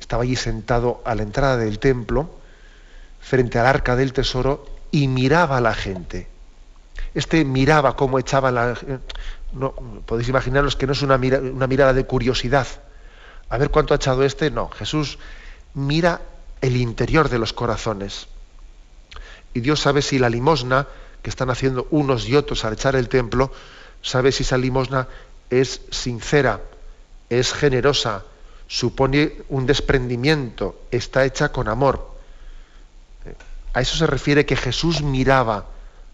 estaba 0.00 0.22
allí 0.22 0.36
sentado 0.36 1.02
a 1.04 1.14
la 1.14 1.22
entrada 1.22 1.56
del 1.58 1.78
templo, 1.78 2.30
frente 3.20 3.58
al 3.58 3.66
arca 3.66 3.96
del 3.96 4.12
tesoro, 4.12 4.64
y 4.90 5.08
miraba 5.08 5.58
a 5.58 5.60
la 5.60 5.74
gente. 5.74 6.28
Este 7.14 7.44
miraba 7.44 7.96
cómo 7.96 8.18
echaba 8.18 8.50
la... 8.50 8.78
No, 9.52 9.72
podéis 10.06 10.28
imaginaros 10.28 10.76
que 10.76 10.86
no 10.86 10.92
es 10.92 11.02
una, 11.02 11.16
una 11.16 11.66
mirada 11.66 11.92
de 11.92 12.04
curiosidad, 12.04 12.66
a 13.48 13.58
ver 13.58 13.70
cuánto 13.70 13.94
ha 13.94 13.96
echado 13.96 14.22
este. 14.22 14.50
No, 14.50 14.68
Jesús 14.68 15.18
mira 15.74 16.20
el 16.60 16.76
interior 16.76 17.28
de 17.28 17.38
los 17.38 17.52
corazones. 17.52 18.28
Y 19.54 19.60
Dios 19.60 19.80
sabe 19.80 20.02
si 20.02 20.18
la 20.18 20.28
limosna 20.28 20.86
que 21.26 21.30
están 21.30 21.50
haciendo 21.50 21.88
unos 21.90 22.28
y 22.28 22.36
otros 22.36 22.64
al 22.64 22.74
echar 22.74 22.94
el 22.94 23.08
templo, 23.08 23.50
sabe 24.00 24.30
si 24.30 24.44
esa 24.44 24.56
limosna 24.56 25.08
es 25.50 25.80
sincera, 25.90 26.60
es 27.28 27.52
generosa, 27.52 28.22
supone 28.68 29.32
un 29.48 29.66
desprendimiento, 29.66 30.82
está 30.92 31.24
hecha 31.24 31.48
con 31.48 31.66
amor. 31.66 32.14
A 33.74 33.80
eso 33.80 33.96
se 33.96 34.06
refiere 34.06 34.46
que 34.46 34.54
Jesús 34.54 35.02
miraba 35.02 35.66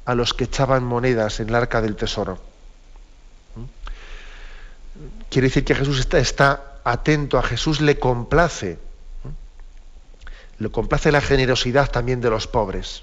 a 0.07 0.15
los 0.15 0.33
que 0.33 0.45
echaban 0.45 0.83
monedas 0.83 1.41
en 1.41 1.51
el 1.51 1.57
arca 1.57 1.83
del 1.83 1.95
tesoro. 1.95 2.39
¿Mm? 3.55 3.65
Quiere 5.29 5.49
decir 5.49 5.67
que 5.67 5.75
Jesús 5.75 6.01
está, 6.01 6.21
está 6.21 6.81
atento 6.85 7.37
a 7.37 7.43
Jesús 7.43 7.83
le 7.83 7.99
complace. 7.99 8.79
Le 10.57 10.71
complace 10.71 11.13
la 11.13 11.21
generosidad 11.21 11.91
también 11.91 12.23
de 12.23 12.31
los 12.31 12.47
pobres. 12.47 13.03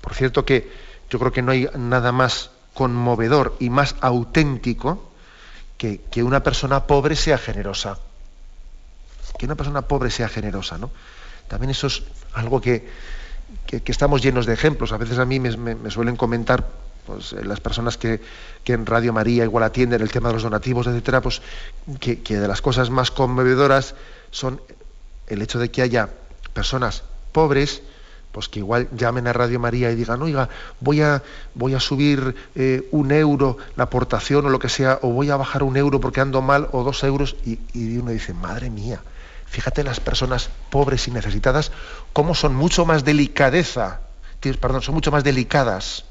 Por 0.00 0.14
cierto 0.14 0.44
que 0.44 0.70
yo 1.10 1.18
creo 1.18 1.32
que 1.32 1.42
no 1.42 1.52
hay 1.52 1.68
nada 1.76 2.12
más 2.12 2.50
conmovedor 2.74 3.56
y 3.58 3.70
más 3.70 3.96
auténtico 4.00 5.10
que, 5.76 6.00
que 6.10 6.22
una 6.22 6.42
persona 6.42 6.86
pobre 6.86 7.16
sea 7.16 7.38
generosa. 7.38 7.98
Que 9.38 9.46
una 9.46 9.54
persona 9.54 9.82
pobre 9.82 10.10
sea 10.10 10.28
generosa, 10.28 10.78
¿no? 10.78 10.90
También 11.48 11.70
eso 11.70 11.86
es 11.86 12.02
algo 12.34 12.60
que, 12.60 12.88
que, 13.66 13.82
estamos 13.86 14.22
llenos 14.22 14.46
de 14.46 14.52
ejemplos. 14.52 14.92
A 14.92 14.98
veces 14.98 15.18
a 15.18 15.24
mí 15.24 15.40
me 15.40 15.90
suelen 15.90 16.16
comentar 16.16 16.66
pues, 17.08 17.32
eh, 17.32 17.42
las 17.42 17.58
personas 17.60 17.96
que, 17.96 18.20
en 18.66 18.84
Radio 18.84 19.14
María 19.14 19.42
igual 19.42 19.64
atienden 19.64 20.02
el 20.02 20.10
tema 20.10 20.28
de 20.28 20.34
los 20.34 20.42
donativos, 20.42 20.86
etcétera, 20.86 21.22
pues 21.22 21.40
que, 21.98 22.16
de 22.16 22.46
las 22.46 22.60
cosas 22.60 22.90
más 22.90 23.10
conmovedoras 23.10 23.94
son 24.30 24.60
el 25.26 25.40
hecho 25.40 25.58
de 25.58 25.70
que 25.70 25.80
haya 25.80 26.10
personas 26.52 27.04
pobres, 27.32 27.80
pues 28.32 28.48
que 28.48 28.58
igual 28.58 28.88
llamen 28.92 29.26
a 29.26 29.32
Radio 29.32 29.58
María 29.58 29.90
y 29.90 29.96
digan, 29.96 30.22
oiga, 30.22 30.48
voy 30.80 31.00
a, 31.00 31.22
voy 31.54 31.74
a 31.74 31.80
subir 31.80 32.34
eh, 32.54 32.88
un 32.90 33.10
euro 33.10 33.56
la 33.76 33.84
aportación 33.84 34.46
o 34.46 34.50
lo 34.50 34.58
que 34.58 34.68
sea, 34.68 34.98
o 35.02 35.10
voy 35.10 35.30
a 35.30 35.36
bajar 35.36 35.62
un 35.62 35.76
euro 35.76 36.00
porque 36.00 36.20
ando 36.20 36.42
mal, 36.42 36.68
o 36.72 36.84
dos 36.84 37.02
euros, 37.04 37.36
y, 37.44 37.58
uno 37.98 38.10
dice, 38.10 38.34
madre 38.34 38.70
mía, 38.70 39.00
fíjate 39.46 39.82
las 39.82 40.00
personas 40.00 40.50
pobres 40.70 41.08
y 41.08 41.10
necesitadas, 41.10 41.72
cómo 42.12 42.34
son 42.34 42.54
mucho 42.54 42.84
más 42.84 43.04
delicadeza, 43.04 44.00
perdón, 44.60 44.82
son 44.82 44.94
mucho 44.94 45.10
más 45.10 45.24
delicadas 45.24 46.04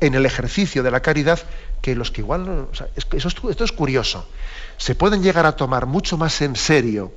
en 0.00 0.14
el 0.14 0.26
ejercicio 0.26 0.82
de 0.82 0.90
la 0.90 1.00
caridad 1.00 1.40
que 1.82 1.96
los 1.96 2.10
que 2.10 2.20
igual... 2.20 2.68
esto 2.92 3.64
es 3.64 3.72
curioso. 3.72 4.28
Se 4.76 4.94
pueden 4.94 5.22
llegar 5.22 5.44
a 5.44 5.56
tomar 5.56 5.86
mucho 5.86 6.16
más 6.16 6.40
en 6.40 6.54
serio 6.54 7.12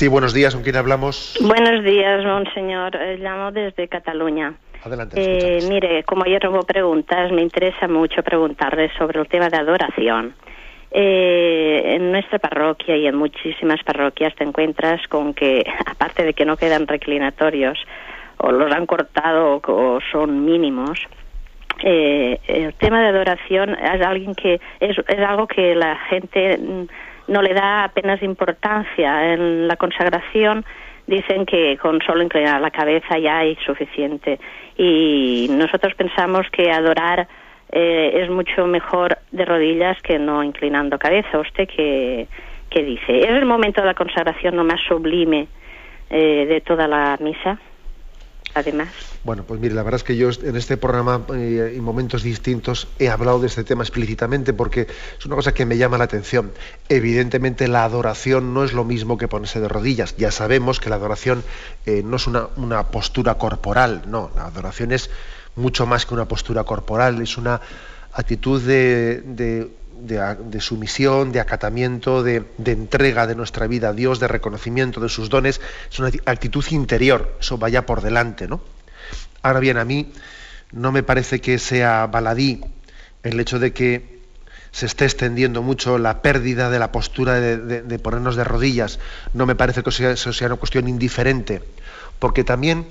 Sí, 0.00 0.08
buenos 0.08 0.32
días, 0.32 0.54
¿con 0.54 0.64
quién 0.64 0.76
hablamos? 0.76 1.36
Buenos 1.42 1.84
días, 1.84 2.24
monseñor. 2.24 2.96
Eh, 2.96 3.18
llamo 3.18 3.52
desde 3.52 3.86
Cataluña. 3.86 4.54
Adelante. 4.82 5.14
Eh, 5.18 5.58
mire, 5.68 6.04
como 6.04 6.24
ayer 6.24 6.48
hubo 6.48 6.62
preguntas, 6.62 7.30
me 7.32 7.42
interesa 7.42 7.86
mucho 7.86 8.22
preguntarle 8.22 8.90
sobre 8.96 9.20
el 9.20 9.28
tema 9.28 9.50
de 9.50 9.58
adoración. 9.58 10.32
Eh, 10.90 11.82
en 11.96 12.12
nuestra 12.12 12.38
parroquia 12.38 12.96
y 12.96 13.08
en 13.08 13.14
muchísimas 13.14 13.82
parroquias 13.82 14.34
te 14.36 14.44
encuentras 14.44 15.06
con 15.08 15.34
que, 15.34 15.66
aparte 15.84 16.24
de 16.24 16.32
que 16.32 16.46
no 16.46 16.56
quedan 16.56 16.86
reclinatorios, 16.86 17.78
o 18.38 18.52
los 18.52 18.72
han 18.72 18.86
cortado 18.86 19.60
o 19.62 19.98
son 20.10 20.46
mínimos, 20.46 20.98
eh, 21.84 22.40
el 22.46 22.72
tema 22.72 23.02
de 23.02 23.08
adoración 23.08 23.70
es, 23.74 24.00
alguien 24.00 24.34
que, 24.34 24.62
es, 24.80 24.96
es 24.96 25.18
algo 25.18 25.46
que 25.46 25.74
la 25.74 25.96
gente 26.08 26.58
no 27.30 27.42
le 27.42 27.54
da 27.54 27.84
apenas 27.84 28.22
importancia. 28.22 29.32
En 29.32 29.68
la 29.68 29.76
consagración 29.76 30.64
dicen 31.06 31.46
que 31.46 31.78
con 31.78 32.00
solo 32.02 32.22
inclinar 32.22 32.60
la 32.60 32.70
cabeza 32.70 33.18
ya 33.18 33.44
es 33.44 33.58
suficiente. 33.64 34.38
Y 34.76 35.46
nosotros 35.50 35.94
pensamos 35.94 36.46
que 36.50 36.70
adorar 36.70 37.28
eh, 37.72 38.20
es 38.22 38.30
mucho 38.30 38.66
mejor 38.66 39.18
de 39.30 39.44
rodillas 39.44 39.96
que 40.02 40.18
no 40.18 40.42
inclinando 40.42 40.98
cabeza. 40.98 41.38
¿Usted 41.38 41.68
qué 41.68 42.26
dice? 42.70 43.20
¿Es 43.20 43.30
el 43.30 43.46
momento 43.46 43.80
de 43.80 43.86
la 43.86 43.94
consagración 43.94 44.56
lo 44.56 44.64
más 44.64 44.80
sublime 44.86 45.46
eh, 46.10 46.46
de 46.46 46.60
toda 46.60 46.88
la 46.88 47.16
misa? 47.20 47.58
Además. 48.54 48.88
Bueno, 49.24 49.44
pues 49.44 49.60
mire, 49.60 49.74
la 49.74 49.82
verdad 49.82 49.98
es 50.00 50.04
que 50.04 50.16
yo 50.16 50.30
en 50.42 50.56
este 50.56 50.76
programa, 50.76 51.24
eh, 51.34 51.74
en 51.76 51.84
momentos 51.84 52.22
distintos, 52.22 52.88
he 52.98 53.08
hablado 53.08 53.40
de 53.40 53.46
este 53.46 53.64
tema 53.64 53.82
explícitamente 53.82 54.52
porque 54.52 54.86
es 55.18 55.26
una 55.26 55.36
cosa 55.36 55.54
que 55.54 55.66
me 55.66 55.76
llama 55.76 55.98
la 55.98 56.04
atención. 56.04 56.52
Evidentemente, 56.88 57.68
la 57.68 57.84
adoración 57.84 58.52
no 58.54 58.64
es 58.64 58.72
lo 58.72 58.84
mismo 58.84 59.18
que 59.18 59.28
ponerse 59.28 59.60
de 59.60 59.68
rodillas. 59.68 60.16
Ya 60.16 60.30
sabemos 60.30 60.80
que 60.80 60.90
la 60.90 60.96
adoración 60.96 61.44
no 61.86 62.16
es 62.16 62.26
una, 62.26 62.48
una 62.56 62.88
postura 62.88 63.34
corporal, 63.34 64.02
no, 64.06 64.30
la 64.34 64.46
adoración 64.46 64.92
es 64.92 65.10
mucho 65.56 65.86
más 65.86 66.06
que 66.06 66.14
una 66.14 66.26
postura 66.26 66.64
corporal, 66.64 67.20
es 67.22 67.36
una 67.36 67.60
actitud 68.12 68.60
de, 68.62 69.70
sumisión, 70.60 71.32
de 71.32 71.40
acatamiento, 71.40 72.22
de, 72.22 72.44
entrega 72.64 73.26
de 73.26 73.34
nuestra 73.34 73.66
vida 73.66 73.90
a 73.90 73.92
Dios, 73.92 74.20
de 74.20 74.28
reconocimiento 74.28 75.00
de 75.00 75.08
sus 75.08 75.28
dones, 75.28 75.60
es 75.90 75.98
una 75.98 76.10
actitud 76.26 76.64
interior, 76.70 77.36
eso 77.40 77.58
vaya 77.58 77.86
por 77.86 78.02
delante, 78.02 78.48
¿no? 78.48 78.60
Ahora 79.42 79.60
bien, 79.60 79.78
a 79.78 79.84
mí 79.84 80.12
no 80.72 80.92
me 80.92 81.02
parece 81.02 81.40
que 81.40 81.58
sea 81.58 82.06
baladí 82.06 82.60
el 83.22 83.40
hecho 83.40 83.58
de 83.58 83.72
que 83.72 84.20
se 84.72 84.86
esté 84.86 85.04
extendiendo 85.04 85.62
mucho 85.62 85.98
la 85.98 86.22
pérdida 86.22 86.70
de 86.70 86.78
la 86.78 86.92
postura 86.92 87.40
de, 87.40 87.98
ponernos 87.98 88.36
de 88.36 88.44
rodillas. 88.44 88.98
No 89.34 89.46
me 89.46 89.54
parece 89.54 89.82
que 89.82 89.90
eso 89.90 90.32
sea 90.32 90.46
una 90.46 90.56
cuestión 90.56 90.88
indiferente, 90.88 91.62
porque 92.18 92.44
también 92.44 92.86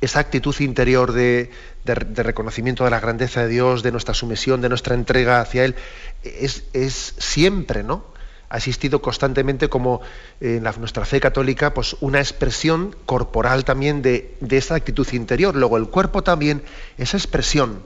esa 0.00 0.20
actitud 0.20 0.58
interior 0.60 1.12
de, 1.12 1.50
reconocimiento 1.84 2.84
de 2.84 2.90
la 2.90 3.00
grandeza 3.00 3.42
de 3.42 3.48
Dios, 3.48 3.82
de 3.82 3.92
nuestra 3.92 4.14
sumisión, 4.14 4.60
de 4.60 4.68
nuestra 4.68 4.94
entrega 4.94 5.40
hacia 5.40 5.64
Él, 5.64 5.74
es, 6.22 7.14
siempre, 7.18 7.82
¿no? 7.82 8.04
Ha 8.48 8.58
existido 8.58 9.00
constantemente 9.00 9.68
como 9.68 10.02
en 10.40 10.62
nuestra 10.62 11.06
fe 11.06 11.20
católica, 11.20 11.72
pues 11.72 11.96
una 12.00 12.20
expresión 12.20 12.94
corporal 13.06 13.64
también 13.64 14.02
de, 14.02 14.36
de 14.40 14.58
esa 14.58 14.74
actitud 14.74 15.08
interior. 15.12 15.56
Luego 15.56 15.78
el 15.78 15.88
cuerpo 15.88 16.22
también, 16.22 16.62
esa 16.98 17.16
expresión 17.16 17.82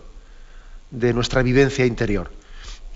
de 0.90 1.12
nuestra 1.14 1.42
vivencia 1.42 1.86
interior. 1.86 2.30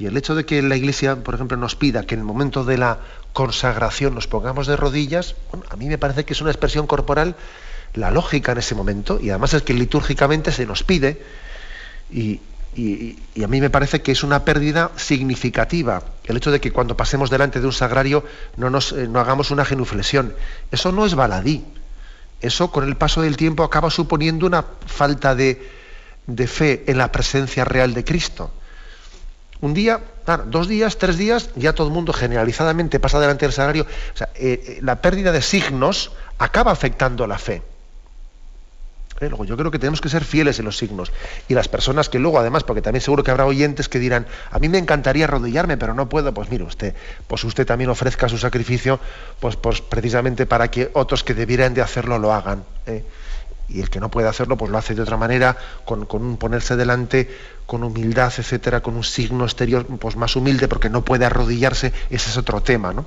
Y 0.00 0.06
el 0.06 0.16
hecho 0.16 0.34
de 0.34 0.46
que 0.46 0.62
la 0.62 0.76
Iglesia, 0.76 1.16
por 1.16 1.34
ejemplo, 1.34 1.58
nos 1.58 1.76
pida 1.76 2.06
que 2.06 2.14
en 2.14 2.20
el 2.20 2.26
momento 2.26 2.64
de 2.64 2.78
la 2.78 3.00
consagración 3.34 4.14
nos 4.14 4.26
pongamos 4.26 4.66
de 4.66 4.74
rodillas, 4.74 5.36
a 5.68 5.76
mí 5.76 5.86
me 5.86 5.98
parece 5.98 6.24
que 6.24 6.32
es 6.32 6.40
una 6.40 6.50
expresión 6.50 6.86
corporal 6.86 7.36
la 7.94 8.10
lógica 8.10 8.52
en 8.52 8.58
ese 8.58 8.74
momento, 8.74 9.18
y 9.20 9.30
además 9.30 9.54
es 9.54 9.62
que 9.62 9.74
litúrgicamente 9.74 10.52
se 10.52 10.66
nos 10.66 10.82
pide, 10.82 11.20
y, 12.10 12.40
a 13.42 13.48
mí 13.48 13.60
me 13.60 13.70
parece 13.70 14.00
que 14.00 14.12
es 14.12 14.22
una 14.22 14.44
pérdida 14.44 14.92
significativa 14.96 16.02
el 16.30 16.36
hecho 16.36 16.52
de 16.52 16.60
que 16.60 16.70
cuando 16.70 16.96
pasemos 16.96 17.28
delante 17.28 17.60
de 17.60 17.66
un 17.66 17.72
sagrario 17.72 18.24
no, 18.56 18.68
eh, 18.68 19.08
no 19.08 19.18
hagamos 19.18 19.50
una 19.50 19.64
genuflexión. 19.64 20.32
Eso 20.70 20.92
no 20.92 21.04
es 21.04 21.16
baladí. 21.16 21.64
Eso 22.40 22.70
con 22.70 22.84
el 22.84 22.96
paso 22.96 23.22
del 23.22 23.36
tiempo 23.36 23.64
acaba 23.64 23.90
suponiendo 23.90 24.46
una 24.46 24.64
falta 24.86 25.34
de, 25.34 25.60
fe 26.46 26.84
en 26.86 26.98
la 26.98 27.10
presencia 27.10 27.64
real 27.64 27.92
de 27.92 28.04
Cristo. 28.04 28.52
Un 29.60 29.74
día, 29.74 30.00
dos 30.46 30.68
días, 30.68 30.96
tres 30.96 31.18
días, 31.18 31.50
ya 31.56 31.74
todo 31.74 31.88
el 31.88 31.92
mundo 31.92 32.12
generalizadamente 32.12 33.00
pasa 33.00 33.20
delante 33.20 33.44
del 33.44 33.52
sagrario. 33.52 33.86
O 34.14 34.16
sea, 34.16 34.30
eh, 34.36 34.62
eh, 34.64 34.78
la 34.80 35.02
pérdida 35.02 35.32
de 35.32 35.42
signos 35.42 36.12
acaba 36.38 36.70
afectando 36.70 37.26
la 37.26 37.36
fe. 37.36 37.62
Yo 39.20 39.56
creo 39.56 39.70
que 39.70 39.78
tenemos 39.78 40.00
que 40.00 40.08
ser 40.08 40.24
fieles 40.24 40.58
en 40.58 40.64
los 40.64 40.78
signos. 40.78 41.12
Y 41.48 41.54
las 41.54 41.68
personas 41.68 42.08
que 42.08 42.18
luego, 42.18 42.38
además, 42.38 42.64
porque 42.64 42.80
también 42.80 43.02
seguro 43.02 43.22
que 43.22 43.30
habrá 43.30 43.44
oyentes 43.44 43.88
que 43.88 43.98
dirán, 43.98 44.26
a 44.50 44.58
mí 44.58 44.68
me 44.68 44.78
encantaría 44.78 45.24
arrodillarme, 45.24 45.76
pero 45.76 45.94
no 45.94 46.08
puedo, 46.08 46.32
pues 46.32 46.50
mire 46.50 46.64
usted, 46.64 46.94
pues 47.26 47.44
usted 47.44 47.66
también 47.66 47.90
ofrezca 47.90 48.28
su 48.28 48.38
sacrificio, 48.38 48.98
pues, 49.38 49.56
pues 49.56 49.82
precisamente 49.82 50.46
para 50.46 50.70
que 50.70 50.90
otros 50.94 51.22
que 51.22 51.34
debieran 51.34 51.74
de 51.74 51.82
hacerlo 51.82 52.18
lo 52.18 52.32
hagan. 52.32 52.64
¿eh? 52.86 53.04
Y 53.68 53.80
el 53.80 53.90
que 53.90 54.00
no 54.00 54.10
puede 54.10 54.26
hacerlo, 54.26 54.56
pues 54.56 54.70
lo 54.70 54.78
hace 54.78 54.94
de 54.94 55.02
otra 55.02 55.18
manera, 55.18 55.56
con, 55.84 56.06
un 56.10 56.38
ponerse 56.38 56.76
delante, 56.76 57.30
con 57.66 57.84
humildad, 57.84 58.32
etcétera, 58.36 58.80
con 58.80 58.96
un 58.96 59.04
signo 59.04 59.44
exterior 59.44 59.84
pues 59.84 60.16
más 60.16 60.34
humilde, 60.34 60.66
porque 60.66 60.88
no 60.88 61.04
puede 61.04 61.26
arrodillarse, 61.26 61.92
ese 62.08 62.30
es 62.30 62.36
otro 62.38 62.62
tema, 62.62 62.94
¿no? 62.94 63.04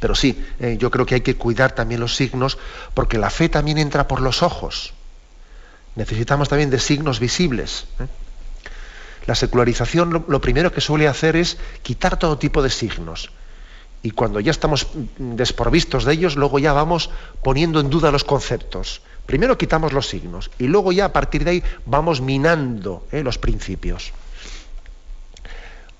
Pero 0.00 0.14
sí, 0.14 0.42
eh, 0.58 0.78
yo 0.80 0.90
creo 0.90 1.04
que 1.04 1.16
hay 1.16 1.20
que 1.20 1.36
cuidar 1.36 1.72
también 1.72 2.00
los 2.00 2.16
signos, 2.16 2.58
porque 2.94 3.18
la 3.18 3.30
fe 3.30 3.48
también 3.48 3.78
entra 3.78 4.08
por 4.08 4.20
los 4.20 4.42
ojos 4.42 4.94
necesitamos 5.96 6.48
también 6.48 6.70
de 6.70 6.78
signos 6.78 7.20
visibles. 7.20 7.86
¿eh? 8.00 8.06
La 9.26 9.34
secularización 9.34 10.24
lo, 10.26 10.40
primero 10.40 10.72
que 10.72 10.80
suele 10.80 11.06
hacer 11.06 11.36
es 11.36 11.58
quitar 11.82 12.18
todo 12.18 12.38
tipo 12.38 12.62
de 12.62 12.70
signos. 12.70 13.30
Y 14.02 14.10
cuando 14.10 14.40
ya 14.40 14.50
estamos 14.50 14.88
desprovistos 15.16 16.04
de 16.04 16.14
ellos, 16.14 16.34
luego 16.36 16.58
ya 16.58 16.72
vamos 16.72 17.10
poniendo 17.42 17.78
en 17.78 17.88
duda 17.88 18.10
los 18.10 18.24
conceptos. 18.24 19.00
Primero 19.26 19.56
quitamos 19.56 19.92
los 19.92 20.08
signos 20.08 20.50
y 20.58 20.66
luego 20.66 20.90
ya 20.90 21.04
a 21.04 21.12
partir 21.12 21.44
de 21.44 21.50
ahí 21.52 21.62
vamos 21.86 22.20
minando 22.20 23.06
¿eh? 23.12 23.22
los 23.22 23.38
principios. 23.38 24.12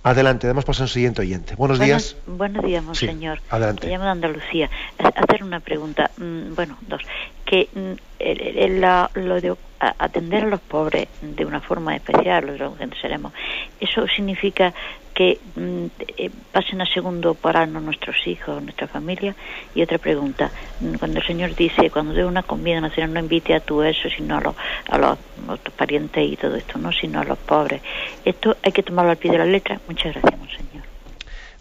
Adelante, 0.04 0.48
damos 0.48 0.64
paso 0.64 0.82
al 0.82 0.88
siguiente 0.88 1.22
oyente. 1.22 1.54
Buenos, 1.54 1.78
días. 1.78 2.16
Buenos 2.26 2.64
días, 2.64 2.82
monseñor. 2.82 3.40
adelante. 3.48 3.86
Me 3.86 3.92
llamo 3.92 4.04
de 4.06 4.10
Andalucía. 4.10 4.70
Hacer 4.98 5.44
una 5.44 5.60
pregunta, 5.60 6.10
mm, 6.16 6.56
bueno, 6.56 6.76
dos. 6.88 7.02
Que 7.44 7.68
mm, 7.74 9.18
lo 9.18 9.40
de 9.40 9.54
atender 9.80 10.44
a 10.44 10.46
los 10.46 10.60
pobres 10.60 11.08
de 11.20 11.44
una 11.44 11.60
forma 11.60 11.96
especial, 11.96 12.56
lo 12.56 12.76
que 12.76 12.88
seremos, 13.00 13.32
eso 13.80 14.06
significa 14.06 14.72
que 15.14 15.38
mm, 15.56 15.86
eh, 16.16 16.30
pasen 16.52 16.80
a 16.80 16.86
segundo 16.86 17.34
plano 17.34 17.80
nuestros 17.80 18.16
hijos, 18.26 18.62
nuestra 18.62 18.86
familia. 18.86 19.34
Y 19.74 19.82
otra 19.82 19.98
pregunta, 19.98 20.50
mm, 20.80 20.94
cuando 20.94 21.20
el 21.20 21.26
Señor 21.26 21.54
dice, 21.54 21.90
cuando 21.90 22.14
de 22.14 22.24
una 22.24 22.42
comida 22.42 22.80
nacional 22.80 23.14
no 23.14 23.20
invite 23.20 23.54
a 23.54 23.60
tu 23.60 23.82
eso, 23.82 24.08
sino 24.08 24.38
a 24.38 24.40
los, 24.40 24.54
a 24.88 24.98
los, 24.98 25.18
parientes 25.76 26.24
y 26.30 26.36
todo 26.36 26.56
esto, 26.56 26.78
no, 26.78 26.92
sino 26.92 27.20
a 27.20 27.24
los 27.24 27.38
pobres. 27.38 27.82
Esto 28.24 28.56
hay 28.62 28.72
que 28.72 28.82
tomarlo 28.82 29.10
al 29.10 29.16
pie 29.16 29.30
de 29.30 29.38
la 29.38 29.46
letra. 29.46 29.80
Muchas 29.86 30.14
gracias, 30.14 30.38
Monseñor. 30.38 30.71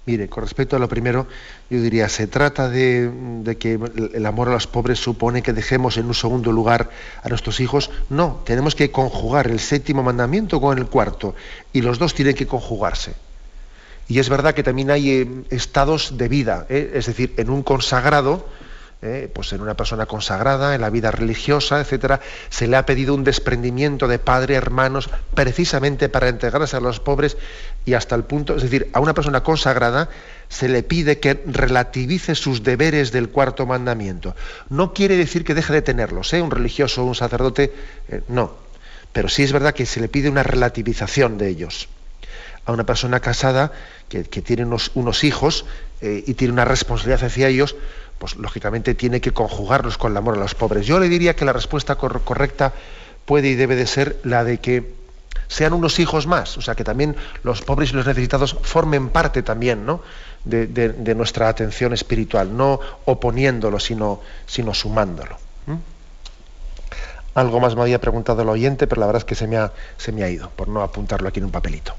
Mire, 0.03 0.29
con 0.29 0.43
respecto 0.43 0.75
a 0.75 0.79
lo 0.79 0.89
primero, 0.89 1.27
yo 1.69 1.79
diría, 1.79 2.09
¿se 2.09 2.25
trata 2.25 2.69
de, 2.69 3.55
que 3.59 3.79
el 4.13 4.25
amor 4.25 4.49
a 4.49 4.53
los 4.53 4.65
pobres 4.65 4.97
supone 4.97 5.43
que 5.43 5.53
dejemos 5.53 5.97
en 5.97 6.07
un 6.07 6.15
segundo 6.15 6.51
lugar 6.51 6.89
a 7.21 7.29
nuestros 7.29 7.59
hijos? 7.59 7.91
No, 8.09 8.41
tenemos 8.43 8.73
que 8.73 8.89
conjugar 8.89 9.47
el 9.47 9.59
séptimo 9.59 10.01
mandamiento 10.01 10.59
con 10.59 10.79
el 10.79 10.87
cuarto, 10.87 11.35
y 11.71 11.81
los 11.81 11.99
dos 11.99 12.15
tienen 12.15 12.33
que 12.33 12.47
conjugarse. 12.47 13.13
Y 14.07 14.17
es 14.17 14.27
verdad 14.27 14.55
que 14.55 14.63
también 14.63 14.89
hay 14.89 15.11
eh, 15.11 15.27
estados 15.51 16.17
de 16.17 16.27
vida, 16.27 16.65
¿eh? 16.69 16.93
es 16.95 17.05
decir, 17.05 17.35
en 17.37 17.51
un 17.51 17.61
consagrado, 17.61 18.45
¿eh? 19.01 19.29
pues 19.33 19.53
en 19.53 19.61
una 19.61 19.75
persona 19.75 20.05
consagrada, 20.05 20.75
en 20.75 20.81
la 20.81 20.89
vida 20.89 21.11
religiosa, 21.11 21.79
etcétera, 21.79 22.19
se 22.49 22.67
le 22.67 22.77
ha 22.77 22.85
pedido 22.85 23.13
un 23.13 23.23
desprendimiento 23.23 24.07
de 24.07 24.19
padre, 24.19 24.55
hermanos, 24.55 25.09
precisamente 25.33 26.09
para 26.09 26.29
entregarse 26.29 26.77
a 26.77 26.81
los 26.81 26.99
pobres 26.99 27.37
y 27.85 27.93
hasta 27.93 28.15
el 28.15 28.23
punto, 28.23 28.55
es 28.55 28.63
decir, 28.63 28.89
a 28.93 28.99
una 28.99 29.13
persona 29.13 29.43
consagrada 29.43 30.09
se 30.49 30.67
le 30.67 30.83
pide 30.83 31.19
que 31.19 31.41
relativice 31.45 32.35
sus 32.35 32.63
deberes 32.63 33.11
del 33.11 33.29
cuarto 33.29 33.65
mandamiento. 33.65 34.35
No 34.69 34.93
quiere 34.93 35.17
decir 35.17 35.43
que 35.43 35.55
deje 35.55 35.73
de 35.73 35.81
tenerlos, 35.81 36.33
un 36.33 36.51
religioso 36.51 37.03
o 37.03 37.05
un 37.05 37.15
sacerdote, 37.15 37.73
no, 38.27 38.53
pero 39.13 39.29
sí 39.29 39.43
es 39.43 39.51
verdad 39.51 39.73
que 39.73 39.85
se 39.85 39.99
le 39.99 40.07
pide 40.07 40.29
una 40.29 40.43
relativización 40.43 41.37
de 41.37 41.49
ellos 41.49 41.89
a 42.65 42.71
una 42.71 42.85
persona 42.85 43.19
casada 43.19 43.71
que, 44.09 44.23
tiene 44.23 44.65
unos, 44.65 45.23
hijos 45.23 45.65
eh, 46.01 46.23
y 46.27 46.33
tiene 46.33 46.53
una 46.53 46.65
responsabilidad 46.65 47.23
hacia 47.23 47.47
ellos, 47.47 47.75
pues 48.21 48.35
lógicamente 48.35 48.93
tiene 48.93 49.19
que 49.19 49.31
conjugarlos 49.31 49.97
con 49.97 50.11
el 50.11 50.17
amor 50.17 50.35
a 50.35 50.39
los 50.39 50.53
pobres. 50.53 50.85
Yo 50.85 50.99
le 50.99 51.09
diría 51.09 51.35
que 51.35 51.43
la 51.43 51.53
respuesta 51.53 51.95
correcta 51.95 52.71
puede 53.25 53.47
y 53.47 53.55
debe 53.55 53.75
de 53.75 53.87
ser 53.87 54.19
la 54.23 54.43
de 54.43 54.59
que 54.59 54.93
sean 55.47 55.73
unos 55.73 55.97
hijos 55.97 56.27
más, 56.27 56.55
o 56.55 56.61
sea, 56.61 56.75
que 56.75 56.83
también 56.83 57.15
los 57.41 57.63
pobres 57.63 57.89
y 57.89 57.93
los 57.95 58.05
necesitados 58.05 58.55
formen 58.61 59.09
parte 59.09 59.41
también 59.41 59.87
¿no? 59.87 60.03
de, 60.45 61.15
nuestra 61.15 61.49
atención 61.49 61.93
espiritual, 61.93 62.55
no 62.55 62.79
oponiéndolo, 63.05 63.79
sino, 63.79 64.21
sumándolo. 64.45 65.37
Algo 67.33 67.59
más 67.59 67.75
me 67.75 67.81
había 67.81 67.99
preguntado 67.99 68.43
el 68.43 68.49
oyente, 68.49 68.85
pero 68.85 68.99
la 68.99 69.07
verdad 69.07 69.21
es 69.21 69.25
que 69.25 69.35
se 69.35 69.47
me 69.47 69.57
ha, 69.57 69.71
se 69.97 70.11
me 70.11 70.23
ha 70.23 70.29
ido, 70.29 70.51
por 70.51 70.67
no 70.67 70.83
apuntarlo 70.83 71.27
aquí 71.27 71.39
en 71.39 71.45
un 71.45 71.51
papelito. 71.51 71.95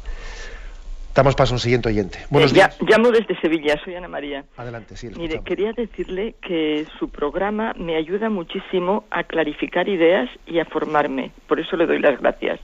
Damos 1.14 1.34
paso 1.34 1.52
a 1.52 1.56
un 1.56 1.60
siguiente 1.60 1.88
oyente. 1.88 2.18
Buenos 2.30 2.54
días. 2.54 2.76
llamo 2.80 3.10
desde 3.10 3.38
Sevilla, 3.40 3.78
soy 3.84 3.94
Ana 3.94 4.08
María. 4.08 4.44
Adelante, 4.56 4.96
sí. 4.96 5.10
Mire, 5.16 5.42
quería 5.44 5.72
decirle 5.72 6.34
que 6.40 6.86
su 6.98 7.10
programa 7.10 7.74
me 7.76 7.96
ayuda 7.96 8.30
muchísimo 8.30 9.04
a 9.10 9.24
clarificar 9.24 9.88
ideas 9.88 10.30
y 10.46 10.58
a 10.58 10.64
formarme. 10.64 11.30
Por 11.46 11.60
eso 11.60 11.76
le 11.76 11.86
doy 11.86 11.98
las 11.98 12.18
gracias. 12.18 12.60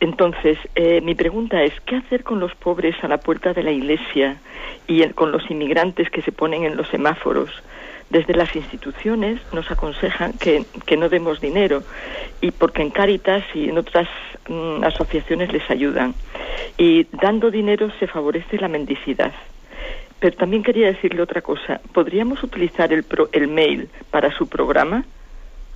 Entonces, 0.00 0.58
eh, 0.74 1.00
mi 1.00 1.14
pregunta 1.14 1.62
es, 1.62 1.72
¿qué 1.86 1.96
hacer 1.96 2.24
con 2.24 2.40
los 2.40 2.54
pobres 2.56 2.96
a 3.02 3.08
la 3.08 3.18
puerta 3.18 3.54
de 3.54 3.62
la 3.62 3.70
iglesia 3.70 4.36
y 4.86 5.06
con 5.10 5.32
los 5.32 5.48
inmigrantes 5.50 6.10
que 6.10 6.20
se 6.22 6.32
ponen 6.32 6.64
en 6.64 6.76
los 6.76 6.88
semáforos? 6.88 7.50
Desde 8.12 8.34
las 8.34 8.54
instituciones 8.54 9.40
nos 9.54 9.70
aconsejan 9.70 10.34
que, 10.34 10.66
no 10.98 11.08
demos 11.08 11.40
dinero 11.40 11.82
y 12.42 12.50
porque 12.50 12.82
en 12.82 12.90
Cáritas 12.90 13.42
y 13.54 13.70
en 13.70 13.78
otras 13.78 14.06
mm, 14.50 14.84
asociaciones 14.84 15.50
les 15.50 15.68
ayudan. 15.70 16.14
Y 16.76 17.06
dando 17.10 17.50
dinero 17.50 17.90
se 17.98 18.06
favorece 18.06 18.58
la 18.58 18.68
mendicidad. 18.68 19.32
Pero 20.20 20.36
también 20.36 20.62
quería 20.62 20.88
decirle 20.88 21.22
otra 21.22 21.40
cosa. 21.40 21.80
¿Podríamos 21.94 22.42
utilizar 22.42 22.92
el, 22.92 23.06
el 23.32 23.48
mail 23.48 23.88
para 24.10 24.30
su 24.36 24.46
programa? 24.46 25.06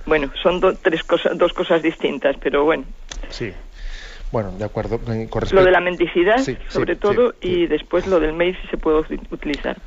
Bueno, 0.05 0.31
son 0.43 0.61
tres 0.83 1.03
cosas, 1.03 1.35
dos 1.39 1.53
cosas 1.53 1.81
distintas, 1.81 2.35
pero 2.39 2.65
bueno. 2.65 2.83
Sí. 3.29 3.51
Bueno, 4.31 4.51
de 4.51 4.65
acuerdo. 4.65 4.99
Lo 5.53 5.63
de 5.63 5.71
la 5.71 5.81
mendicidad, 5.81 6.37
sobre 6.67 6.95
todo, 6.97 7.33
y 7.41 7.65
después 7.65 8.05
lo 8.05 8.19
del 8.19 8.33
mail 8.33 8.55
si 8.61 8.67
se 8.67 8.77
puede 8.77 8.99
utilizar. 9.31 9.77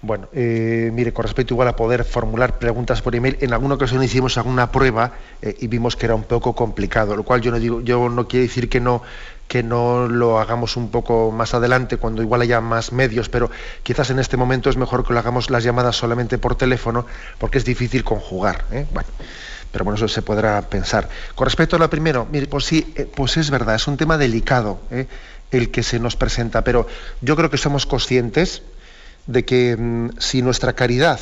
Bueno, 0.00 0.28
eh, 0.32 0.90
mire, 0.92 1.12
con 1.12 1.24
respecto 1.24 1.54
igual 1.54 1.66
a 1.66 1.74
poder 1.74 2.04
formular 2.04 2.60
preguntas 2.60 3.02
por 3.02 3.16
email, 3.16 3.36
en 3.40 3.52
alguna 3.52 3.74
ocasión 3.74 4.00
hicimos 4.00 4.38
alguna 4.38 4.70
prueba 4.70 5.14
eh, 5.42 5.56
y 5.58 5.66
vimos 5.66 5.96
que 5.96 6.06
era 6.06 6.14
un 6.14 6.22
poco 6.22 6.54
complicado, 6.54 7.16
lo 7.16 7.24
cual 7.24 7.40
yo 7.40 7.50
no 7.50 7.58
digo, 7.58 7.80
yo 7.80 8.08
no 8.08 8.28
quiero 8.28 8.44
decir 8.44 8.68
que 8.68 8.80
no 8.80 9.02
que 9.48 9.62
no 9.62 10.06
lo 10.06 10.38
hagamos 10.38 10.76
un 10.76 10.90
poco 10.90 11.32
más 11.32 11.54
adelante 11.54 11.96
cuando 11.96 12.22
igual 12.22 12.42
haya 12.42 12.60
más 12.60 12.92
medios, 12.92 13.30
pero 13.30 13.50
quizás 13.82 14.10
en 14.10 14.18
este 14.18 14.36
momento 14.36 14.68
es 14.68 14.76
mejor 14.76 15.06
que 15.06 15.14
lo 15.14 15.18
hagamos 15.18 15.50
las 15.50 15.64
llamadas 15.64 15.96
solamente 15.96 16.36
por 16.36 16.54
teléfono 16.54 17.06
porque 17.38 17.56
es 17.56 17.64
difícil 17.64 18.04
conjugar. 18.04 18.66
¿eh? 18.70 18.86
Bueno, 18.92 19.08
pero 19.72 19.84
bueno, 19.86 19.96
eso 19.96 20.06
se 20.06 20.20
podrá 20.20 20.60
pensar. 20.68 21.08
Con 21.34 21.46
respecto 21.46 21.76
a 21.76 21.78
lo 21.78 21.88
primero, 21.88 22.28
mire, 22.30 22.46
pues 22.46 22.66
sí, 22.66 22.94
pues 23.16 23.38
es 23.38 23.50
verdad, 23.50 23.76
es 23.76 23.88
un 23.88 23.96
tema 23.96 24.18
delicado 24.18 24.80
el 25.50 25.70
que 25.70 25.82
se 25.82 25.98
nos 25.98 26.14
presenta, 26.14 26.62
pero 26.62 26.86
yo 27.22 27.34
creo 27.34 27.48
que 27.48 27.56
somos 27.56 27.86
conscientes 27.86 28.62
de 29.28 29.44
que 29.44 29.76
mm, 29.76 30.18
si 30.18 30.42
nuestra 30.42 30.72
caridad 30.72 31.20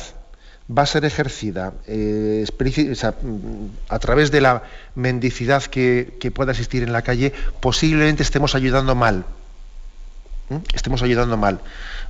va 0.75 0.83
a 0.83 0.85
ser 0.85 1.05
ejercida 1.05 1.73
eh, 1.87 2.45
mm, 2.49 3.65
a 3.89 3.99
través 3.99 4.31
de 4.31 4.41
la 4.41 4.63
mendicidad 4.95 5.63
que, 5.63 6.17
pueda 6.33 6.51
existir 6.51 6.83
en 6.83 6.91
la 6.91 7.03
calle, 7.03 7.31
posiblemente 7.59 8.23
estemos 8.23 8.55
ayudando 8.55 8.95
mal. 8.95 9.25
Estemos 10.73 11.03
ayudando 11.03 11.35
mal. 11.35 11.59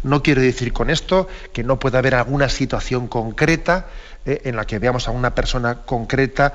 No 0.03 0.21
quiero 0.21 0.41
decir 0.41 0.71
con 0.71 0.91
esto 0.91 1.27
que 1.53 1.63
no 1.63 1.79
pueda 1.79 1.99
haber 1.99 2.13
alguna 2.13 2.49
situación 2.49 3.07
concreta 3.07 3.87
eh, 4.25 4.41
en 4.45 4.55
la 4.55 4.65
que 4.65 4.77
veamos 4.77 5.07
a 5.07 5.11
una 5.11 5.33
persona 5.33 5.79
concreta 5.85 6.53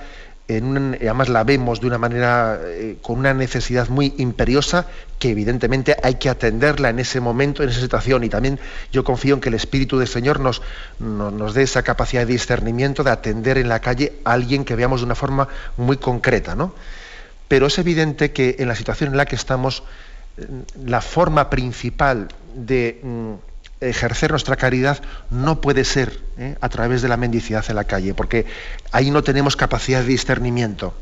además 0.57 1.29
la 1.29 1.45
vemos 1.45 1.81
de 1.81 1.87
una 1.87 1.99
manera 1.99 2.59
eh, 2.63 2.97
con 3.03 3.19
una 3.19 3.35
necesidad 3.35 3.89
muy 3.89 4.15
imperiosa 4.19 4.87
que 5.19 5.31
evidentemente 5.31 5.97
hay 6.03 6.17
que 6.17 6.29
atenderla 6.29 6.91
en 6.91 6.99
ese 6.99 7.21
momento, 7.21 7.63
en 7.63 7.69
esa 7.69 7.81
situación. 7.81 8.25
Y 8.25 8.29
también 8.29 8.59
yo 8.93 9.05
confío 9.05 9.35
en 9.35 9.41
que 9.41 9.51
el 9.51 9.55
Espíritu 9.55 9.99
del 9.99 10.09
Señor 10.09 10.41
nos, 10.41 10.63
nos, 10.99 11.55
dé 11.55 11.63
esa 11.63 11.83
capacidad 11.83 12.27
de 12.27 12.33
discernimiento 12.33 13.05
de 13.05 13.11
atender 13.11 13.59
en 13.59 13.69
la 13.69 13.81
calle 13.81 14.15
a 14.25 14.33
alguien 14.33 14.65
que 14.65 14.75
veamos 14.75 15.01
de 15.01 15.07
una 15.07 15.15
forma 15.15 15.49
muy 15.77 15.97
concreta. 15.97 16.57
¿no? 16.57 16.75
Pero 17.47 17.67
es 17.67 17.79
evidente 17.79 18.33
que 18.33 18.57
en 18.59 18.67
la 18.67 18.75
situación 18.75 19.11
en 19.11 19.17
la 19.17 19.27
que 19.27 19.37
estamos, 19.37 19.85
eh, 20.39 20.47
la 20.85 21.01
forma 21.01 21.51
principal 21.51 22.29
de... 22.55 23.01
Mm, 23.03 23.52
ejercer 23.89 24.31
nuestra 24.31 24.57
caridad 24.57 25.03
no 25.31 25.61
puede 25.61 25.85
ser 25.85 26.21
¿eh? 26.39 26.57
a 26.61 26.69
través 26.69 27.03
de 27.03 27.09
la 27.09 27.17
mendicidad 27.17 27.65
en 27.69 27.77
la 27.77 27.85
calle, 27.85 28.15
porque 28.15 28.47
ahí 28.93 29.11
no 29.11 29.23
tenemos 29.23 29.57
capacidad 29.57 30.01
de 30.01 30.09
discernimiento. 30.09 30.95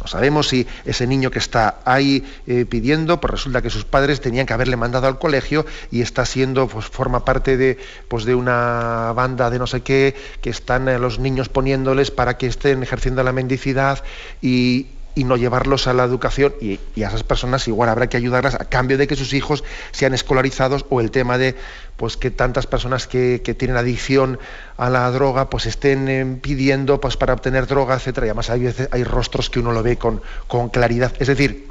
No 0.00 0.06
sabemos 0.06 0.48
si 0.48 0.66
ese 0.84 1.06
niño 1.06 1.30
que 1.30 1.38
está 1.38 1.80
ahí 1.84 2.24
eh, 2.46 2.66
pidiendo, 2.66 3.20
pues 3.20 3.30
resulta 3.30 3.62
que 3.62 3.70
sus 3.70 3.84
padres 3.84 4.20
tenían 4.20 4.46
que 4.46 4.52
haberle 4.52 4.76
mandado 4.76 5.06
al 5.06 5.18
colegio 5.18 5.64
y 5.90 6.02
está 6.02 6.24
siendo, 6.26 6.68
pues 6.68 6.84
forma 6.86 7.24
parte 7.24 7.56
de, 7.56 7.78
pues 8.08 8.24
de 8.24 8.34
una 8.34 9.12
banda 9.16 9.50
de 9.50 9.58
no 9.58 9.66
sé 9.66 9.80
qué, 9.80 10.14
que 10.42 10.50
están 10.50 10.88
eh, 10.88 10.98
los 10.98 11.18
niños 11.18 11.48
poniéndoles 11.48 12.10
para 12.10 12.36
que 12.36 12.46
estén 12.46 12.82
ejerciendo 12.82 13.22
la 13.22 13.32
mendicidad 13.32 14.04
y, 14.42 14.88
y 15.16 15.24
no 15.24 15.36
llevarlos 15.36 15.86
a 15.86 15.94
la 15.94 16.04
educación 16.04 16.54
y, 16.60 16.78
a 17.02 17.08
esas 17.08 17.24
personas 17.24 17.66
igual 17.66 17.88
habrá 17.88 18.06
que 18.08 18.18
ayudarlas 18.18 18.54
a 18.54 18.66
cambio 18.66 18.98
de 18.98 19.06
que 19.08 19.16
sus 19.16 19.32
hijos 19.32 19.64
sean 19.90 20.12
escolarizados 20.12 20.84
o 20.90 21.00
el 21.00 21.10
tema 21.10 21.38
de 21.38 21.56
pues 21.96 22.18
que 22.18 22.30
tantas 22.30 22.66
personas 22.66 23.06
que, 23.06 23.38
tienen 23.58 23.78
adicción 23.78 24.38
a 24.76 24.90
la 24.90 25.10
droga 25.10 25.48
pues 25.48 25.64
estén 25.64 26.08
eh, 26.08 26.38
pidiendo 26.42 27.00
pues 27.00 27.16
para 27.16 27.32
obtener 27.32 27.66
droga, 27.66 27.94
etcétera. 27.94 28.26
Y 28.26 28.28
además 28.28 28.50
hay 28.50 28.60
veces 28.64 28.88
hay 28.92 29.04
rostros 29.04 29.48
que 29.48 29.58
uno 29.58 29.72
lo 29.72 29.82
ve 29.82 29.96
con, 29.96 30.20
con 30.46 30.68
claridad. 30.68 31.12
Es 31.18 31.28
decir, 31.28 31.66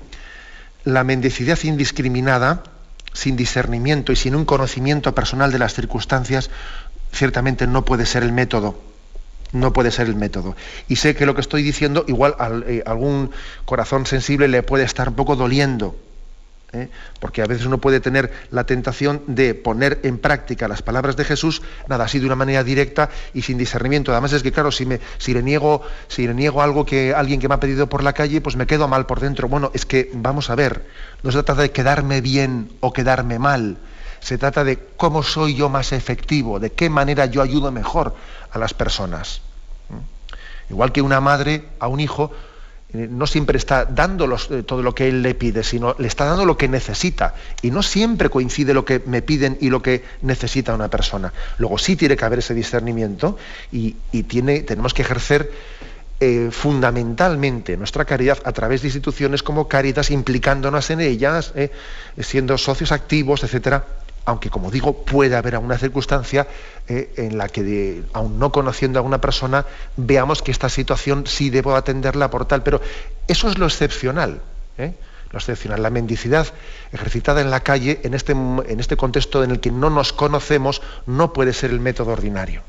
la 0.83 1.03
mendicidad 1.03 1.59
indiscriminada, 1.63 2.63
sin 3.13 3.35
discernimiento 3.35 4.11
y 4.11 4.15
sin 4.15 4.33
un 4.33 4.45
conocimiento 4.45 5.13
personal 5.13 5.51
de 5.51 5.59
las 5.59 5.75
circunstancias, 5.75 6.49
ciertamente 7.11 7.67
no 7.67 7.85
puede 7.85 8.07
ser 8.07 8.23
el 8.23 8.31
método 8.31 8.94
no 9.51 9.73
puede 9.73 9.91
ser 9.91 10.07
el 10.07 10.15
método. 10.15 10.55
Y 10.87 10.97
sé 10.97 11.15
que 11.15 11.25
lo 11.25 11.35
que 11.35 11.41
estoy 11.41 11.63
diciendo, 11.63 12.05
igual 12.07 12.35
a 12.39 12.49
eh, 12.67 12.83
algún 12.85 13.31
corazón 13.65 14.05
sensible 14.05 14.47
le 14.47 14.63
puede 14.63 14.83
estar 14.83 15.09
un 15.09 15.15
poco 15.15 15.35
doliendo, 15.35 15.95
¿eh? 16.73 16.89
porque 17.19 17.41
a 17.41 17.45
veces 17.45 17.65
uno 17.65 17.79
puede 17.79 17.99
tener 17.99 18.31
la 18.51 18.65
tentación 18.65 19.21
de 19.27 19.53
poner 19.55 19.99
en 20.03 20.17
práctica 20.17 20.67
las 20.67 20.81
palabras 20.81 21.15
de 21.15 21.23
Jesús, 21.23 21.61
nada 21.87 22.05
así 22.05 22.19
de 22.19 22.25
una 22.25 22.35
manera 22.35 22.63
directa 22.63 23.09
y 23.33 23.41
sin 23.41 23.57
discernimiento. 23.57 24.11
Además 24.11 24.33
es 24.33 24.43
que, 24.43 24.51
claro, 24.51 24.71
si, 24.71 24.85
me, 24.85 24.99
si, 25.17 25.33
le, 25.33 25.41
niego, 25.41 25.81
si 26.07 26.27
le 26.27 26.33
niego 26.33 26.61
algo 26.61 26.85
que 26.85 27.13
alguien 27.13 27.39
que 27.39 27.47
me 27.47 27.55
ha 27.55 27.59
pedido 27.59 27.87
por 27.87 28.03
la 28.03 28.13
calle, 28.13 28.41
pues 28.41 28.55
me 28.55 28.67
quedo 28.67 28.87
mal 28.87 29.05
por 29.05 29.19
dentro. 29.19 29.47
Bueno, 29.47 29.71
es 29.73 29.85
que 29.85 30.11
vamos 30.13 30.49
a 30.49 30.55
ver, 30.55 30.85
no 31.23 31.31
se 31.31 31.41
trata 31.43 31.61
de 31.61 31.71
quedarme 31.71 32.21
bien 32.21 32.69
o 32.81 32.93
quedarme 32.93 33.39
mal. 33.39 33.77
Se 34.25 34.39
trata 34.39 34.63
de 34.63 34.79
cómo 34.97 35.21
soy 35.21 35.53
yo 35.53 35.69
más 35.69 35.91
efectivo, 35.91 36.59
de 36.59 36.71
qué 36.71 36.89
manera 36.89 37.27
yo 37.27 37.43
ayudo 37.43 37.71
mejor 37.71 38.15
a 38.49 38.57
las 38.57 38.73
personas. 38.73 39.41
Igual 40.67 40.91
que 40.91 41.03
una 41.03 41.21
madre 41.21 41.65
a 41.77 41.87
un 41.87 41.99
hijo 41.99 42.31
eh, 42.91 43.07
no 43.07 43.27
siempre 43.27 43.59
está 43.59 43.85
dando 43.85 44.25
eh, 44.49 44.63
todo 44.63 44.81
lo 44.81 44.95
que 44.95 45.09
él 45.09 45.21
le 45.21 45.35
pide, 45.35 45.61
sino 45.61 45.95
le 45.99 46.07
está 46.07 46.25
dando 46.25 46.43
lo 46.43 46.57
que 46.57 46.67
necesita. 46.67 47.35
Y 47.61 47.69
no 47.69 47.83
siempre 47.83 48.31
coincide 48.31 48.73
lo 48.73 48.83
que 48.83 48.99
me 49.05 49.21
piden 49.21 49.59
y 49.61 49.69
lo 49.69 49.83
que 49.83 50.03
necesita 50.23 50.73
una 50.73 50.87
persona. 50.87 51.31
Luego 51.59 51.77
sí 51.77 51.95
tiene 51.95 52.17
que 52.17 52.25
haber 52.25 52.39
ese 52.39 52.55
discernimiento 52.55 53.37
y, 53.71 53.95
tenemos 54.63 54.95
que 54.95 55.03
ejercer 55.03 55.51
eh, 56.19 56.49
fundamentalmente 56.51 57.77
nuestra 57.77 58.05
caridad 58.05 58.39
a 58.43 58.51
través 58.53 58.81
de 58.81 58.87
instituciones 58.87 59.43
como 59.43 59.67
Caritas, 59.67 60.09
implicándonos 60.09 60.89
en 60.89 61.01
ellas, 61.01 61.53
siendo 62.17 62.57
socios 62.57 62.91
activos, 62.91 63.43
etcétera, 63.43 63.85
aunque 64.25 64.49
como 64.49 64.71
digo, 64.71 65.05
puede 65.05 65.35
haber 65.35 65.55
alguna 65.55 65.77
circunstancia 65.77 66.47
eh, 66.87 67.13
en 67.17 67.37
la 67.37 67.47
que, 67.47 68.03
aún 68.13 68.39
no 68.39 68.51
conociendo 68.51 68.99
a 68.99 69.03
una 69.03 69.21
persona, 69.21 69.65
veamos 69.97 70.41
que 70.41 70.51
esta 70.51 70.67
situación 70.67 71.27
sí 71.27 71.51
debo 71.51 71.75
atenderla 71.75 72.31
por 72.31 72.45
tal, 72.45 72.63
pero 72.63 72.81
eso 73.27 73.49
es 73.49 73.59
lo 73.59 73.67
excepcional. 73.67 74.41
¿eh? 74.79 74.95
Lo 75.29 75.37
excepcional, 75.37 75.83
la 75.83 75.91
mendicidad 75.91 76.47
ejercitada 76.91 77.41
en 77.41 77.51
la 77.51 77.59
calle, 77.59 77.99
en 78.03 78.15
este, 78.15 78.31
en 78.31 78.79
este 78.79 78.97
contexto 78.97 79.43
en 79.43 79.51
el 79.51 79.59
que 79.59 79.71
no 79.71 79.91
nos 79.91 80.11
conocemos, 80.11 80.81
no 81.05 81.31
puede 81.31 81.53
ser 81.53 81.69
el 81.69 81.79
método 81.79 82.11
ordinario. 82.11 82.63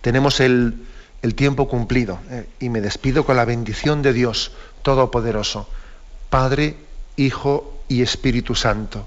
Tenemos 0.00 0.40
el, 0.40 0.86
tiempo 1.36 1.68
cumplido 1.68 2.18
¿eh? 2.30 2.46
y 2.60 2.68
me 2.68 2.82
despido 2.82 3.24
con 3.24 3.36
la 3.36 3.46
bendición 3.46 4.02
de 4.02 4.12
Dios 4.12 4.52
Todopoderoso, 4.82 5.68
Padre, 6.28 6.76
Hijo 7.16 7.80
y 7.88 8.02
Espíritu 8.02 8.54
Santo 8.54 9.06